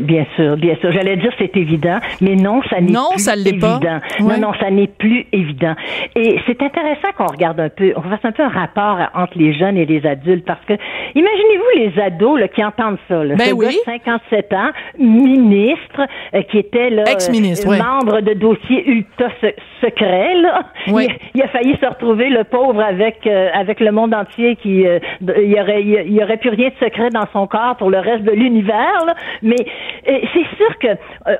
Bien 0.00 0.26
sûr, 0.34 0.56
bien 0.56 0.74
sûr. 0.80 0.90
J'allais 0.92 1.16
dire 1.16 1.30
c'est 1.38 1.56
évident, 1.56 1.98
mais 2.20 2.34
non, 2.34 2.60
ça 2.68 2.80
n'est 2.80 2.90
Non, 2.92 3.10
plus 3.12 3.22
ça 3.22 3.36
l'est 3.36 3.52
pas. 3.58 3.76
évident. 3.76 4.00
Ouais. 4.20 4.38
Non, 4.40 4.48
non, 4.48 4.52
ça 4.60 4.70
n'est 4.70 4.88
plus 4.88 5.26
évident. 5.32 5.74
Et 6.16 6.38
c'est 6.46 6.60
intéressant 6.60 7.08
qu'on 7.16 7.26
regarde 7.26 7.60
un 7.60 7.68
peu, 7.68 7.92
on 7.96 8.02
fasse 8.02 8.24
un 8.24 8.32
peu 8.32 8.42
un 8.42 8.48
rapport 8.48 8.98
entre 9.14 9.38
les 9.38 9.54
jeunes 9.56 9.76
et 9.76 9.86
les 9.86 10.04
adultes, 10.06 10.44
parce 10.44 10.64
que 10.66 10.72
imaginez-vous 11.14 11.78
les 11.78 12.02
ados 12.02 12.40
là, 12.40 12.48
qui 12.48 12.64
entendent 12.64 12.98
ça. 13.08 13.22
Là. 13.22 13.36
Ben 13.36 13.48
Ce 13.50 13.52
oui. 13.52 13.66
gars 13.66 13.70
de 13.72 14.02
57 14.30 14.52
ans, 14.54 14.70
ministre, 14.98 16.00
euh, 16.34 16.42
qui 16.50 16.55
était 16.56 16.90
là, 16.90 17.04
Ex-ministre, 17.10 17.68
euh, 17.70 17.78
membre 17.82 18.20
de 18.20 18.32
dossiers 18.34 18.86
ultra 18.88 19.28
se- 19.40 19.54
secrets. 19.84 20.34
Là. 20.34 20.62
Ouais. 20.88 21.06
Il, 21.34 21.40
il 21.40 21.42
a 21.42 21.48
failli 21.48 21.76
se 21.80 21.86
retrouver 21.86 22.28
le 22.28 22.44
pauvre 22.44 22.80
avec 22.80 23.26
euh, 23.26 23.48
avec 23.54 23.80
le 23.80 23.92
monde 23.92 24.14
entier 24.14 24.56
qui 24.56 24.86
euh, 24.86 24.98
il 25.20 25.50
y 25.50 25.60
aurait 25.60 25.82
il 25.82 26.12
y 26.12 26.22
aurait 26.22 26.36
plus 26.38 26.50
rien 26.50 26.68
de 26.68 26.84
secret 26.84 27.10
dans 27.10 27.26
son 27.32 27.46
corps 27.46 27.76
pour 27.76 27.90
le 27.90 27.98
reste 27.98 28.24
de 28.24 28.32
l'univers 28.32 29.04
là. 29.06 29.14
mais 29.42 29.56
c'est 30.04 30.56
sûr 30.56 30.78
que 30.80 30.88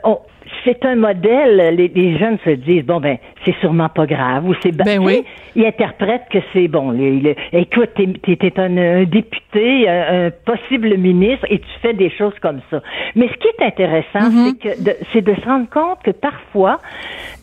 on- 0.04 0.18
c'est 0.66 0.84
un 0.84 0.96
modèle, 0.96 1.74
les, 1.76 1.88
les 1.88 2.18
jeunes 2.18 2.36
se 2.44 2.50
disent 2.50 2.84
bon 2.84 3.00
ben 3.00 3.16
c'est 3.44 3.54
sûrement 3.60 3.88
pas 3.88 4.04
grave 4.04 4.46
ou 4.46 4.52
c'est 4.62 4.76
Ben 4.76 4.98
oui. 5.00 5.24
ils 5.54 5.64
interprètent 5.64 6.26
que 6.30 6.38
c'est 6.52 6.68
bon. 6.68 6.90
les- 6.90 7.12
les- 7.20 7.36
écoute, 7.52 7.90
t'es, 7.96 8.52
un, 8.60 8.76
un 8.76 9.04
député, 9.04 9.88
un, 9.88 10.26
un 10.26 10.30
possible 10.44 10.96
ministre, 10.98 11.46
et 11.48 11.60
tu 11.60 11.66
fais 11.80 11.94
des 11.94 12.10
choses 12.10 12.34
comme 12.42 12.60
ça. 12.70 12.82
Mais 13.14 13.28
ce 13.28 13.34
qui 13.34 13.48
est 13.48 13.64
intéressant, 13.64 14.04
Mm-hmm. 14.16 14.46
c'est 14.46 14.58
que 14.76 14.82
de, 14.84 14.96
c'est 15.12 15.22
de 15.22 15.34
se 15.34 15.44
rendre 15.46 15.68
compte 15.70 15.98
que 16.04 16.10
parfois, 16.10 16.78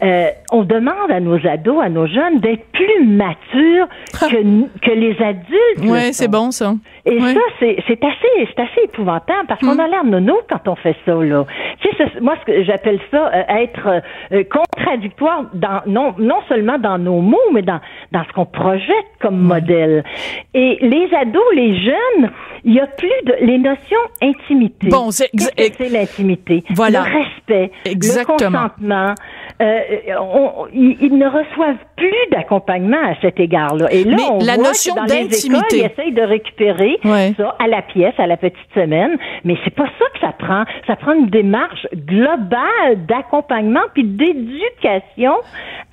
euh, 0.03 0.27
on 0.51 0.63
demande 0.63 1.09
à 1.09 1.19
nos 1.19 1.37
ados, 1.47 1.81
à 1.81 1.89
nos 1.89 2.05
jeunes, 2.07 2.39
d'être 2.39 2.65
plus 2.73 3.05
matures 3.05 3.87
que, 4.11 4.79
que 4.85 4.91
les 4.91 5.15
adultes. 5.21 5.89
Ouais, 5.89 6.11
c'est 6.11 6.27
bon, 6.29 6.51
ça. 6.51 6.73
Et 7.05 7.19
ça, 7.19 7.39
c'est 7.59 7.77
assez, 8.03 8.47
c'est 8.47 8.59
assez 8.59 8.81
épouvantable 8.85 9.47
parce 9.47 9.59
qu'on 9.61 9.77
a 9.79 9.87
l'air 9.87 10.03
nono 10.05 10.39
quand 10.49 10.67
on 10.67 10.75
fait 10.75 10.95
ça 11.05 11.13
là. 11.15 11.45
Tu 11.81 11.89
sais, 11.97 12.05
moi, 12.21 12.35
ce 12.41 12.51
que 12.51 12.63
j'appelle 12.63 12.99
ça 13.13 13.31
euh, 13.33 13.43
être 13.61 14.01
euh, 14.33 14.43
contradictoire 14.51 15.43
dans 15.53 15.81
non 15.87 16.13
non 16.17 16.39
seulement 16.49 16.77
dans 16.79 16.97
nos 16.97 17.21
mots, 17.21 17.37
mais 17.53 17.61
dans 17.61 17.79
dans 18.11 18.23
ce 18.27 18.33
qu'on 18.33 18.45
projette 18.45 19.09
comme 19.21 19.37
modèle. 19.39 20.03
Et 20.53 20.77
les 20.81 21.07
ados, 21.15 21.43
les 21.55 21.75
jeunes, 21.83 22.31
il 22.63 22.73
y 22.73 22.79
a 22.79 22.87
plus 22.87 23.09
de 23.25 23.35
les 23.41 23.57
notions 23.57 23.97
intimité. 24.21 24.87
Bon, 24.89 25.11
c'est 25.11 25.29
c'est 25.37 25.89
l'intimité? 25.89 26.63
Voilà. 26.71 27.03
Le 27.07 27.19
respect, 27.23 27.71
Exactement. 27.85 28.49
le 28.49 28.55
consentement. 28.57 29.13
Euh, 29.61 29.79
on- 30.19 30.65
ils, 30.73 30.97
ils 31.01 31.17
ne 31.17 31.27
reçoivent 31.27 31.77
plus 31.95 32.11
d'accompagnement 32.31 32.97
à 33.05 33.15
cet 33.21 33.39
égard-là. 33.39 33.87
Et 33.91 34.03
là, 34.03 34.15
Mais 34.17 34.23
on 34.31 34.39
la 34.39 34.55
voit 34.55 34.63
notion 34.69 34.95
que 34.95 34.99
dans 34.99 35.05
les 35.05 35.45
écoles, 35.45 35.61
ils 35.71 35.85
essayent 35.85 36.11
de 36.11 36.21
récupérer 36.23 36.97
Ouais. 37.05 37.33
ça 37.37 37.55
à 37.59 37.67
la 37.67 37.81
pièce, 37.83 38.13
à 38.17 38.25
la 38.27 38.37
petite 38.37 38.57
semaine. 38.73 39.15
Mais 39.43 39.55
c'est 39.63 39.73
pas 39.75 39.85
ça 39.99 40.05
que 40.13 40.19
ça 40.19 40.31
prend. 40.37 40.63
Ça 40.87 40.95
prend 40.95 41.13
une 41.13 41.27
démarche 41.27 41.85
globale 41.95 42.92
d'accompagnement 42.95 43.81
puis 43.93 44.03
d'éducation 44.03 45.35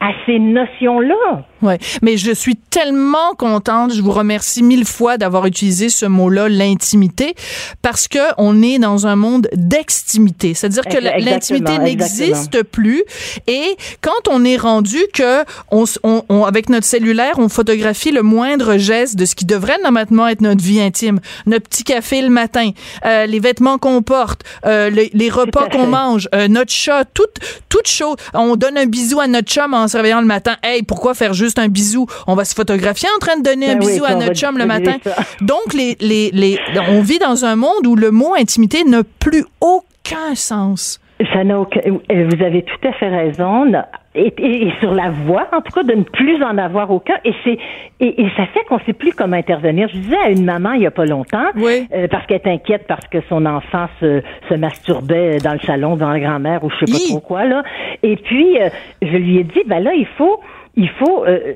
à 0.01 0.11
ces 0.27 0.39
notions-là. 0.39 1.43
Ouais, 1.63 1.79
mais 2.03 2.17
je 2.17 2.33
suis 2.33 2.57
tellement 2.57 3.35
contente. 3.37 3.93
Je 3.93 4.01
vous 4.01 4.13
remercie 4.13 4.63
mille 4.63 4.85
fois 4.87 5.19
d'avoir 5.19 5.45
utilisé 5.47 5.89
ce 5.91 6.07
mot-là, 6.07 6.49
l'intimité, 6.49 7.35
parce 7.83 8.09
que 8.09 8.19
on 8.39 8.63
est 8.63 8.79
dans 8.79 9.07
un 9.07 9.17
monde 9.17 9.49
d'extimité. 9.55 10.55
C'est-à-dire 10.55 10.85
que 10.85 10.97
l'intimité 11.25 11.73
n'existe 11.85 12.63
plus. 12.63 13.05
Et 13.47 13.77
quand 14.01 14.29
on 14.29 14.45
est 14.45 14.57
rendu 14.57 14.99
que 15.13 15.45
on, 15.71 15.85
on- 16.03 16.23
on- 16.29 16.45
avec 16.45 16.69
notre 16.69 16.87
cellulaire, 16.87 17.35
on 17.39 17.49
photographie 17.49 18.11
le 18.13 18.23
moindre 18.23 18.77
geste 18.77 19.17
de 19.17 19.25
ce 19.25 19.35
qui 19.35 19.45
devrait 19.45 19.79
normalement 19.83 20.29
être 20.29 20.41
notre 20.41 20.63
vie 20.63 20.81
intime, 20.81 21.21
notre 21.47 21.69
petit 21.69 21.85
café 21.85 22.23
le 22.23 22.31
matin, 22.31 22.71
euh, 23.05 23.27
les 23.27 23.41
vêtements 23.41 23.79
qu'on 23.79 24.03
porte, 24.03 24.43
euh, 24.65 24.89
les, 24.91 25.11
les 25.13 25.29
repas 25.31 25.69
qu'on 25.69 25.87
mange, 25.87 26.29
euh, 26.35 26.49
notre 26.49 26.73
chat, 26.73 27.05
toute 27.13 27.39
toute 27.69 27.87
chose. 27.89 28.17
On 28.35 28.57
donne 28.57 28.77
un 28.79 28.87
bisou 28.87 29.21
à 29.21 29.27
notre 29.27 29.49
chum 29.49 29.75
en 29.75 29.89
se 29.89 29.97
réveillant 29.97 30.21
le 30.21 30.27
matin. 30.27 30.57
Hey, 30.63 30.83
pourquoi 30.83 31.15
faire 31.15 31.35
juste 31.35 31.50
un 31.59 31.69
bisou 31.69 32.07
On 32.27 32.35
va 32.35 32.45
se 32.45 32.55
photographier 32.55 33.09
en 33.17 33.19
train 33.19 33.37
de 33.39 33.43
donner 33.43 33.71
un 33.71 33.75
Ben 33.77 33.85
oui, 33.85 33.93
bisou 33.93 34.05
à 34.05 34.15
notre 34.15 34.35
chum 34.35 34.57
le 34.59 34.67
matin. 34.67 34.97
ça. 35.03 35.17
Donc 35.41 35.75
les 35.75 35.97
les 36.01 36.31
les 36.33 36.59
on 36.91 37.01
vit 37.03 37.19
dans 37.19 37.45
un 37.45 37.57
monde 37.57 37.87
où 37.87 37.97
le 37.97 38.11
mot 38.11 38.35
intimité 38.39 38.85
n'a 38.85 39.03
plus 39.19 39.45
aucun 39.61 40.35
sens. 40.35 41.01
Ça 41.35 41.45
n'a 41.45 41.61
aucun. 41.61 41.81
euh, 41.87 42.29
Vous 42.35 42.43
avez 42.43 42.63
tout 42.63 42.89
à 42.89 42.93
fait 42.95 43.09
raison. 43.09 43.71
Et, 44.15 44.33
et- 44.39 44.67
et 44.69 44.73
sur 44.81 44.93
la 44.95 45.11
voie, 45.11 45.47
en 45.53 45.61
tout 45.61 45.71
cas, 45.73 45.83
de 45.83 45.93
ne 45.93 46.03
plus 46.03 46.43
en 46.43 46.57
avoir 46.57 46.91
aucun. 46.91 47.15
Et 47.27 47.33
c'est 47.45 47.59
et, 48.01 48.23
et 48.23 48.29
ça 48.39 48.47
fait 48.47 48.65
qu'on 48.67 48.77
ne 48.79 48.85
sait 48.87 48.95
plus 48.95 49.13
comment 49.13 49.37
intervenir. 49.37 49.89
Je 49.93 49.99
disais 49.99 50.17
à 50.17 50.31
une 50.31 50.45
maman 50.47 50.73
il 50.73 50.81
y 50.83 50.87
a 50.87 50.91
pas 50.91 51.05
longtemps, 51.05 51.45
Oui. 51.57 51.87
euh, 51.95 52.09
parce 52.11 52.27
qu'elle 52.27 52.41
est 52.43 52.49
inquiète 52.51 52.87
parce 52.89 53.07
que 53.09 53.19
son 53.29 53.45
enfant 53.45 53.87
se, 54.01 54.23
se 54.49 54.55
masturbait 54.55 55.37
dans 55.45 55.53
le 55.53 55.61
salon 55.61 55.95
devant 55.95 56.09
la 56.11 56.21
grand-mère 56.21 56.65
ou 56.65 56.71
je 56.71 56.87
sais 56.87 56.91
pas 56.91 56.99
Hi. 56.99 57.09
trop 57.11 57.21
quoi 57.21 57.45
là. 57.45 57.63
Et 58.03 58.17
puis 58.17 58.59
euh, 58.59 58.71
je 59.03 59.17
lui 59.19 59.37
ai 59.39 59.45
dit, 59.45 59.61
ben 59.67 59.81
là, 59.85 59.93
il 59.95 60.07
faut 60.17 60.41
il 60.77 60.89
faut 60.91 61.25
euh, 61.25 61.55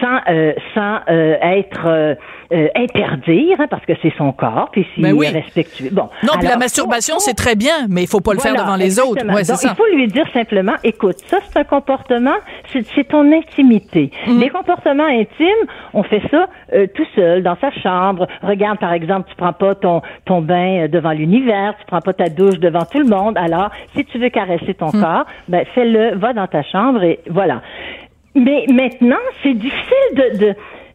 sans 0.00 0.18
euh, 0.28 0.52
sans 0.74 0.98
euh, 1.08 1.36
être 1.40 1.86
euh, 1.86 2.14
euh, 2.52 2.68
interdire 2.76 3.58
hein, 3.60 3.66
parce 3.70 3.84
que 3.86 3.94
c'est 4.02 4.12
son 4.18 4.30
corps 4.32 4.68
puis 4.70 4.86
s'il 4.94 5.02
Ben 5.02 5.12
oui. 5.14 5.26
est 5.26 5.30
respectueux. 5.30 5.88
Bon. 5.90 6.10
Non, 6.22 6.34
puis 6.38 6.46
la 6.48 6.58
masturbation, 6.58 7.18
c'est 7.18 7.32
très 7.34 7.54
bien, 7.56 7.86
mais 7.88 8.02
il 8.02 8.06
faut 8.06 8.20
pas 8.20 8.34
le 8.34 8.40
faire 8.40 8.54
devant 8.54 8.76
les 8.76 9.00
autres. 9.00 9.24
Ouais, 9.26 9.32
Donc, 9.42 9.44
ça. 9.44 9.70
Il 9.70 9.74
faut 9.76 9.96
lui 9.96 10.06
dire 10.08 10.26
simplement, 10.34 10.74
écoute, 10.84 11.16
ça 11.26 11.38
c'est 11.48 11.58
un 11.60 11.64
comportement, 11.64 12.34
c'est 12.72 13.08
ton 13.08 13.32
intimité. 13.32 14.10
Mm. 14.26 14.38
Les 14.40 14.50
comportements 14.50 15.06
intimes, 15.06 15.66
on 15.94 16.02
fait 16.02 16.22
ça 16.30 16.46
euh, 16.74 16.86
tout 16.94 17.06
seul 17.16 17.42
dans 17.42 17.56
sa 17.60 17.70
chambre. 17.70 18.26
Regarde 18.42 18.78
par 18.78 18.92
exemple, 18.92 19.30
tu 19.30 19.36
prends 19.36 19.54
pas 19.54 19.74
ton 19.74 20.02
ton 20.26 20.42
bain 20.42 20.88
devant 20.88 21.12
l'univers, 21.12 21.74
tu 21.80 21.86
prends 21.86 22.00
pas 22.00 22.12
ta 22.12 22.28
douche 22.28 22.58
devant 22.58 22.84
tout 22.84 22.98
le 22.98 23.06
monde. 23.08 23.38
Alors, 23.38 23.70
si 23.96 24.04
tu 24.04 24.18
veux 24.18 24.28
caresser 24.28 24.74
ton 24.74 24.88
Mm. 24.92 25.00
corps, 25.00 25.24
ben 25.48 25.64
fais-le, 25.74 26.16
va 26.16 26.34
dans 26.34 26.46
ta 26.46 26.62
chambre 26.62 27.02
et 27.02 27.20
voilà. 27.30 27.62
Mais 28.34 28.64
maintenant, 28.68 29.16
c'est 29.42 29.54
difficile 29.54 30.14
de, 30.14 30.38
de 30.38 30.54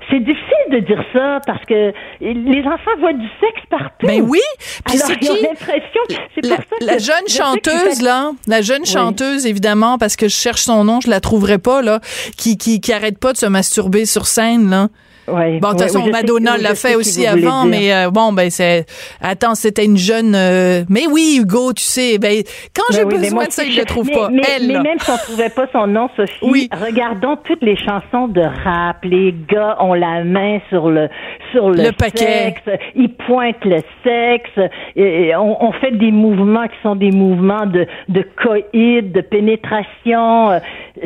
c'est 0.10 0.20
difficile 0.20 0.72
de 0.72 0.80
dire 0.80 1.04
ça 1.12 1.40
parce 1.46 1.64
que 1.66 1.92
les 2.22 2.62
enfants 2.66 2.98
voient 3.00 3.12
du 3.14 3.28
sexe 3.42 3.62
partout. 3.70 4.08
Ben 4.08 4.22
oui. 4.22 4.40
Puis 4.86 4.98
c'est 5.00 5.18
qui? 5.20 5.28
l'impression, 5.42 6.02
c'est 6.34 6.46
La, 6.46 6.56
pour 6.56 6.64
ça 6.66 6.78
que 6.80 6.86
la 6.86 6.98
je 6.98 7.04
jeune 7.06 7.28
chanteuse 7.28 8.02
là, 8.02 8.32
la 8.48 8.62
jeune 8.62 8.86
chanteuse 8.86 9.46
évidemment 9.46 9.98
parce 9.98 10.16
que 10.16 10.30
je 10.30 10.36
cherche 10.36 10.62
son 10.62 10.86
nom, 10.86 11.02
je 11.02 11.10
la 11.10 11.20
trouverai 11.20 11.58
pas 11.58 11.82
là, 11.82 12.00
qui 12.38 12.58
qui 12.58 12.80
qui 12.80 12.94
arrête 12.94 13.20
pas 13.20 13.34
de 13.34 13.38
se 13.38 13.46
masturber 13.48 14.06
sur 14.06 14.28
scène 14.28 14.70
là. 14.70 14.88
Ouais, 15.28 15.60
Bon, 15.60 15.70
de 15.70 15.74
toute 15.74 15.82
ouais, 15.82 15.88
façon, 15.88 16.00
oui, 16.00 16.06
je 16.08 16.12
sais- 16.16 16.22
Madonna 16.22 16.56
oui, 16.56 16.64
l'a 16.64 16.76
fait 16.76 16.96
aussi 16.96 17.28
avant, 17.28 17.66
mais 17.66 17.94
euh, 17.94 18.10
bon, 18.12 18.32
ben 18.34 18.50
c'est. 18.50 18.86
Attends, 19.22 19.56
c'était 19.56 19.84
une 19.86 19.98
jeune. 19.98 20.34
euh, 20.36 20.84
Mais 20.90 21.06
oui, 21.08 21.38
Hugo, 21.42 21.74
tu 21.74 21.84
sais, 21.84 22.18
ben 22.18 22.44
quand 22.76 22.84
j'ai 22.92 23.00
Ben 23.04 23.08
oui, 23.08 23.14
mais 23.16 23.20
besoin 23.30 23.46
de 23.46 23.52
ça, 23.52 23.64
je- 23.70 23.78
le 23.80 23.86
trouve 23.86 24.08
mais- 24.08 24.14
pas. 24.16 24.30
Mais, 24.32 24.42
Elle, 24.56 24.68
mais 24.68 24.80
même 24.80 25.00
si 25.00 25.12
on 25.12 25.18
trouvait 25.18 25.50
pas 25.50 25.68
son 25.74 25.88
nom, 25.88 26.10
Sophie, 26.16 26.34
Oui. 26.44 26.70
regardons 26.72 27.36
toutes 27.44 27.62
les 27.62 27.76
chansons 27.78 28.28
de 28.30 28.42
rap. 28.42 29.04
Les 29.04 29.34
gars 29.50 29.76
ont 29.82 29.94
la 29.94 30.24
main 30.24 30.60
sur 30.70 30.90
le 30.90 31.10
sur 31.52 31.70
le, 31.72 31.84
Le 31.84 31.92
paquet. 31.92 32.54
sexe, 32.66 32.80
ils 32.96 33.14
pointent 33.14 33.64
le 33.66 33.80
sexe. 34.04 34.70
Et 34.96 35.36
on, 35.36 35.64
on 35.66 35.72
fait 35.74 35.92
des 35.92 36.12
mouvements 36.12 36.68
qui 36.68 36.76
sont 36.84 36.96
des 36.96 37.12
mouvements 37.12 37.66
de 37.66 37.86
de 38.10 38.26
coït, 38.44 39.12
de 39.12 39.22
pénétration. 39.22 40.60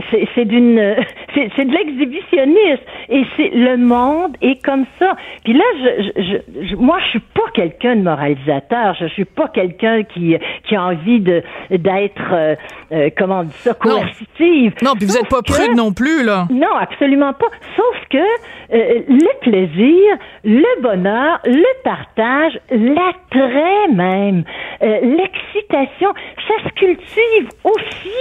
C'est 0.10 0.28
c'est 0.36 0.46
d'une 0.46 0.96
c'est 1.36 1.50
c'est 1.56 1.66
de 1.66 1.72
l'exhibitionnisme 1.74 2.84
et 3.10 3.24
c'est 3.36 3.50
le 3.50 3.78
monde 3.78 4.36
est 4.42 4.64
comme 4.64 4.86
ça. 5.00 5.16
Puis 5.44 5.54
là, 5.54 5.64
je, 5.80 6.22
je, 6.22 6.68
je- 6.70 6.76
moi, 6.76 7.00
je 7.06 7.10
suis 7.12 7.20
pas 7.20 7.50
quelqu'un 7.54 7.96
de 7.96 8.02
moralisateur. 8.04 8.96
Je 9.00 9.08
suis 9.08 9.26
pas 9.26 9.48
quelqu'un 9.48 10.04
qui 10.04 10.36
qui 10.68 10.76
a 10.76 10.84
envie 10.86 11.20
de 11.20 11.42
d'être 11.70 12.22
euh, 12.34 12.56
euh, 12.92 13.10
comment 13.18 13.40
on 13.40 13.44
dit 13.44 13.54
ça 13.54 13.74
coercitive. 13.74 14.74
Non, 14.84 14.94
puis 14.96 15.06
vous 15.06 15.14
Sauf 15.14 15.24
êtes 15.24 15.30
pas 15.30 15.42
que- 15.42 15.52
prude 15.54 15.76
non 15.78 15.92
plus 15.94 16.24
là. 16.24 16.48
non, 16.52 16.76
absolument 16.80 17.34
pas. 17.34 17.48
Sauf 17.76 17.98
que 18.10 18.18
euh, 18.18 19.02
le 19.08 19.40
plaisir, 19.42 20.18
le 20.44 20.82
bonheur, 20.82 21.40
le 21.46 21.84
partage, 21.84 22.54
l'attrait 22.72 23.88
même, 23.94 24.44
euh, 24.82 25.00
l'excitation, 25.02 26.14
ça 26.48 26.70
se 26.70 26.74
cultive 26.76 27.50
aussi 27.64 28.12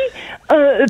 euh, 0.53 0.85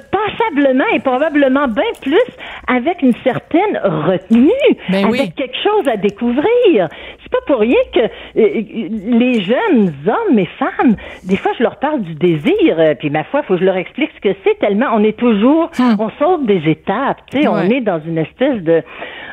passablement 0.71 0.85
et 0.95 1.01
probablement 1.01 1.69
bien 1.69 1.83
plus 2.01 2.19
avec 2.67 3.03
une 3.03 3.15
certaine 3.25 3.79
retenue, 3.83 4.51
Ben 4.89 5.05
avec 5.07 5.11
oui. 5.21 5.33
quelque 5.37 5.57
chose 5.63 5.89
à 5.89 5.97
découvrir. 5.97 6.89
C'est 7.23 7.31
pas 7.31 7.39
pour 7.47 7.61
rien 7.61 7.79
que 7.93 8.01
euh, 8.01 8.09
les 8.35 9.43
jeunes 9.43 9.93
hommes 10.07 10.39
et 10.39 10.49
femmes, 10.59 10.97
des 11.25 11.37
fois 11.37 11.53
je 11.59 11.63
leur 11.63 11.77
parle 11.77 12.03
du 12.03 12.15
désir, 12.15 12.79
euh, 12.79 12.95
puis 12.99 13.11
ma 13.11 13.25
foi, 13.25 13.43
faut 13.43 13.55
que 13.55 13.61
je 13.61 13.65
leur 13.65 13.77
explique 13.77 14.11
ce 14.17 14.21
que 14.29 14.37
c'est 14.45 14.59
tellement 14.59 14.87
on 14.95 15.05
est 15.05 15.19
toujours, 15.19 15.71
on 15.79 16.11
saute 16.19 16.47
des 16.47 16.63
étapes, 16.69 17.19
tu 17.31 17.43
sais. 17.43 17.49
Ouais. 17.49 17.55
on 17.67 17.71
est 17.71 17.81
dans 17.81 18.01
une 18.01 18.19
espèce 18.19 18.63
de, 18.63 18.83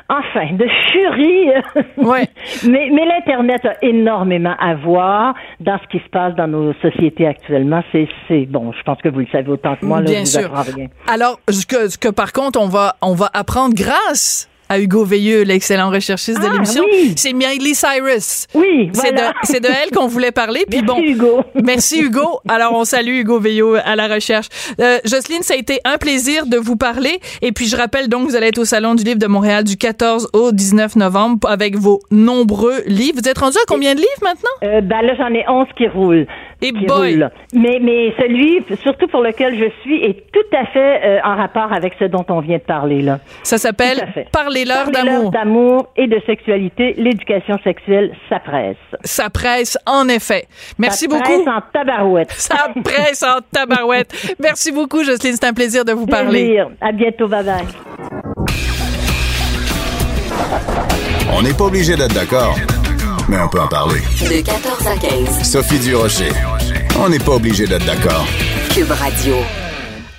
enfin, 0.09 0.53
de 0.53 0.67
furie. 0.91 1.49
Ouais. 1.97 2.27
mais 2.67 2.89
mais 2.91 3.05
l'internet 3.05 3.65
a 3.65 3.73
énormément 3.81 4.55
à 4.59 4.75
voir 4.75 5.33
dans 5.59 5.77
ce 5.79 5.87
qui 5.87 6.03
se 6.03 6.09
passe 6.09 6.35
dans 6.35 6.47
nos 6.47 6.73
sociétés 6.75 7.27
actuellement. 7.27 7.81
C'est 7.91 8.45
bon, 8.45 8.71
je 8.71 8.83
pense 8.83 9.01
que 9.01 9.09
vous 9.09 9.19
le 9.19 9.27
savez 9.31 9.49
autant 9.51 9.75
que 9.75 9.85
moi. 9.85 9.99
Là, 10.01 10.05
Bien 10.05 10.19
je 10.25 10.39
vous 10.39 10.63
sûr. 10.65 10.75
rien. 10.75 10.87
Alors, 11.07 11.39
ce 11.49 11.65
que, 11.65 11.89
ce 11.89 11.97
que 11.97 12.09
par 12.09 12.31
contre, 12.33 12.59
on 12.61 12.67
va, 12.67 12.95
on 13.01 13.13
va 13.13 13.29
apprendre 13.33 13.73
grâce 13.75 14.49
à 14.69 14.79
Hugo 14.79 15.03
Veilleux, 15.05 15.43
l'excellent 15.43 15.89
recherchiste 15.89 16.39
de 16.41 16.45
Ah, 16.47 16.53
l'émission, 16.53 16.83
oui. 16.91 17.13
c'est 17.15 17.33
Miley 17.33 17.73
Cyrus. 17.73 18.47
Oui, 18.53 18.89
C'est 18.93 19.11
voilà. 19.11 19.29
de, 19.29 19.33
c'est 19.43 19.59
de 19.61 19.67
elle 19.67 19.91
qu'on 19.91 20.07
voulait 20.07 20.31
parler. 20.31 20.65
Puis 20.69 20.81
Merci, 20.81 20.85
bon, 21.01 21.01
Hugo. 21.07 21.41
Merci 21.63 22.01
Hugo. 22.01 22.39
Alors 22.47 22.73
on 22.73 22.85
salue 22.85 23.19
Hugo 23.19 23.39
Veillot 23.39 23.75
à 23.75 23.95
la 23.95 24.07
recherche. 24.07 24.47
Euh, 24.79 24.99
Jocelyne, 25.05 25.41
ça 25.43 25.53
a 25.53 25.57
été 25.57 25.79
un 25.85 25.97
plaisir 25.97 26.45
de 26.45 26.57
vous 26.57 26.75
parler. 26.75 27.19
Et 27.41 27.51
puis 27.51 27.65
je 27.67 27.75
rappelle 27.77 28.07
donc, 28.09 28.27
vous 28.29 28.35
allez 28.35 28.47
être 28.47 28.57
au 28.59 28.65
Salon 28.65 28.95
du 28.95 29.03
Livre 29.03 29.19
de 29.19 29.27
Montréal 29.27 29.63
du 29.63 29.77
14 29.77 30.29
au 30.33 30.51
19 30.51 30.95
novembre 30.97 31.49
avec 31.49 31.75
vos 31.75 31.99
nombreux 32.11 32.81
livres. 32.85 33.19
Vous 33.21 33.29
êtes 33.29 33.37
rendu 33.37 33.57
à 33.57 33.65
combien 33.67 33.93
de 33.95 33.99
livres 33.99 34.09
maintenant? 34.23 34.49
Euh, 34.63 34.81
ben 34.81 35.01
là, 35.01 35.13
j'en 35.17 35.33
ai 35.33 35.43
11 35.47 35.67
qui 35.77 35.87
roulent. 35.87 36.27
Et 36.61 36.71
qui 36.71 36.85
boy! 36.85 37.23
Mais, 37.53 37.79
mais 37.81 38.13
celui, 38.19 38.63
surtout 38.81 39.07
pour 39.07 39.21
lequel 39.21 39.57
je 39.57 39.69
suis, 39.81 40.03
est 40.03 40.25
tout 40.31 40.55
à 40.57 40.65
fait 40.65 41.01
euh, 41.05 41.19
en 41.23 41.35
rapport 41.35 41.71
avec 41.71 41.93
ce 41.99 42.05
dont 42.05 42.25
on 42.29 42.39
vient 42.39 42.57
de 42.57 42.63
parler, 42.63 43.01
là. 43.01 43.19
Ça 43.43 43.57
s'appelle. 43.57 44.07
Parlez-leur 44.31 44.85
Parlez-leur 44.85 44.91
d'amour. 44.91 45.31
d'amour 45.31 45.87
et 45.95 46.07
de 46.07 46.19
sexualité. 46.25 46.93
L'éducation 46.97 47.57
sexuelle, 47.63 48.11
ça 48.29 48.39
presse. 48.39 48.75
Ça 49.03 49.29
presse, 49.29 49.77
en 49.85 50.07
effet. 50.07 50.45
Merci 50.79 51.05
ça 51.05 51.09
beaucoup. 51.09 51.23
presse 51.43 51.47
en 51.47 51.61
tabarouette. 51.73 52.31
Ça 52.37 52.69
presse 52.83 53.23
en 53.23 53.39
tabarouette. 53.51 54.35
Merci 54.39 54.71
beaucoup, 54.71 55.03
Jocelyne. 55.03 55.35
C'est 55.39 55.47
un 55.47 55.53
plaisir 55.53 55.85
de 55.85 55.91
vous 55.91 56.05
parler. 56.07 56.45
Plaisir. 56.45 56.69
À 56.81 56.91
bientôt. 56.91 57.27
Bye 57.27 57.43
bye. 57.43 57.65
On 61.33 61.41
n'est 61.41 61.53
pas 61.53 61.65
obligé 61.65 61.95
d'être 61.95 62.13
d'accord, 62.13 62.55
mais 63.27 63.37
on 63.39 63.47
peut 63.47 63.59
en 63.59 63.67
parler. 63.67 63.99
De 64.21 64.41
14 64.41 64.87
à 64.87 64.97
15. 64.97 65.43
Sophie 65.43 65.79
Durocher. 65.79 66.29
On 66.99 67.09
n'est 67.09 67.19
pas 67.19 67.33
obligé 67.33 67.65
d'être 67.67 67.85
d'accord. 67.85 68.25
Cube 68.73 68.91
Radio. 68.91 69.35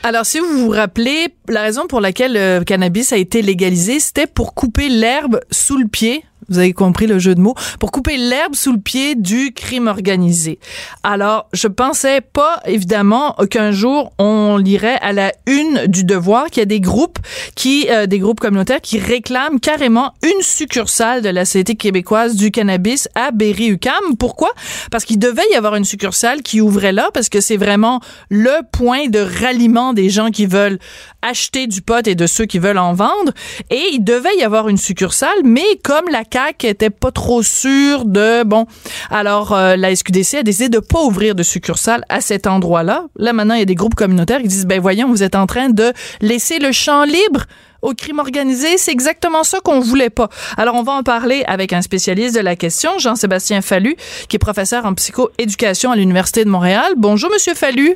Alors, 0.02 0.24
si 0.24 0.38
vous 0.38 0.58
vous 0.58 0.70
rappelez, 0.70 1.28
la 1.48 1.62
raison 1.62 1.86
pour 1.86 2.00
laquelle 2.00 2.34
le 2.34 2.64
cannabis 2.64 3.12
a 3.12 3.16
été 3.16 3.42
légalisé, 3.42 3.98
c'était 4.00 4.26
pour 4.26 4.54
couper 4.54 4.88
l'herbe 4.88 5.40
sous 5.50 5.76
le 5.76 5.88
pied. 5.88 6.24
Vous 6.48 6.58
avez 6.58 6.72
compris 6.72 7.06
le 7.06 7.18
jeu 7.18 7.34
de 7.34 7.40
mots. 7.40 7.54
Pour 7.78 7.92
couper 7.92 8.16
l'herbe 8.16 8.54
sous 8.54 8.72
le 8.72 8.80
pied 8.80 9.14
du 9.14 9.52
crime 9.52 9.86
organisé. 9.86 10.58
Alors, 11.02 11.48
je 11.52 11.68
pensais 11.68 12.20
pas, 12.20 12.60
évidemment, 12.66 13.36
qu'un 13.50 13.70
jour, 13.70 14.12
on 14.18 14.56
lirait 14.56 14.98
à 15.02 15.12
la 15.12 15.32
une 15.46 15.86
du 15.86 16.04
devoir 16.04 16.46
qu'il 16.46 16.60
y 16.60 16.62
a 16.62 16.66
des 16.66 16.80
groupes 16.80 17.18
qui, 17.54 17.86
euh, 17.90 18.06
des 18.06 18.18
groupes 18.18 18.40
communautaires 18.40 18.80
qui 18.80 18.98
réclament 18.98 19.60
carrément 19.60 20.14
une 20.22 20.42
succursale 20.42 21.22
de 21.22 21.28
la 21.28 21.44
Société 21.44 21.74
québécoise 21.74 22.36
du 22.36 22.50
cannabis 22.50 23.08
à 23.14 23.30
Berry-UQAM. 23.30 24.16
Pourquoi? 24.18 24.50
Parce 24.90 25.04
qu'il 25.04 25.18
devait 25.18 25.48
y 25.52 25.54
avoir 25.54 25.74
une 25.74 25.84
succursale 25.84 26.42
qui 26.42 26.60
ouvrait 26.60 26.92
là, 26.92 27.10
parce 27.12 27.28
que 27.28 27.40
c'est 27.40 27.56
vraiment 27.56 28.00
le 28.30 28.62
point 28.72 29.08
de 29.08 29.20
ralliement 29.20 29.92
des 29.92 30.08
gens 30.08 30.30
qui 30.30 30.46
veulent 30.46 30.78
acheter 31.22 31.66
du 31.66 31.82
pot 31.82 32.06
et 32.06 32.14
de 32.14 32.26
ceux 32.26 32.46
qui 32.46 32.58
veulent 32.58 32.78
en 32.78 32.94
vendre. 32.94 33.32
Et 33.70 33.82
il 33.92 34.04
devait 34.04 34.36
y 34.38 34.42
avoir 34.42 34.68
une 34.68 34.76
succursale, 34.76 35.42
mais 35.44 35.66
comme 35.82 36.08
la 36.10 36.24
CAQ 36.38 36.66
était 36.66 36.90
pas 36.90 37.10
trop 37.10 37.42
sûre 37.42 38.04
de, 38.04 38.44
bon, 38.44 38.66
alors 39.10 39.52
euh, 39.52 39.76
la 39.76 39.94
SQDC 39.94 40.34
a 40.38 40.42
décidé 40.42 40.68
de 40.68 40.78
pas 40.78 41.02
ouvrir 41.02 41.34
de 41.34 41.42
succursale 41.42 42.04
à 42.08 42.20
cet 42.20 42.46
endroit-là. 42.46 43.06
Là, 43.16 43.32
maintenant, 43.32 43.54
il 43.54 43.60
y 43.60 43.62
a 43.62 43.66
des 43.66 43.74
groupes 43.74 43.94
communautaires 43.94 44.40
qui 44.40 44.48
disent, 44.48 44.66
ben 44.66 44.80
voyons, 44.80 45.08
vous 45.08 45.22
êtes 45.22 45.34
en 45.34 45.46
train 45.46 45.68
de 45.68 45.92
laisser 46.20 46.58
le 46.58 46.72
champ 46.72 47.04
libre 47.04 47.44
au 47.82 47.92
crime 47.92 48.18
organisé, 48.18 48.76
c'est 48.76 48.90
exactement 48.90 49.44
ça 49.44 49.60
qu'on 49.60 49.78
voulait 49.78 50.10
pas. 50.10 50.28
Alors 50.56 50.74
on 50.74 50.82
va 50.82 50.92
en 50.92 51.04
parler 51.04 51.44
avec 51.46 51.72
un 51.72 51.80
spécialiste 51.80 52.34
de 52.34 52.40
la 52.40 52.56
question, 52.56 52.98
Jean-Sébastien 52.98 53.60
Fallu, 53.60 53.94
qui 54.28 54.34
est 54.34 54.40
professeur 54.40 54.84
en 54.84 54.94
psychoéducation 54.94 55.92
à 55.92 55.96
l'Université 55.96 56.44
de 56.44 56.50
Montréal. 56.50 56.94
Bonjour 56.96 57.30
monsieur 57.30 57.54
Fallu. 57.54 57.94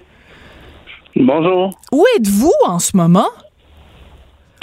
Bonjour. 1.16 1.70
Où 1.90 2.04
êtes-vous 2.16 2.52
en 2.64 2.78
ce 2.78 2.96
moment? 2.96 3.26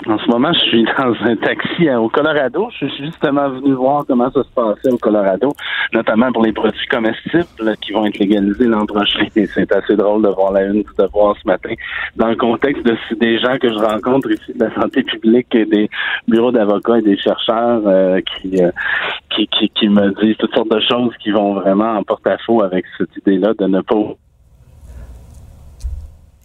En 0.07 0.17
ce 0.17 0.27
moment, 0.27 0.53
je 0.53 0.59
suis 0.59 0.83
dans 0.97 1.13
un 1.21 1.35
taxi 1.35 1.89
au 1.89 2.09
Colorado. 2.09 2.69
Je 2.79 2.87
suis 2.87 3.05
justement 3.05 3.49
venu 3.49 3.73
voir 3.73 4.05
comment 4.07 4.31
ça 4.31 4.43
se 4.43 4.49
passait 4.49 4.91
au 4.91 4.97
Colorado, 4.97 5.53
notamment 5.93 6.31
pour 6.31 6.43
les 6.43 6.53
produits 6.53 6.87
comestibles 6.89 7.45
qui 7.81 7.91
vont 7.91 8.05
être 8.05 8.17
légalisés 8.17 8.65
l'an 8.65 8.85
prochain. 8.85 9.25
Et 9.35 9.45
c'est 9.47 9.71
assez 9.71 9.95
drôle 9.95 10.23
de 10.23 10.29
voir 10.29 10.53
la 10.53 10.63
une 10.63 10.83
du 10.83 10.89
devoir 10.97 11.35
ce 11.41 11.47
matin. 11.47 11.73
Dans 12.15 12.27
le 12.27 12.35
contexte 12.35 12.85
de 12.85 12.95
des 13.19 13.39
gens 13.39 13.57
que 13.57 13.69
je 13.69 13.77
rencontre 13.77 14.31
ici 14.31 14.53
de 14.53 14.63
la 14.63 14.73
santé 14.73 15.03
publique 15.03 15.53
et 15.53 15.65
des 15.65 15.89
bureaux 16.27 16.51
d'avocats 16.51 16.99
et 16.99 17.01
des 17.01 17.17
chercheurs 17.17 17.81
euh, 17.85 18.19
qui, 18.21 18.61
euh, 18.61 18.71
qui, 19.35 19.47
qui, 19.47 19.69
qui 19.69 19.89
me 19.89 20.11
disent 20.21 20.37
toutes 20.37 20.53
sortes 20.53 20.71
de 20.71 20.79
choses 20.79 21.13
qui 21.21 21.31
vont 21.31 21.55
vraiment 21.55 21.97
en 21.97 22.03
porte-à-faux 22.03 22.61
avec 22.61 22.85
cette 22.97 23.15
idée-là 23.17 23.53
de 23.57 23.65
ne 23.65 23.81
pas 23.81 23.95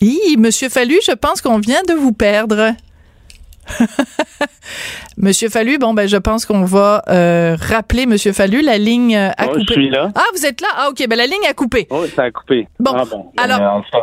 Hi, 0.00 0.36
Monsieur 0.36 0.68
Fallu, 0.68 0.98
je 1.06 1.12
pense 1.12 1.40
qu'on 1.40 1.58
vient 1.58 1.82
de 1.88 1.94
vous 1.94 2.12
perdre. 2.12 2.74
Monsieur 5.16 5.48
Fallu, 5.48 5.78
bon 5.78 5.94
ben 5.94 6.08
je 6.08 6.16
pense 6.16 6.44
qu'on 6.46 6.64
va 6.64 7.02
euh, 7.08 7.56
rappeler 7.60 8.06
Monsieur 8.06 8.32
Fallu. 8.32 8.62
La 8.62 8.78
ligne 8.78 9.16
euh, 9.16 9.30
a 9.38 9.46
Oh, 9.46 9.52
coupé. 9.52 9.64
je 9.68 9.72
suis 9.74 9.90
là. 9.90 10.10
Ah, 10.14 10.22
vous 10.34 10.44
êtes 10.46 10.60
là? 10.60 10.68
Ah, 10.76 10.88
ok. 10.90 11.06
Ben 11.08 11.16
la 11.16 11.26
ligne 11.26 11.46
a 11.48 11.54
coupé. 11.54 11.86
Oh, 11.90 12.04
ça 12.14 12.24
a 12.24 12.30
coupé. 12.30 12.66
Bon, 12.80 12.92
Ah 12.96 13.04
bon. 13.04 13.30
alors- 13.36 13.60
en 13.60 13.82
ça. 13.90 13.98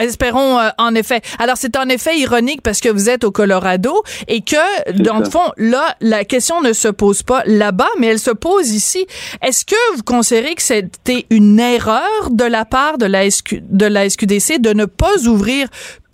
Espérons 0.00 0.60
euh, 0.60 0.68
en 0.78 0.94
effet. 0.94 1.22
Alors 1.40 1.56
c'est 1.56 1.76
en 1.76 1.88
effet 1.88 2.16
ironique 2.18 2.62
parce 2.62 2.80
que 2.80 2.88
vous 2.88 3.08
êtes 3.10 3.24
au 3.24 3.32
Colorado 3.32 4.04
et 4.28 4.42
que 4.42 5.02
dans 5.02 5.18
le 5.18 5.24
fond 5.24 5.50
là 5.56 5.96
la 6.00 6.24
question 6.24 6.60
ne 6.62 6.72
se 6.72 6.86
pose 6.86 7.24
pas 7.24 7.42
là-bas 7.46 7.88
mais 7.98 8.06
elle 8.06 8.20
se 8.20 8.30
pose 8.30 8.70
ici. 8.70 9.08
Est-ce 9.42 9.64
que 9.64 9.74
vous 9.96 10.04
considérez 10.04 10.54
que 10.54 10.62
c'était 10.62 11.26
une 11.30 11.58
erreur 11.58 12.30
de 12.30 12.44
la 12.44 12.64
part 12.64 12.96
de 12.98 13.06
la 13.06 13.28
SQ, 13.28 13.60
de 13.68 13.86
la 13.86 14.08
SQDC 14.08 14.60
de 14.60 14.72
ne 14.72 14.84
pas 14.84 15.16
ouvrir 15.26 15.66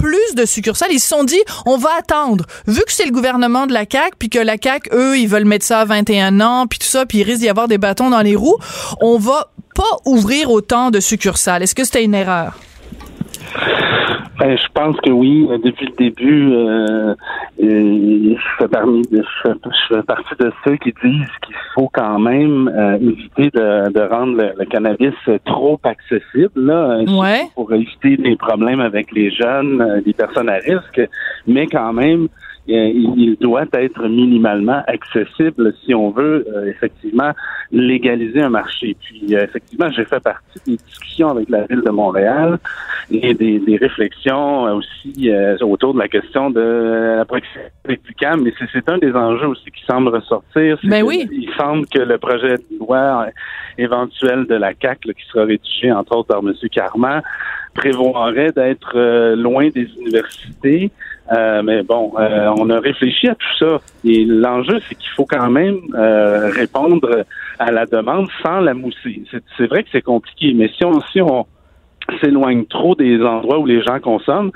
plus 0.04 0.34
de 0.34 0.44
succursales. 0.44 0.92
Ils 0.92 1.00
se 1.00 1.08
sont 1.08 1.24
dit, 1.24 1.40
on 1.64 1.78
va 1.78 1.88
attendre. 1.98 2.44
Vu 2.66 2.82
que 2.82 2.92
c'est 2.92 3.06
le 3.06 3.10
gouvernement 3.10 3.66
de 3.66 3.72
la 3.72 3.86
CAQ, 3.90 4.16
puis 4.18 4.28
que 4.28 4.38
la 4.38 4.56
CAQ, 4.62 4.90
eux, 4.92 5.18
ils 5.18 5.26
veulent 5.26 5.46
mettre 5.46 5.64
ça 5.64 5.80
à 5.80 5.84
21 5.86 6.42
ans, 6.42 6.66
puis 6.66 6.78
tout 6.78 6.86
ça, 6.86 7.06
puis 7.06 7.18
il 7.18 7.22
risque 7.22 7.40
d'y 7.40 7.48
avoir 7.48 7.68
des 7.68 7.78
bâtons 7.78 8.10
dans 8.10 8.20
les 8.20 8.36
roues, 8.36 8.58
on 9.00 9.16
va 9.16 9.50
pas 9.74 9.82
ouvrir 10.04 10.50
autant 10.50 10.90
de 10.90 11.00
succursales. 11.00 11.62
Est-ce 11.62 11.74
que 11.74 11.84
c'était 11.84 12.04
une 12.04 12.14
erreur? 12.14 12.58
Ben, 14.38 14.58
je 14.58 14.66
pense 14.74 14.96
que 15.00 15.10
oui. 15.10 15.48
Depuis 15.62 15.86
le 15.86 15.96
début, 15.96 16.52
euh, 16.52 17.14
euh, 17.62 18.34
je, 18.36 18.56
fais 18.58 18.68
parmi 18.68 19.02
de, 19.02 19.22
je, 19.44 19.52
fais, 19.88 20.02
partie 20.02 20.34
de 20.40 20.52
ceux 20.64 20.76
qui 20.76 20.92
disent 21.04 21.30
qu'il 21.46 21.54
faut 21.74 21.88
quand 21.92 22.18
même 22.18 22.68
euh, 22.68 22.96
éviter 22.96 23.50
de, 23.50 23.92
de 23.92 24.00
rendre 24.00 24.42
le, 24.58 24.64
cannabis 24.64 25.14
trop 25.44 25.78
accessible 25.84 26.50
là, 26.56 26.98
pour 27.54 27.72
éviter 27.72 28.16
des 28.16 28.36
problèmes 28.36 28.80
avec 28.80 29.12
les 29.12 29.30
jeunes, 29.30 30.02
les 30.04 30.12
personnes 30.12 30.48
à 30.48 30.56
risque, 30.56 31.00
mais 31.46 31.66
quand 31.66 31.92
même 31.92 32.28
il 32.66 33.36
doit 33.40 33.66
être 33.72 34.06
minimalement 34.08 34.82
accessible 34.86 35.74
si 35.84 35.94
on 35.94 36.10
veut 36.10 36.46
euh, 36.48 36.66
effectivement 36.66 37.32
légaliser 37.70 38.40
un 38.40 38.48
marché. 38.48 38.96
Puis 39.00 39.34
euh, 39.34 39.44
effectivement, 39.44 39.90
j'ai 39.90 40.04
fait 40.04 40.20
partie 40.20 40.58
des 40.66 40.76
discussions 40.76 41.28
avec 41.28 41.48
la 41.50 41.66
ville 41.66 41.82
de 41.82 41.90
Montréal 41.90 42.58
et 43.10 43.34
des, 43.34 43.58
des 43.58 43.76
réflexions 43.76 44.62
aussi 44.76 45.30
euh, 45.30 45.56
autour 45.60 45.94
de 45.94 45.98
la 45.98 46.08
question 46.08 46.50
de 46.50 47.16
la 47.18 47.24
proximité 47.24 48.00
du 48.02 48.14
CAM, 48.14 48.42
mais 48.42 48.52
c'est 48.72 48.88
un 48.88 48.98
des 48.98 49.12
enjeux 49.12 49.48
aussi 49.48 49.70
qui 49.70 49.84
semble 49.84 50.08
ressortir. 50.08 50.78
Ben 50.84 51.02
oui. 51.02 51.28
Il 51.32 51.50
semble 51.56 51.86
que 51.86 51.98
le 51.98 52.16
projet 52.18 52.56
de 52.56 52.78
loi 52.78 53.26
éventuel 53.76 54.46
de 54.46 54.54
la 54.54 54.72
CAC 54.72 55.00
qui 55.00 55.12
sera 55.30 55.44
rédigé 55.44 55.92
entre 55.92 56.16
autres 56.16 56.28
par 56.28 56.38
M. 56.38 56.54
Carman 56.72 57.22
prévoirait 57.74 58.52
d'être 58.52 59.34
loin 59.34 59.68
des 59.68 59.88
universités 59.98 60.92
euh, 61.32 61.62
mais 61.62 61.82
bon, 61.82 62.12
euh, 62.18 62.52
on 62.58 62.68
a 62.70 62.80
réfléchi 62.80 63.28
à 63.28 63.34
tout 63.34 63.56
ça. 63.58 63.80
Et 64.04 64.24
l'enjeu, 64.24 64.80
c'est 64.88 64.94
qu'il 64.94 65.10
faut 65.16 65.24
quand 65.24 65.48
même 65.48 65.78
euh, 65.94 66.50
répondre 66.50 67.24
à 67.58 67.70
la 67.70 67.86
demande 67.86 68.28
sans 68.42 68.60
la 68.60 68.74
mousser. 68.74 69.22
C'est 69.56 69.66
vrai 69.66 69.82
que 69.84 69.88
c'est 69.92 70.02
compliqué, 70.02 70.52
mais 70.54 70.68
si 70.76 70.84
on, 70.84 71.00
si 71.12 71.22
on 71.22 71.46
s'éloigne 72.20 72.66
trop 72.66 72.94
des 72.94 73.20
endroits 73.22 73.58
où 73.58 73.66
les 73.66 73.82
gens 73.82 73.98
consomment, 74.00 74.50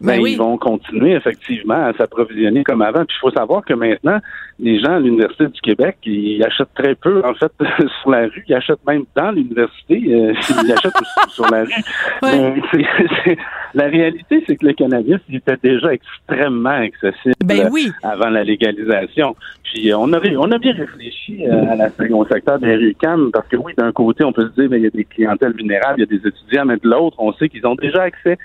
ben, 0.00 0.20
ben 0.20 0.26
ils 0.26 0.36
vont 0.36 0.58
continuer 0.58 1.12
effectivement 1.12 1.86
à 1.86 1.92
s'approvisionner 1.94 2.64
comme 2.64 2.82
avant. 2.82 3.04
Puis 3.04 3.16
il 3.16 3.20
faut 3.20 3.30
savoir 3.30 3.64
que 3.64 3.74
maintenant, 3.74 4.18
les 4.58 4.78
gens 4.80 4.92
à 4.92 5.00
l'Université 5.00 5.46
du 5.46 5.60
Québec, 5.60 5.96
ils 6.04 6.42
achètent 6.44 6.74
très 6.74 6.94
peu, 6.94 7.22
en 7.24 7.34
fait, 7.34 7.52
sur 8.00 8.10
la 8.10 8.22
rue. 8.22 8.44
Ils 8.48 8.54
achètent 8.54 8.84
même 8.86 9.04
dans 9.16 9.30
l'université. 9.30 10.02
Euh, 10.08 10.32
ils 10.64 10.72
achètent 10.72 10.94
aussi 11.00 11.34
sur 11.34 11.46
la 11.50 11.64
rue. 11.64 13.36
la 13.74 13.84
réalité, 13.86 14.42
c'est 14.46 14.56
que 14.56 14.66
le 14.66 14.72
cannabis 14.72 15.18
il 15.28 15.36
était 15.36 15.56
déjà 15.62 15.92
extrêmement 15.92 16.70
accessible 16.70 17.34
ben 17.44 17.70
avant 18.02 18.30
la 18.30 18.44
légalisation. 18.44 19.34
Puis 19.64 19.90
euh, 19.90 19.98
on 19.98 20.12
a, 20.12 20.20
on 20.38 20.50
a 20.52 20.58
bien 20.58 20.72
réfléchi 20.72 21.44
euh, 21.46 21.72
à 21.72 21.76
la, 21.76 21.88
au 22.10 22.26
secteur 22.26 22.58
des 22.58 22.76
RUCAM 22.76 23.30
parce 23.32 23.48
que 23.48 23.56
oui, 23.56 23.72
d'un 23.76 23.92
côté, 23.92 24.24
on 24.24 24.32
peut 24.32 24.48
se 24.48 24.60
dire, 24.60 24.70
mais 24.70 24.78
il 24.78 24.84
y 24.84 24.86
a 24.86 24.90
des 24.90 25.04
clientèles 25.04 25.54
vulnérables, 25.54 25.98
il 25.98 26.00
y 26.00 26.14
a 26.14 26.18
des 26.18 26.28
étudiants, 26.28 26.64
de 26.84 26.90
l'autre, 26.90 27.16
on 27.18 27.32
sait 27.32 27.48
qu'ils 27.48 27.66
ont 27.66 27.74
déjà 27.74 28.02
accès. 28.02 28.38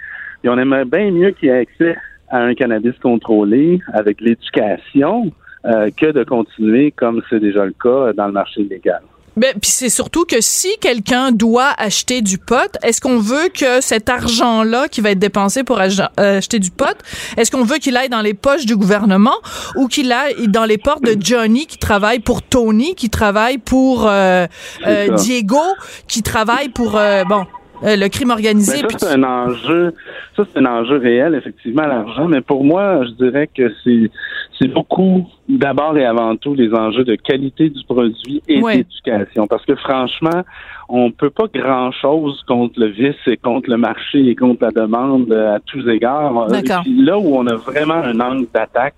Et 0.43 0.49
on 0.49 0.57
aimerait 0.57 0.85
bien 0.85 1.11
mieux 1.11 1.31
qu'il 1.31 1.49
y 1.49 1.51
ait 1.51 1.59
accès 1.59 1.95
à 2.29 2.39
un 2.39 2.53
cannabis 2.53 2.93
contrôlé 3.01 3.81
avec 3.93 4.21
l'éducation 4.21 5.31
euh, 5.65 5.89
que 5.95 6.11
de 6.11 6.23
continuer 6.23 6.91
comme 6.91 7.21
c'est 7.29 7.39
déjà 7.39 7.65
le 7.65 7.73
cas 7.73 8.13
dans 8.13 8.27
le 8.27 8.31
marché 8.31 8.61
illégal. 8.61 9.01
Ben, 9.35 9.53
puis 9.53 9.71
c'est 9.71 9.89
surtout 9.89 10.25
que 10.25 10.41
si 10.41 10.69
quelqu'un 10.81 11.31
doit 11.31 11.71
acheter 11.77 12.21
du 12.21 12.37
pot, 12.37 12.77
est-ce 12.83 12.99
qu'on 12.99 13.19
veut 13.19 13.49
que 13.53 13.79
cet 13.79 14.09
argent-là 14.09 14.87
qui 14.89 15.01
va 15.01 15.11
être 15.11 15.19
dépensé 15.19 15.63
pour 15.63 15.79
euh, 15.79 15.87
acheter 16.17 16.59
du 16.59 16.71
pot, 16.71 16.97
est-ce 17.37 17.51
qu'on 17.51 17.63
veut 17.63 17.77
qu'il 17.77 17.95
aille 17.95 18.09
dans 18.09 18.21
les 18.21 18.33
poches 18.33 18.65
du 18.65 18.75
gouvernement 18.75 19.35
ou 19.75 19.87
qu'il 19.87 20.11
aille 20.11 20.47
dans 20.47 20.65
les 20.65 20.77
portes 20.77 21.03
de 21.03 21.15
Johnny 21.19 21.67
qui 21.67 21.77
travaille 21.77 22.19
pour 22.19 22.41
Tony, 22.41 22.95
qui 22.95 23.09
travaille 23.09 23.59
pour 23.59 24.07
euh, 24.07 24.47
Diego, 25.17 25.61
qui 26.07 26.21
travaille 26.21 26.69
pour 26.69 26.91
bon 27.27 27.45
euh, 27.83 27.95
le 27.95 28.09
crime 28.09 28.31
organisé. 28.31 28.81
Ben, 28.81 28.89
ça, 28.89 28.97
c'est 29.07 29.15
un 29.15 29.23
enjeu. 29.23 29.93
Ça, 30.35 30.43
c'est 30.51 30.59
un 30.59 30.65
enjeu 30.65 30.97
réel, 30.97 31.35
effectivement, 31.35 31.85
l'argent. 31.85 32.27
Mais 32.27 32.41
pour 32.41 32.63
moi, 32.63 33.05
je 33.05 33.25
dirais 33.25 33.47
que 33.47 33.73
c'est, 33.83 34.09
c'est 34.59 34.67
beaucoup, 34.67 35.27
d'abord 35.47 35.97
et 35.97 36.05
avant 36.05 36.35
tout, 36.35 36.53
les 36.53 36.73
enjeux 36.73 37.03
de 37.03 37.15
qualité 37.15 37.69
du 37.69 37.83
produit 37.85 38.41
et 38.47 38.61
d'éducation. 38.61 39.47
Parce 39.47 39.65
que 39.65 39.75
franchement, 39.75 40.43
on 40.89 41.11
peut 41.11 41.29
pas 41.29 41.45
grand 41.53 41.91
chose 41.91 42.43
contre 42.47 42.79
le 42.79 42.87
vice 42.87 43.15
et 43.27 43.37
contre 43.37 43.69
le 43.69 43.77
marché 43.77 44.27
et 44.27 44.35
contre 44.35 44.63
la 44.63 44.71
demande 44.71 45.31
à 45.31 45.59
tous 45.59 45.87
égards. 45.87 46.47
là 46.49 47.17
où 47.17 47.35
on 47.35 47.47
a 47.47 47.55
vraiment 47.55 47.93
un 47.93 48.19
angle 48.19 48.47
d'attaque, 48.53 48.95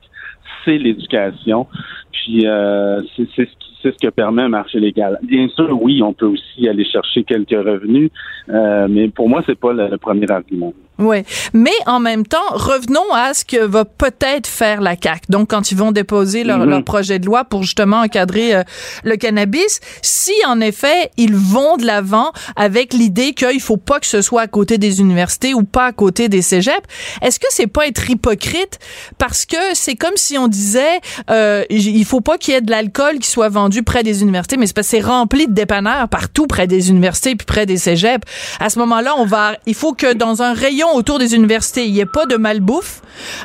c'est 0.65 0.77
l'éducation. 0.77 1.67
Puis 2.11 2.47
euh, 2.47 3.01
c'est, 3.15 3.27
ce 3.35 3.43
c'est 3.81 3.93
ce 3.93 3.97
que 3.97 4.11
permet 4.11 4.43
un 4.43 4.49
marché 4.49 4.79
légal. 4.79 5.19
Bien 5.23 5.47
sûr, 5.49 5.81
oui, 5.81 6.01
on 6.01 6.13
peut 6.13 6.25
aussi 6.25 6.67
aller 6.67 6.85
chercher 6.85 7.23
quelques 7.23 7.49
revenus, 7.51 8.09
euh, 8.49 8.87
mais 8.89 9.09
pour 9.09 9.29
moi, 9.29 9.41
c'est 9.45 9.59
pas 9.59 9.73
le 9.73 9.97
premier 9.97 10.29
argument. 10.29 10.73
Oui, 11.01 11.23
mais 11.53 11.71
en 11.87 11.99
même 11.99 12.25
temps, 12.25 12.37
revenons 12.51 13.11
à 13.13 13.33
ce 13.33 13.43
que 13.43 13.57
va 13.57 13.85
peut-être 13.85 14.47
faire 14.47 14.81
la 14.81 14.95
CAC. 14.95 15.23
Donc, 15.29 15.49
quand 15.49 15.71
ils 15.71 15.77
vont 15.77 15.91
déposer 15.91 16.43
leur, 16.43 16.65
leur 16.65 16.83
projet 16.83 17.17
de 17.17 17.25
loi 17.25 17.43
pour 17.43 17.63
justement 17.63 18.01
encadrer 18.01 18.55
euh, 18.55 18.63
le 19.03 19.15
cannabis, 19.15 19.79
si 20.01 20.33
en 20.47 20.61
effet 20.61 21.09
ils 21.17 21.35
vont 21.35 21.77
de 21.77 21.85
l'avant 21.85 22.31
avec 22.55 22.93
l'idée 22.93 23.33
qu'il 23.33 23.59
faut 23.59 23.77
pas 23.77 23.99
que 23.99 24.05
ce 24.05 24.21
soit 24.21 24.41
à 24.41 24.47
côté 24.47 24.77
des 24.77 24.99
universités 24.99 25.53
ou 25.53 25.63
pas 25.63 25.87
à 25.87 25.91
côté 25.91 26.29
des 26.29 26.41
cégeps, 26.41 26.85
est-ce 27.21 27.39
que 27.39 27.47
c'est 27.49 27.67
pas 27.67 27.87
être 27.87 28.09
hypocrite? 28.09 28.79
Parce 29.17 29.45
que 29.45 29.57
c'est 29.73 29.95
comme 29.95 30.15
si 30.15 30.37
on 30.37 30.47
disait 30.47 30.99
euh, 31.29 31.63
il 31.69 32.05
faut 32.05 32.21
pas 32.21 32.37
qu'il 32.37 32.53
y 32.53 32.57
ait 32.57 32.61
de 32.61 32.71
l'alcool 32.71 33.19
qui 33.19 33.27
soit 33.27 33.49
vendu 33.49 33.83
près 33.83 34.03
des 34.03 34.21
universités, 34.21 34.57
mais 34.57 34.67
c'est 34.67 34.75
parce 34.75 34.87
que 34.87 34.97
c'est 34.97 35.03
rempli 35.03 35.47
de 35.47 35.53
dépanneurs 35.53 36.07
partout 36.09 36.45
près 36.45 36.67
des 36.67 36.89
universités 36.89 37.35
puis 37.35 37.45
près 37.45 37.65
des 37.65 37.77
cégeps. 37.77 38.25
À 38.59 38.69
ce 38.69 38.77
moment-là, 38.79 39.15
on 39.17 39.25
va, 39.25 39.53
il 39.65 39.75
faut 39.75 39.93
que 39.93 40.13
dans 40.13 40.41
un 40.43 40.53
rayon 40.53 40.90
autour 40.93 41.19
des 41.19 41.35
universités, 41.35 41.85
il 41.85 41.93
n'y 41.93 41.99
ait 41.99 42.05
pas 42.05 42.25
de 42.25 42.35
malbouffe, 42.35 43.01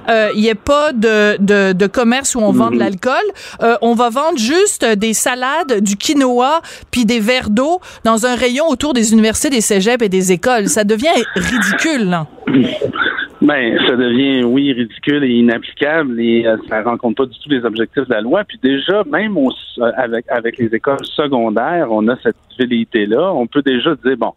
euh, 0.08 0.30
il 0.34 0.40
n'y 0.40 0.48
ait 0.48 0.54
pas 0.54 0.92
de, 0.92 1.36
de, 1.40 1.72
de, 1.72 1.86
commerce 1.86 2.34
où 2.34 2.40
on 2.40 2.52
vend 2.52 2.70
de 2.70 2.74
mhm. 2.74 2.80
l'alcool. 2.80 3.14
Euh, 3.62 3.76
on 3.82 3.94
va 3.94 4.10
vendre 4.10 4.38
juste 4.38 4.84
des 4.84 5.12
salades, 5.12 5.80
du 5.80 5.96
quinoa, 5.96 6.60
puis 6.90 7.04
des 7.04 7.20
verres 7.20 7.50
d'eau 7.50 7.80
dans 8.04 8.26
un 8.26 8.34
rayon 8.34 8.66
autour 8.68 8.92
des 8.92 9.12
universités, 9.12 9.50
des 9.50 9.60
cégeps 9.60 10.02
et 10.02 10.08
des 10.08 10.32
écoles. 10.32 10.68
Ça 10.68 10.84
devient 10.84 11.08
ridicule. 11.34 12.08
Là. 12.08 12.26
Ben, 13.42 13.78
ça 13.86 13.96
devient, 13.96 14.44
oui, 14.44 14.72
ridicule 14.72 15.22
et 15.24 15.34
inapplicable 15.34 16.18
et 16.18 16.46
euh, 16.46 16.56
ça 16.68 16.82
rencontre 16.82 17.16
pas 17.16 17.26
du 17.26 17.38
tout 17.38 17.50
les 17.50 17.64
objectifs 17.64 18.08
de 18.08 18.14
la 18.14 18.22
loi. 18.22 18.44
Puis 18.44 18.58
déjà, 18.62 19.04
même 19.10 19.36
avec, 19.96 20.24
avec 20.28 20.58
les 20.58 20.74
écoles 20.74 21.04
secondaires, 21.04 21.88
on 21.90 22.08
a 22.08 22.16
cette 22.22 22.36
velléité-là. 22.58 23.32
On 23.34 23.46
peut 23.46 23.62
déjà 23.62 23.94
dire, 23.96 24.16
bon, 24.16 24.32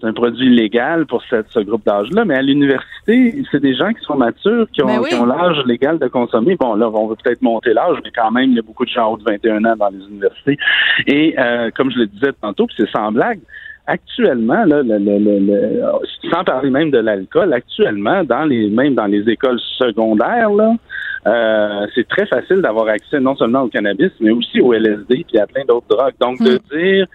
c'est 0.00 0.06
un 0.06 0.12
produit 0.12 0.48
légal 0.48 1.06
pour 1.06 1.22
ce 1.22 1.60
groupe 1.60 1.84
d'âge-là, 1.84 2.24
mais 2.24 2.34
à 2.34 2.42
l'université, 2.42 3.42
c'est 3.50 3.60
des 3.60 3.74
gens 3.74 3.92
qui 3.92 4.02
sont 4.04 4.16
matures, 4.16 4.66
qui 4.72 4.82
ont, 4.82 4.86
ben 4.86 5.26
l'âge 5.26 5.62
légal 5.66 5.98
de 5.98 6.08
consommer. 6.08 6.56
Bon, 6.56 6.74
là, 6.74 6.88
on 6.88 7.06
veut 7.06 7.16
peut-être 7.22 7.42
monter 7.42 7.72
l'âge, 7.74 7.98
mais 8.04 8.10
quand 8.14 8.30
même, 8.30 8.50
il 8.50 8.56
y 8.56 8.58
a 8.58 8.62
beaucoup 8.62 8.84
de 8.84 8.90
gens 8.90 9.16
de 9.16 9.24
21 9.24 9.64
ans 9.64 9.76
dans 9.76 9.88
les 9.88 10.04
universités. 10.06 10.58
Et 11.06 11.34
euh, 11.38 11.70
comme 11.76 11.90
je 11.90 11.98
le 11.98 12.06
disais 12.06 12.32
tantôt, 12.40 12.66
c'est 12.76 12.88
sans 12.90 13.12
blague, 13.12 13.40
actuellement, 13.86 14.64
là, 14.64 14.82
le, 14.84 15.82
sans 16.32 16.44
parler 16.44 16.70
même 16.70 16.90
de 16.90 16.98
l'alcool, 16.98 17.52
actuellement, 17.52 18.24
dans 18.24 18.44
les 18.44 18.70
même 18.70 18.94
dans 18.94 19.06
les 19.06 19.28
écoles 19.28 19.60
secondaires, 19.78 20.50
là, 20.50 20.74
euh, 21.26 21.86
c'est 21.94 22.08
très 22.08 22.26
facile 22.26 22.62
d'avoir 22.62 22.88
accès 22.88 23.20
non 23.20 23.36
seulement 23.36 23.62
au 23.62 23.68
cannabis, 23.68 24.10
mais 24.20 24.30
aussi 24.30 24.60
au 24.60 24.72
LSD 24.72 25.26
puis 25.28 25.38
à 25.38 25.46
plein 25.46 25.64
d'autres 25.66 25.88
drogues. 25.88 26.14
Donc, 26.20 26.40
de 26.40 26.54
hmm. 26.54 26.78
dire 26.78 27.06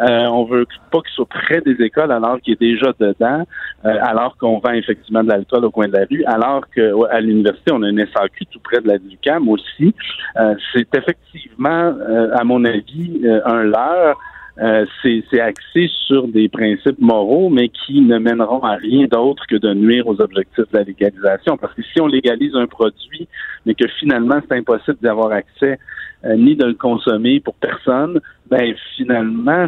euh, 0.00 0.26
on 0.26 0.44
veut 0.44 0.66
pas 0.90 1.00
qu'il 1.00 1.12
soit 1.12 1.28
près 1.28 1.60
des 1.60 1.82
écoles 1.84 2.10
alors 2.10 2.40
qu'il 2.40 2.54
est 2.54 2.60
déjà 2.60 2.92
dedans, 2.98 3.44
euh, 3.84 3.96
alors 4.02 4.36
qu'on 4.36 4.58
vend 4.58 4.72
effectivement 4.72 5.22
de 5.22 5.28
l'alcool 5.28 5.64
au 5.64 5.70
coin 5.70 5.88
de 5.88 5.92
la 5.92 6.04
rue, 6.10 6.24
alors 6.24 6.64
qu'à 6.68 7.20
l'université, 7.20 7.72
on 7.72 7.82
a 7.82 7.88
une 7.88 8.04
SAQ 8.06 8.46
tout 8.46 8.60
près 8.60 8.80
de 8.80 8.88
la 8.88 8.98
DUCAM 8.98 9.48
aussi. 9.48 9.94
Euh, 10.36 10.54
c'est 10.72 10.88
effectivement, 10.94 11.94
à 12.32 12.44
mon 12.44 12.64
avis, 12.64 13.22
un 13.44 13.62
leurre. 13.62 14.18
C'est 14.56 15.40
axé 15.40 15.90
sur 16.06 16.28
des 16.28 16.48
principes 16.48 17.00
moraux, 17.00 17.48
mais 17.50 17.68
qui 17.68 18.00
ne 18.00 18.18
mèneront 18.18 18.62
à 18.62 18.76
rien 18.76 19.06
d'autre 19.06 19.44
que 19.48 19.56
de 19.56 19.74
nuire 19.74 20.06
aux 20.06 20.20
objectifs 20.20 20.70
de 20.72 20.78
la 20.78 20.84
légalisation. 20.84 21.56
Parce 21.56 21.74
que 21.74 21.82
si 21.82 22.00
on 22.00 22.06
légalise 22.06 22.54
un 22.54 22.66
produit, 22.66 23.26
mais 23.66 23.74
que 23.74 23.88
finalement 23.98 24.40
c'est 24.48 24.56
impossible 24.56 24.98
d'avoir 25.00 25.32
accès 25.32 25.78
ni 26.36 26.56
de 26.56 26.64
le 26.64 26.74
consommer 26.74 27.40
pour 27.40 27.54
personne, 27.54 28.20
ben 28.48 28.74
finalement 28.96 29.66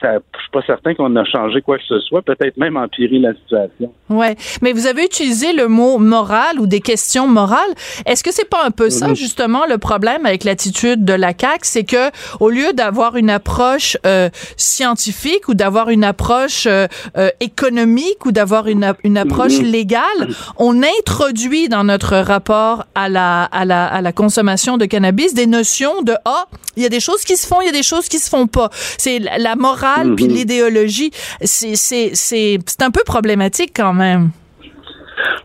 ça, 0.00 0.14
je 0.34 0.40
suis 0.40 0.50
pas 0.52 0.62
certain 0.66 0.94
qu'on 0.94 1.14
a 1.16 1.24
changé 1.24 1.60
quoi 1.62 1.76
que 1.78 1.84
ce 1.86 2.00
soit, 2.00 2.22
peut-être 2.22 2.56
même 2.56 2.76
empiré 2.76 3.18
la 3.18 3.32
situation. 3.34 3.92
Ouais, 4.08 4.36
mais 4.62 4.72
vous 4.72 4.86
avez 4.86 5.04
utilisé 5.04 5.52
le 5.52 5.68
mot 5.68 5.98
moral 5.98 6.58
ou 6.58 6.66
des 6.66 6.80
questions 6.80 7.26
morales. 7.28 7.72
Est-ce 8.06 8.24
que 8.24 8.32
c'est 8.32 8.48
pas 8.48 8.64
un 8.64 8.70
peu 8.70 8.90
ça 8.90 9.08
Mhm. 9.08 9.16
justement 9.16 9.66
le 9.66 9.78
problème 9.78 10.26
avec 10.26 10.44
l'attitude 10.44 11.04
de 11.04 11.12
la 11.12 11.34
CAC, 11.34 11.64
c'est 11.64 11.84
que 11.84 12.10
au 12.40 12.48
lieu 12.50 12.72
d'avoir 12.72 13.16
une 13.16 13.30
approche 13.30 13.96
euh, 14.06 14.28
scientifique 14.56 15.48
ou 15.48 15.54
d'avoir 15.54 15.90
une 15.90 16.04
approche 16.04 16.66
euh, 16.66 16.86
euh, 17.16 17.28
économique 17.40 18.24
ou 18.26 18.32
d'avoir 18.32 18.68
une, 18.68 18.94
une 19.04 19.18
approche 19.18 19.58
Mhm. 19.58 19.66
légale, 19.66 20.20
on 20.58 20.82
introduit 20.82 21.68
dans 21.68 21.84
notre 21.84 22.16
rapport 22.16 22.84
à 22.94 23.08
la, 23.08 23.44
à 23.44 23.64
la 23.64 23.80
à 23.86 24.00
la 24.00 24.12
consommation 24.12 24.76
de 24.78 24.84
cannabis 24.86 25.34
des 25.34 25.46
notions 25.46 26.02
de 26.02 26.14
ah, 26.24 26.44
il 26.76 26.82
y 26.82 26.86
a 26.86 26.88
des 26.88 27.00
choses 27.00 27.24
qui 27.24 27.36
se 27.36 27.46
font, 27.46 27.60
il 27.60 27.66
y 27.66 27.68
a 27.68 27.72
des 27.72 27.82
choses 27.82 28.08
qui 28.08 28.18
se 28.18 28.30
font 28.30 28.46
pas. 28.46 28.68
C'est 28.98 29.18
la, 29.18 29.38
la 29.38 29.56
morale 29.56 29.89
puis 30.16 30.26
Mhm. 30.26 30.30
l'idéologie, 30.30 31.10
c'est 31.42 31.74
c'est 31.76 32.10
c'est 32.14 32.82
un 32.82 32.90
peu 32.90 33.02
problématique 33.04 33.72
quand 33.74 33.92
même. 33.92 34.30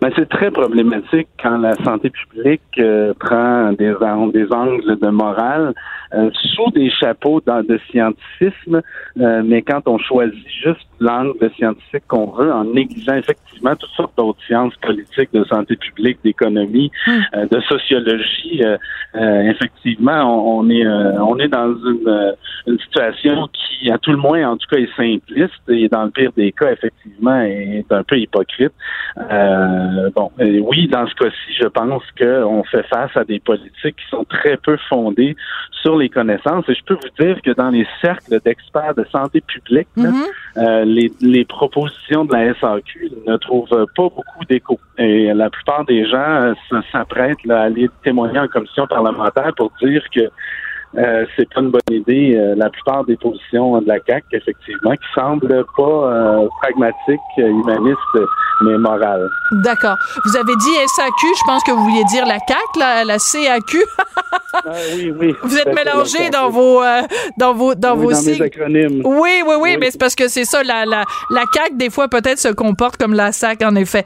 Mais 0.02 0.10
c'est 0.16 0.30
très 0.30 0.52
problématique 0.52 1.28
quand 1.42 1.58
la 1.58 1.76
santé 1.84 2.10
publique 2.10 2.62
euh, 2.80 3.14
prend 3.20 3.72
des, 3.74 3.94
des 4.34 4.48
angles 4.52 4.98
de 5.00 5.10
morale 5.10 5.74
euh, 6.16 6.30
sous 6.56 6.72
des 6.72 6.90
chapeaux 6.90 7.42
dans, 7.46 7.62
de 7.62 7.78
scientifisme, 7.90 8.82
euh, 9.20 9.42
mais 9.44 9.62
quand 9.62 9.82
on 9.88 9.98
choisit 9.98 10.48
juste 10.64 10.88
l'angle 11.00 11.38
de 11.42 11.50
scientifique 11.50 12.04
qu'on 12.08 12.28
veut 12.28 12.54
en 12.54 12.64
négligeant 12.64 13.16
effectivement 13.16 13.76
toutes 13.76 13.92
sortes 13.92 14.14
d'autres 14.18 14.42
sciences 14.46 14.76
politiques, 14.78 15.30
de 15.34 15.44
santé 15.44 15.76
publique, 15.76 16.20
d'économie, 16.24 16.90
euh, 17.36 17.46
de 17.48 17.60
sociologie, 17.62 18.62
effectivement, 19.14 20.24
on, 20.24 20.60
on 20.60 20.70
est 20.70 20.86
on 20.88 21.38
est 21.40 21.48
dans 21.48 21.74
une, 21.74 22.36
une 22.68 22.80
situation 22.80 23.48
qui, 23.48 23.92
à 23.92 23.98
tout 23.98 24.12
le 24.12 24.18
moins, 24.18 24.50
en 24.50 24.58
tout 24.58 24.68
cas, 24.70 24.78
est 24.78 24.96
simpliste 24.96 25.62
et 25.70 25.88
dans 25.90 26.06
le 26.06 26.12
pire 26.12 26.32
des 26.36 26.52
cas, 26.52 26.72
effectivement, 26.72 27.42
est 27.42 27.86
un 27.92 28.04
peu 28.04 28.18
hypocrite. 28.18 28.74
Bon, 30.16 30.32
oui, 30.40 30.88
dans 30.88 31.08
ce 31.08 31.16
cas-ci, 31.16 31.54
je 31.60 31.68
pense 31.68 32.04
qu'on 32.20 32.64
fait 32.64 32.84
face 32.84 33.16
à 33.16 33.24
des 33.24 33.40
politiques 33.40 33.96
qui 33.98 34.10
sont 34.10 34.26
très 34.26 34.58
peu 34.58 34.78
fondées 34.90 35.36
sur 35.82 35.98
les 35.98 36.05
connaissances. 36.10 36.68
Et 36.70 36.76
je 36.76 36.84
peux 36.84 36.96
vous 36.96 37.24
dire 37.24 37.42
que 37.42 37.52
dans 37.52 37.70
les 37.70 37.88
cercles 38.02 38.40
d'experts 38.44 38.96
de 38.96 39.06
santé 39.12 39.42
publique, 39.42 39.88
Mhm. 39.96 40.14
euh, 40.58 40.86
les, 40.86 41.12
les 41.22 41.46
propositions 41.46 42.26
de 42.26 42.34
la 42.34 42.54
SAQ 42.56 43.12
ne 43.28 43.38
trouvent 43.38 43.70
pas 43.70 43.86
beaucoup 43.96 44.46
d'écho. 44.50 44.80
Et 44.98 45.34
la 45.34 45.50
plupart 45.50 45.86
des 45.86 46.06
gens 46.08 46.18
euh, 46.18 46.54
s'apprêtent 46.92 47.50
à 47.50 47.62
aller 47.64 47.90
témoigner 48.04 48.40
en 48.40 48.48
commission 48.48 48.88
parlementaire 48.88 49.54
pour 49.56 49.72
dire 49.82 50.04
que 50.14 50.30
euh, 50.98 51.26
c'est 51.36 51.48
pas 51.54 51.62
une 51.62 51.72
bonne 51.72 51.82
idée. 51.92 52.36
euh, 52.36 52.56
la 52.58 52.70
plupart 52.70 53.04
des 53.06 53.16
positions 53.18 53.80
de 53.82 53.88
la 53.88 54.00
CAC, 54.00 54.24
effectivement, 54.32 54.92
qui 54.92 55.08
semblent 55.14 55.66
pas 55.76 55.84
euh, 55.84 56.48
pragmatiques, 56.62 57.20
euh, 57.40 57.48
humanistes, 57.50 58.00
mais 58.64 58.78
morales. 58.78 59.28
D'accord. 59.64 59.96
Vous 60.26 60.36
avez 60.38 60.56
dit 60.56 60.88
SAQ, 60.96 61.28
je 61.40 61.44
pense 61.46 61.64
que 61.64 61.72
vous 61.72 61.84
vouliez 61.84 62.04
dire 62.06 62.26
la 62.26 62.40
CAC, 62.40 62.58
la, 62.80 63.04
la 63.04 63.20
CAQ. 63.20 63.78
Ah, 64.54 64.72
oui, 64.96 65.14
oui. 65.20 65.36
Vous 65.44 65.58
êtes 65.58 65.74
mélangé 65.74 66.30
dans 66.30 66.50
vos 66.50 66.82
dans 67.38 67.54
vos 67.54 67.76
dans 67.76 67.94
Oui, 67.96 68.06
vos 68.06 68.12
dans 68.12 68.18
sigles. 68.18 68.44
acronymes. 68.44 69.02
Oui, 69.04 69.14
oui, 69.14 69.42
oui, 69.46 69.56
Oui. 69.62 69.78
mais 69.80 69.92
c'est 69.92 69.98
parce 70.00 70.16
que 70.16 70.30
c'est 70.30 70.46
ça, 70.46 70.64
la, 70.64 70.86
la, 70.86 71.04
la 71.30 71.44
CAQ, 71.54 71.76
des 71.76 71.90
fois, 71.90 72.08
peut-être 72.08 72.40
se 72.40 72.48
comporte 72.48 72.96
comme 72.98 73.14
la 73.14 73.32
SAC, 73.34 73.64
en 73.64 73.76
effet. 73.76 74.06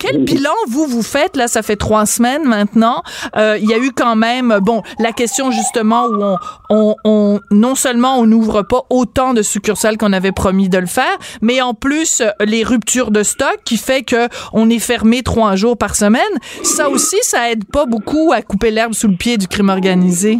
Quel 0.00 0.24
bilan, 0.24 0.50
vous, 0.68 0.86
vous 0.86 1.02
faites, 1.02 1.36
là, 1.36 1.46
ça 1.46 1.62
fait 1.62 1.76
trois 1.76 2.04
semaines 2.06 2.44
maintenant, 2.44 3.02
il 3.36 3.64
y 3.68 3.72
a 3.74 3.78
eu 3.78 3.92
quand 3.92 4.16
même, 4.16 4.58
bon, 4.60 4.82
la 4.98 5.12
question, 5.12 5.50
justement, 5.52 5.83
où 5.84 6.22
on, 6.22 6.36
on, 6.70 6.94
on 7.04 7.40
non 7.50 7.74
seulement 7.74 8.18
on 8.18 8.26
n'ouvre 8.26 8.62
pas 8.62 8.82
autant 8.90 9.34
de 9.34 9.42
succursales 9.42 9.96
qu'on 9.96 10.12
avait 10.12 10.32
promis 10.32 10.68
de 10.68 10.78
le 10.78 10.86
faire, 10.86 11.18
mais 11.42 11.60
en 11.60 11.74
plus, 11.74 12.20
euh, 12.20 12.30
les 12.44 12.64
ruptures 12.64 13.10
de 13.10 13.22
stock 13.22 13.58
qui 13.64 13.76
fait 13.76 14.02
que 14.02 14.28
on 14.52 14.70
est 14.70 14.78
fermé 14.78 15.22
trois 15.22 15.56
jours 15.56 15.76
par 15.76 15.94
semaine, 15.96 16.22
ça 16.62 16.88
aussi, 16.88 17.16
ça 17.22 17.50
aide 17.50 17.64
pas 17.64 17.86
beaucoup 17.86 18.32
à 18.32 18.42
couper 18.42 18.70
l'herbe 18.70 18.94
sous 18.94 19.08
le 19.08 19.16
pied 19.16 19.36
du 19.36 19.48
crime 19.48 19.68
organisé. 19.68 20.38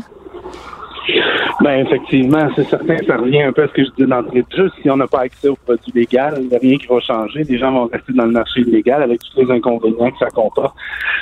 Ben 1.61 1.87
effectivement, 1.87 2.49
c'est 2.57 2.65
certain 2.69 2.97
que 2.97 3.05
ça 3.07 3.17
revient 3.17 3.43
un 3.43 3.53
peu 3.53 3.63
à 3.63 3.69
ce 3.69 3.73
que 3.73 3.85
je 3.85 3.91
dis 3.97 4.07
d'entrée 4.07 4.43
de 4.43 4.57
jeu. 4.57 4.71
Si 4.83 4.91
on 4.91 4.97
n'a 4.97 5.07
pas 5.07 5.21
accès 5.21 5.49
aux 5.49 5.57
produits 5.57 5.93
légaux, 5.95 6.37
il 6.41 6.49
n'y 6.49 6.57
a 6.57 6.59
rien 6.59 6.77
qui 6.77 6.87
va 6.87 7.01
changer. 7.01 7.45
Les 7.45 7.59
gens 7.59 7.71
vont 7.73 7.87
rester 7.87 8.13
dans 8.13 8.27
le 8.27 8.33
marché 8.33 8.61
illégal 8.63 9.03
avec 9.03 9.21
tous 9.21 9.41
les 9.41 9.51
inconvénients 9.51 10.11
que 10.11 10.19
ça 10.19 10.31
comporte 10.31 10.75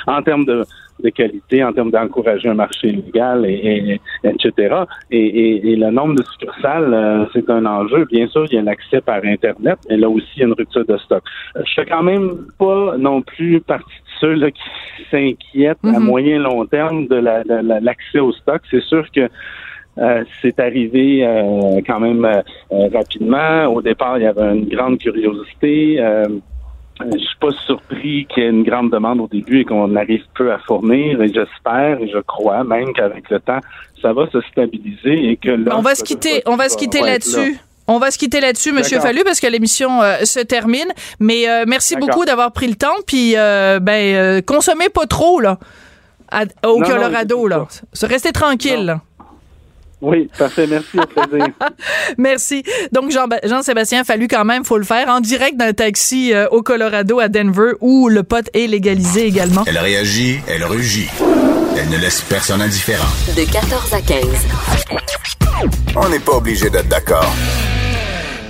en 0.07 0.21
termes 0.23 0.45
de, 0.45 0.65
de 1.03 1.09
qualité, 1.09 1.63
en 1.63 1.71
termes 1.71 1.91
d'encourager 1.91 2.49
un 2.49 2.55
marché 2.55 2.87
illégal, 2.89 3.45
et, 3.45 3.99
et- 4.23 4.27
etc. 4.27 4.75
Et, 5.11 5.19
et- 5.19 5.71
et 5.71 5.75
le 5.75 5.91
nombre 5.91 6.15
de 6.15 6.23
succursales, 6.23 6.93
euh, 6.93 7.25
c'est 7.33 7.49
un 7.49 7.65
enjeu. 7.65 8.05
Bien 8.05 8.27
sûr, 8.27 8.45
il 8.49 8.55
y 8.55 8.57
a 8.57 8.63
l'accès 8.63 9.01
par 9.01 9.23
Internet, 9.23 9.77
mais 9.89 9.97
là 9.97 10.09
aussi, 10.09 10.27
il 10.35 10.39
y 10.39 10.43
a 10.43 10.47
une 10.47 10.53
rupture 10.53 10.85
de 10.85 10.97
stock. 10.97 11.23
Euh, 11.57 11.61
Je 11.65 11.73
fais 11.75 11.85
quand 11.85 12.03
même 12.03 12.31
pas 12.57 12.95
non 12.97 13.21
plus 13.21 13.61
partie 13.61 13.85
de 13.85 14.19
ceux 14.19 14.33
là, 14.33 14.49
qui 14.51 14.61
s'inquiètent 15.11 15.77
à 15.83 15.99
Mhm. 15.99 16.05
moyen 16.05 16.39
long 16.39 16.65
terme 16.65 17.07
de 17.07 17.15
la- 17.15 17.43
de 17.43 17.55
la- 17.67 17.79
l'accès 17.79 18.19
au 18.19 18.31
stock. 18.31 18.61
C'est 18.71 18.81
sûr 18.83 19.05
que 19.11 19.29
euh, 19.97 20.23
c'est 20.41 20.59
arrivé 20.59 21.25
euh, 21.25 21.81
quand 21.85 21.99
même 21.99 22.25
euh, 22.25 22.41
rapidement. 22.93 23.65
Au 23.65 23.81
départ, 23.81 24.17
il 24.17 24.23
y 24.23 24.27
avait 24.27 24.55
une 24.55 24.67
grande 24.67 24.97
curiosité. 24.97 25.97
Je 26.99 27.17
suis 27.17 27.37
pas 27.39 27.51
surpris 27.65 28.27
qu'il 28.29 28.43
y 28.43 28.45
ait 28.45 28.49
une 28.49 28.63
grande 28.63 28.91
demande 28.91 29.19
au 29.19 29.27
début 29.27 29.61
et 29.61 29.65
qu'on 29.65 29.95
arrive 29.95 30.23
peu 30.35 30.51
à 30.51 30.59
fournir. 30.59 31.21
Et 31.21 31.27
j'espère 31.27 31.99
et 31.99 32.07
je 32.07 32.19
crois 32.19 32.63
même 32.63 32.93
qu'avec 32.93 33.29
le 33.29 33.39
temps, 33.39 33.59
ça 34.01 34.13
va 34.13 34.29
se 34.31 34.41
stabiliser 34.41 35.29
et 35.29 35.37
que 35.37 35.49
là, 35.49 35.75
on 35.77 35.81
va 35.81 35.95
se 35.95 36.03
quitter, 36.03 36.43
on 36.45 36.55
va 36.55 36.69
se 36.69 36.77
quitter 36.77 37.01
là-dessus. 37.01 37.59
On 37.87 37.99
va 37.99 38.11
se 38.11 38.17
quitter 38.17 38.39
là-dessus, 38.39 38.71
Monsieur. 38.71 38.99
Fallu, 38.99 39.23
parce 39.25 39.39
que 39.41 39.47
l'émission 39.47 40.01
euh, 40.01 40.23
se 40.23 40.39
termine. 40.39 40.87
Mais 41.19 41.49
euh, 41.49 41.65
merci 41.67 41.95
beaucoup 41.95 42.25
d'avoir 42.25 42.51
pris 42.53 42.67
le 42.67 42.75
temps. 42.75 42.95
Puis, 43.05 43.33
euh, 43.35 43.79
ben, 43.81 44.41
consommez 44.43 44.89
pas 44.89 45.05
trop 45.05 45.41
là, 45.41 45.59
à- 46.31 46.45
au 46.65 46.79
Non, 46.79 46.87
Colorado 46.87 47.37
non, 47.37 47.47
là. 47.47 47.67
Se 47.91 48.05
restez 48.05 48.31
tranquille. 48.31 48.95
Oui, 50.05 50.29
parfait. 50.37 50.67
Merci, 50.67 50.99
au 50.99 51.05
plaisir. 51.05 51.47
Merci. 52.17 52.61
Donc 52.91 53.09
Jean- 53.09 53.27
Jean-Sébastien 53.45 54.03
Fallu 54.03 54.27
quand 54.27 54.43
même, 54.43 54.65
faut 54.65 54.77
le 54.77 54.83
faire 54.83 55.07
en 55.07 55.21
direct 55.21 55.55
d'un 55.57 55.71
taxi 55.71 56.33
euh, 56.33 56.45
au 56.51 56.61
Colorado 56.61 57.19
à 57.21 57.29
Denver 57.29 57.71
où 57.79 58.09
le 58.09 58.23
pot 58.23 58.45
est 58.53 58.67
légalisé 58.67 59.25
également. 59.25 59.63
Elle 59.65 59.77
réagit, 59.77 60.41
elle 60.49 60.65
rugit. 60.65 61.07
Elle 61.77 61.89
ne 61.89 61.97
laisse 61.97 62.19
personne 62.21 62.61
indifférent. 62.61 63.07
De 63.35 63.49
14 63.49 63.93
à 63.93 64.01
15. 64.01 64.25
On 65.95 66.09
n'est 66.09 66.19
pas 66.19 66.33
obligé 66.33 66.69
d'être 66.69 66.89
d'accord. 66.89 67.33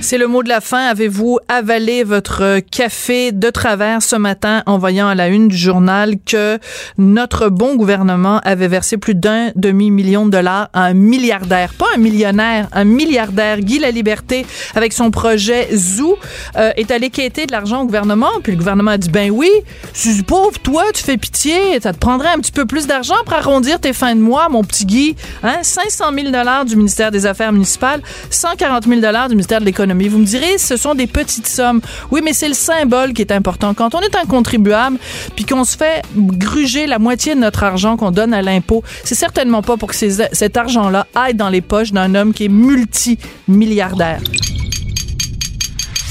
C'est 0.03 0.17
le 0.17 0.27
mot 0.27 0.43
de 0.43 0.49
la 0.49 0.59
fin. 0.59 0.85
Avez-vous 0.87 1.39
avalé 1.47 2.03
votre 2.03 2.59
café 2.59 3.31
de 3.31 3.49
travers 3.49 4.01
ce 4.01 4.17
matin 4.17 4.61
en 4.65 4.77
voyant 4.77 5.07
à 5.07 5.15
la 5.15 5.29
une 5.29 5.47
du 5.47 5.55
journal 5.55 6.15
que 6.25 6.59
notre 6.97 7.47
bon 7.47 7.77
gouvernement 7.77 8.41
avait 8.43 8.67
versé 8.67 8.97
plus 8.97 9.15
d'un 9.15 9.51
demi-million 9.55 10.25
de 10.25 10.31
dollars 10.31 10.69
à 10.73 10.83
un 10.83 10.93
milliardaire, 10.93 11.73
pas 11.73 11.85
un 11.95 11.99
millionnaire, 11.99 12.67
un 12.73 12.83
milliardaire, 12.83 13.61
Guy 13.61 13.79
Laliberté, 13.79 14.45
avec 14.75 14.91
son 14.91 15.09
projet 15.09 15.69
Zoo, 15.73 16.17
euh, 16.57 16.71
est 16.75 16.91
allé 16.91 17.09
quêter 17.09 17.45
de 17.45 17.53
l'argent 17.53 17.83
au 17.83 17.85
gouvernement. 17.85 18.31
Puis 18.43 18.51
le 18.51 18.57
gouvernement 18.57 18.91
a 18.91 18.97
dit, 18.97 19.09
ben 19.09 19.31
oui, 19.31 19.49
suis 19.93 20.21
pauvre, 20.23 20.59
toi, 20.59 20.83
tu 20.93 21.01
fais 21.01 21.17
pitié, 21.17 21.79
ça 21.81 21.93
te 21.93 21.97
prendrait 21.97 22.33
un 22.35 22.39
petit 22.39 22.51
peu 22.51 22.65
plus 22.65 22.87
d'argent 22.87 23.15
pour 23.25 23.35
arrondir 23.35 23.79
tes 23.79 23.93
fins 23.93 24.15
de 24.15 24.21
mois, 24.21 24.49
mon 24.49 24.65
petit 24.65 24.85
Guy. 24.85 25.15
Hein? 25.43 25.59
500 25.61 26.05
000 26.13 26.31
dollars 26.31 26.65
du 26.65 26.75
ministère 26.75 27.09
des 27.09 27.25
Affaires 27.25 27.53
municipales, 27.53 28.01
140 28.29 28.85
000 28.85 28.99
dollars 28.99 29.29
du 29.29 29.35
ministère 29.35 29.61
de 29.61 29.65
l'Économie. 29.65 29.92
Vous 29.93 30.17
me 30.17 30.25
direz, 30.25 30.57
ce 30.57 30.77
sont 30.77 30.95
des 30.95 31.07
petites 31.07 31.47
sommes. 31.47 31.81
Oui, 32.11 32.21
mais 32.23 32.33
c'est 32.33 32.47
le 32.47 32.53
symbole 32.53 33.13
qui 33.13 33.21
est 33.21 33.31
important. 33.31 33.73
Quand 33.73 33.95
on 33.95 33.99
est 34.01 34.15
un 34.15 34.25
contribuable, 34.25 34.97
puis 35.35 35.45
qu'on 35.45 35.63
se 35.63 35.77
fait 35.77 36.01
gruger 36.15 36.87
la 36.87 36.99
moitié 36.99 37.35
de 37.35 37.39
notre 37.39 37.63
argent 37.63 37.97
qu'on 37.97 38.11
donne 38.11 38.33
à 38.33 38.41
l'impôt, 38.41 38.83
c'est 39.03 39.15
certainement 39.15 39.61
pas 39.61 39.77
pour 39.77 39.89
que 39.89 39.95
cet 39.95 40.57
argent-là 40.57 41.07
aille 41.15 41.35
dans 41.35 41.49
les 41.49 41.61
poches 41.61 41.91
d'un 41.91 42.15
homme 42.15 42.33
qui 42.33 42.45
est 42.45 42.49
multimilliardaire. 42.49 44.21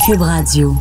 Cube 0.07 0.23
Radio. 0.23 0.77